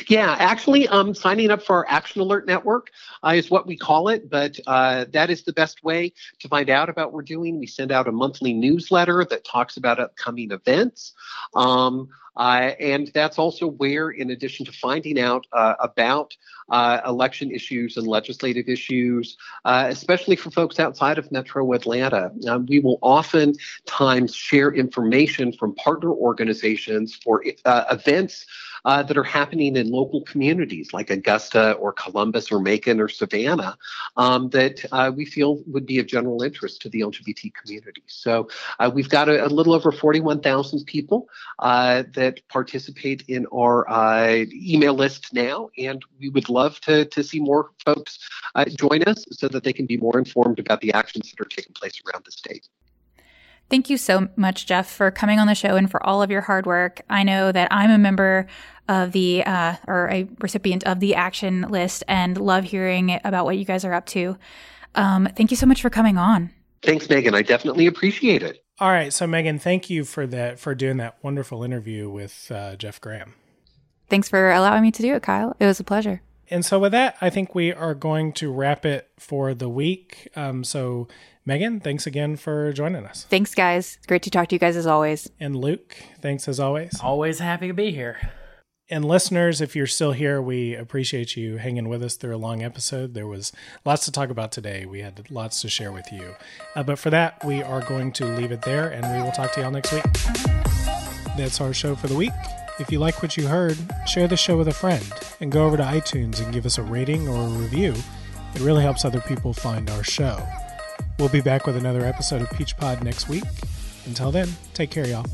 Yeah, 0.08 0.36
actually, 0.38 0.86
um, 0.88 1.14
signing 1.14 1.50
up 1.50 1.62
for 1.62 1.76
our 1.76 1.86
Action 1.88 2.20
Alert 2.20 2.46
Network 2.46 2.90
uh, 3.22 3.32
is 3.34 3.50
what 3.50 3.66
we 3.66 3.76
call 3.76 4.08
it, 4.08 4.28
but 4.28 4.58
uh, 4.66 5.06
that 5.12 5.30
is 5.30 5.42
the 5.42 5.52
best 5.52 5.82
way 5.82 6.12
to 6.40 6.48
find 6.48 6.70
out 6.70 6.88
about 6.88 7.08
what 7.08 7.14
we're 7.14 7.22
doing. 7.22 7.58
We 7.58 7.66
send 7.66 7.90
out 7.90 8.08
a 8.08 8.12
monthly 8.12 8.52
newsletter 8.52 9.24
that 9.30 9.44
talks 9.44 9.76
about 9.76 9.98
upcoming 9.98 10.50
events. 10.50 11.14
Um, 11.54 12.08
uh, 12.36 12.72
and 12.80 13.10
that's 13.14 13.38
also 13.38 13.68
where, 13.68 14.10
in 14.10 14.30
addition 14.30 14.66
to 14.66 14.72
finding 14.72 15.20
out 15.20 15.46
uh, 15.52 15.74
about 15.78 16.36
uh, 16.68 17.00
election 17.06 17.50
issues 17.50 17.96
and 17.96 18.06
legislative 18.06 18.68
issues, 18.68 19.36
uh, 19.64 19.86
especially 19.88 20.34
for 20.34 20.50
folks 20.50 20.80
outside 20.80 21.18
of 21.18 21.30
Metro 21.30 21.72
Atlanta, 21.72 22.32
um, 22.48 22.66
we 22.66 22.80
will 22.80 22.98
oftentimes 23.02 24.34
share 24.34 24.72
information 24.72 25.52
from 25.52 25.74
partner 25.76 26.10
organizations 26.10 27.14
for 27.14 27.44
uh, 27.64 27.84
events 27.90 28.46
uh, 28.84 29.02
that 29.02 29.16
are 29.16 29.24
happening 29.24 29.76
in 29.76 29.90
local 29.90 30.22
communities 30.22 30.92
like 30.92 31.10
Augusta 31.10 31.72
or 31.72 31.92
Columbus 31.92 32.50
or 32.52 32.60
Macon 32.60 33.00
or 33.00 33.08
Savannah 33.08 33.76
um, 34.16 34.50
that 34.50 34.84
uh, 34.92 35.10
we 35.14 35.24
feel 35.24 35.62
would 35.66 35.86
be 35.86 35.98
of 35.98 36.06
general 36.06 36.42
interest 36.42 36.82
to 36.82 36.88
the 36.88 37.00
LGBT 37.00 37.52
community. 37.54 38.02
So 38.06 38.48
uh, 38.78 38.90
we've 38.92 39.08
got 39.08 39.28
a, 39.28 39.46
a, 39.46 39.48
little 39.48 39.72
over 39.72 39.92
41,000 39.92 40.84
people 40.84 41.28
uh, 41.60 42.04
that 42.14 42.46
participate 42.48 43.24
in 43.28 43.46
our 43.46 43.88
uh, 43.88 44.44
email 44.52 44.94
list 44.94 45.32
now, 45.32 45.70
and 45.78 46.04
we 46.18 46.28
would 46.28 46.48
love 46.48 46.80
to, 46.82 47.04
to 47.06 47.22
see 47.22 47.40
more 47.40 47.70
folks 47.84 48.18
uh, 48.54 48.64
join 48.64 49.02
us 49.04 49.24
so 49.30 49.48
that 49.48 49.64
they 49.64 49.72
can 49.72 49.86
be 49.86 49.96
more 49.96 50.18
informed 50.18 50.58
about 50.58 50.80
the 50.80 50.92
actions 50.92 51.30
that 51.30 51.40
are 51.44 51.48
taking 51.48 51.72
place 51.72 52.00
around 52.06 52.24
the 52.24 52.32
state. 52.32 52.68
Thank 53.70 53.88
you 53.88 53.96
so 53.96 54.28
much, 54.36 54.66
Jeff, 54.66 54.90
for 54.90 55.10
coming 55.10 55.38
on 55.38 55.46
the 55.46 55.54
show 55.54 55.76
and 55.76 55.90
for 55.90 56.04
all 56.06 56.22
of 56.22 56.30
your 56.30 56.42
hard 56.42 56.66
work. 56.66 57.00
I 57.08 57.22
know 57.22 57.50
that 57.50 57.68
I'm 57.70 57.90
a 57.90 57.98
member 57.98 58.46
of 58.88 59.12
the 59.12 59.44
uh, 59.44 59.76
or 59.86 60.10
a 60.10 60.28
recipient 60.40 60.84
of 60.84 61.00
the 61.00 61.14
action 61.14 61.62
list 61.62 62.04
and 62.08 62.38
love 62.38 62.64
hearing 62.64 63.18
about 63.24 63.44
what 63.44 63.56
you 63.56 63.64
guys 63.64 63.84
are 63.84 63.92
up 63.92 64.06
to. 64.06 64.36
Um, 64.94 65.28
thank 65.36 65.50
you 65.50 65.56
so 65.56 65.66
much 65.66 65.82
for 65.82 65.90
coming 65.90 66.18
on. 66.18 66.50
Thanks, 66.82 67.08
Megan. 67.08 67.34
I 67.34 67.42
definitely 67.42 67.86
appreciate 67.86 68.42
it. 68.42 68.64
All 68.80 68.90
right, 68.90 69.12
so 69.12 69.26
Megan, 69.26 69.58
thank 69.58 69.88
you 69.88 70.04
for 70.04 70.26
that 70.26 70.58
for 70.58 70.74
doing 70.74 70.96
that 70.96 71.16
wonderful 71.22 71.62
interview 71.62 72.10
with 72.10 72.50
uh, 72.50 72.74
Jeff 72.76 73.00
Graham. 73.00 73.34
Thanks 74.08 74.28
for 74.28 74.50
allowing 74.50 74.82
me 74.82 74.90
to 74.90 75.02
do 75.02 75.14
it, 75.14 75.22
Kyle. 75.22 75.56
It 75.60 75.66
was 75.66 75.80
a 75.80 75.84
pleasure. 75.84 76.22
And 76.50 76.64
so 76.64 76.78
with 76.78 76.92
that, 76.92 77.16
I 77.20 77.30
think 77.30 77.54
we 77.54 77.72
are 77.72 77.94
going 77.94 78.32
to 78.34 78.52
wrap 78.52 78.84
it 78.84 79.08
for 79.18 79.54
the 79.54 79.68
week. 79.68 80.28
Um, 80.36 80.62
so 80.64 81.08
Megan, 81.46 81.80
thanks 81.80 82.06
again 82.06 82.36
for 82.36 82.72
joining 82.72 83.06
us. 83.06 83.26
Thanks, 83.30 83.54
guys. 83.54 83.98
Great 84.06 84.22
to 84.24 84.30
talk 84.30 84.48
to 84.48 84.54
you 84.54 84.58
guys 84.58 84.76
as 84.76 84.86
always. 84.86 85.30
And 85.38 85.56
Luke, 85.56 85.96
thanks 86.20 86.48
as 86.48 86.58
always. 86.58 86.98
Always 87.00 87.38
happy 87.38 87.68
to 87.68 87.74
be 87.74 87.92
here. 87.92 88.32
And 88.90 89.02
listeners, 89.02 89.62
if 89.62 89.74
you're 89.74 89.86
still 89.86 90.12
here, 90.12 90.42
we 90.42 90.74
appreciate 90.74 91.36
you 91.38 91.56
hanging 91.56 91.88
with 91.88 92.02
us 92.02 92.16
through 92.16 92.36
a 92.36 92.38
long 92.38 92.62
episode. 92.62 93.14
There 93.14 93.26
was 93.26 93.50
lots 93.86 94.04
to 94.04 94.12
talk 94.12 94.28
about 94.28 94.52
today. 94.52 94.84
We 94.84 95.00
had 95.00 95.30
lots 95.30 95.62
to 95.62 95.70
share 95.70 95.90
with 95.90 96.12
you. 96.12 96.34
Uh, 96.76 96.82
but 96.82 96.98
for 96.98 97.08
that, 97.08 97.42
we 97.46 97.62
are 97.62 97.80
going 97.80 98.12
to 98.12 98.26
leave 98.26 98.52
it 98.52 98.60
there 98.60 98.90
and 98.90 99.02
we 99.16 99.22
will 99.22 99.32
talk 99.32 99.52
to 99.52 99.62
y'all 99.62 99.70
next 99.70 99.90
week. 99.90 100.04
That's 101.38 101.62
our 101.62 101.72
show 101.72 101.94
for 101.94 102.08
the 102.08 102.14
week. 102.14 102.32
If 102.78 102.92
you 102.92 102.98
like 102.98 103.22
what 103.22 103.38
you 103.38 103.46
heard, 103.46 103.78
share 104.06 104.28
the 104.28 104.36
show 104.36 104.58
with 104.58 104.68
a 104.68 104.74
friend 104.74 105.04
and 105.40 105.50
go 105.50 105.64
over 105.64 105.78
to 105.78 105.82
iTunes 105.82 106.42
and 106.42 106.52
give 106.52 106.66
us 106.66 106.76
a 106.76 106.82
rating 106.82 107.26
or 107.26 107.42
a 107.42 107.48
review. 107.48 107.94
It 108.54 108.60
really 108.60 108.82
helps 108.82 109.06
other 109.06 109.20
people 109.22 109.54
find 109.54 109.88
our 109.90 110.04
show. 110.04 110.46
We'll 111.18 111.30
be 111.30 111.40
back 111.40 111.66
with 111.66 111.76
another 111.76 112.04
episode 112.04 112.42
of 112.42 112.50
Peach 112.50 112.76
Pod 112.76 113.02
next 113.02 113.30
week. 113.30 113.44
Until 114.04 114.30
then, 114.30 114.48
take 114.74 114.90
care, 114.90 115.06
y'all. 115.06 115.24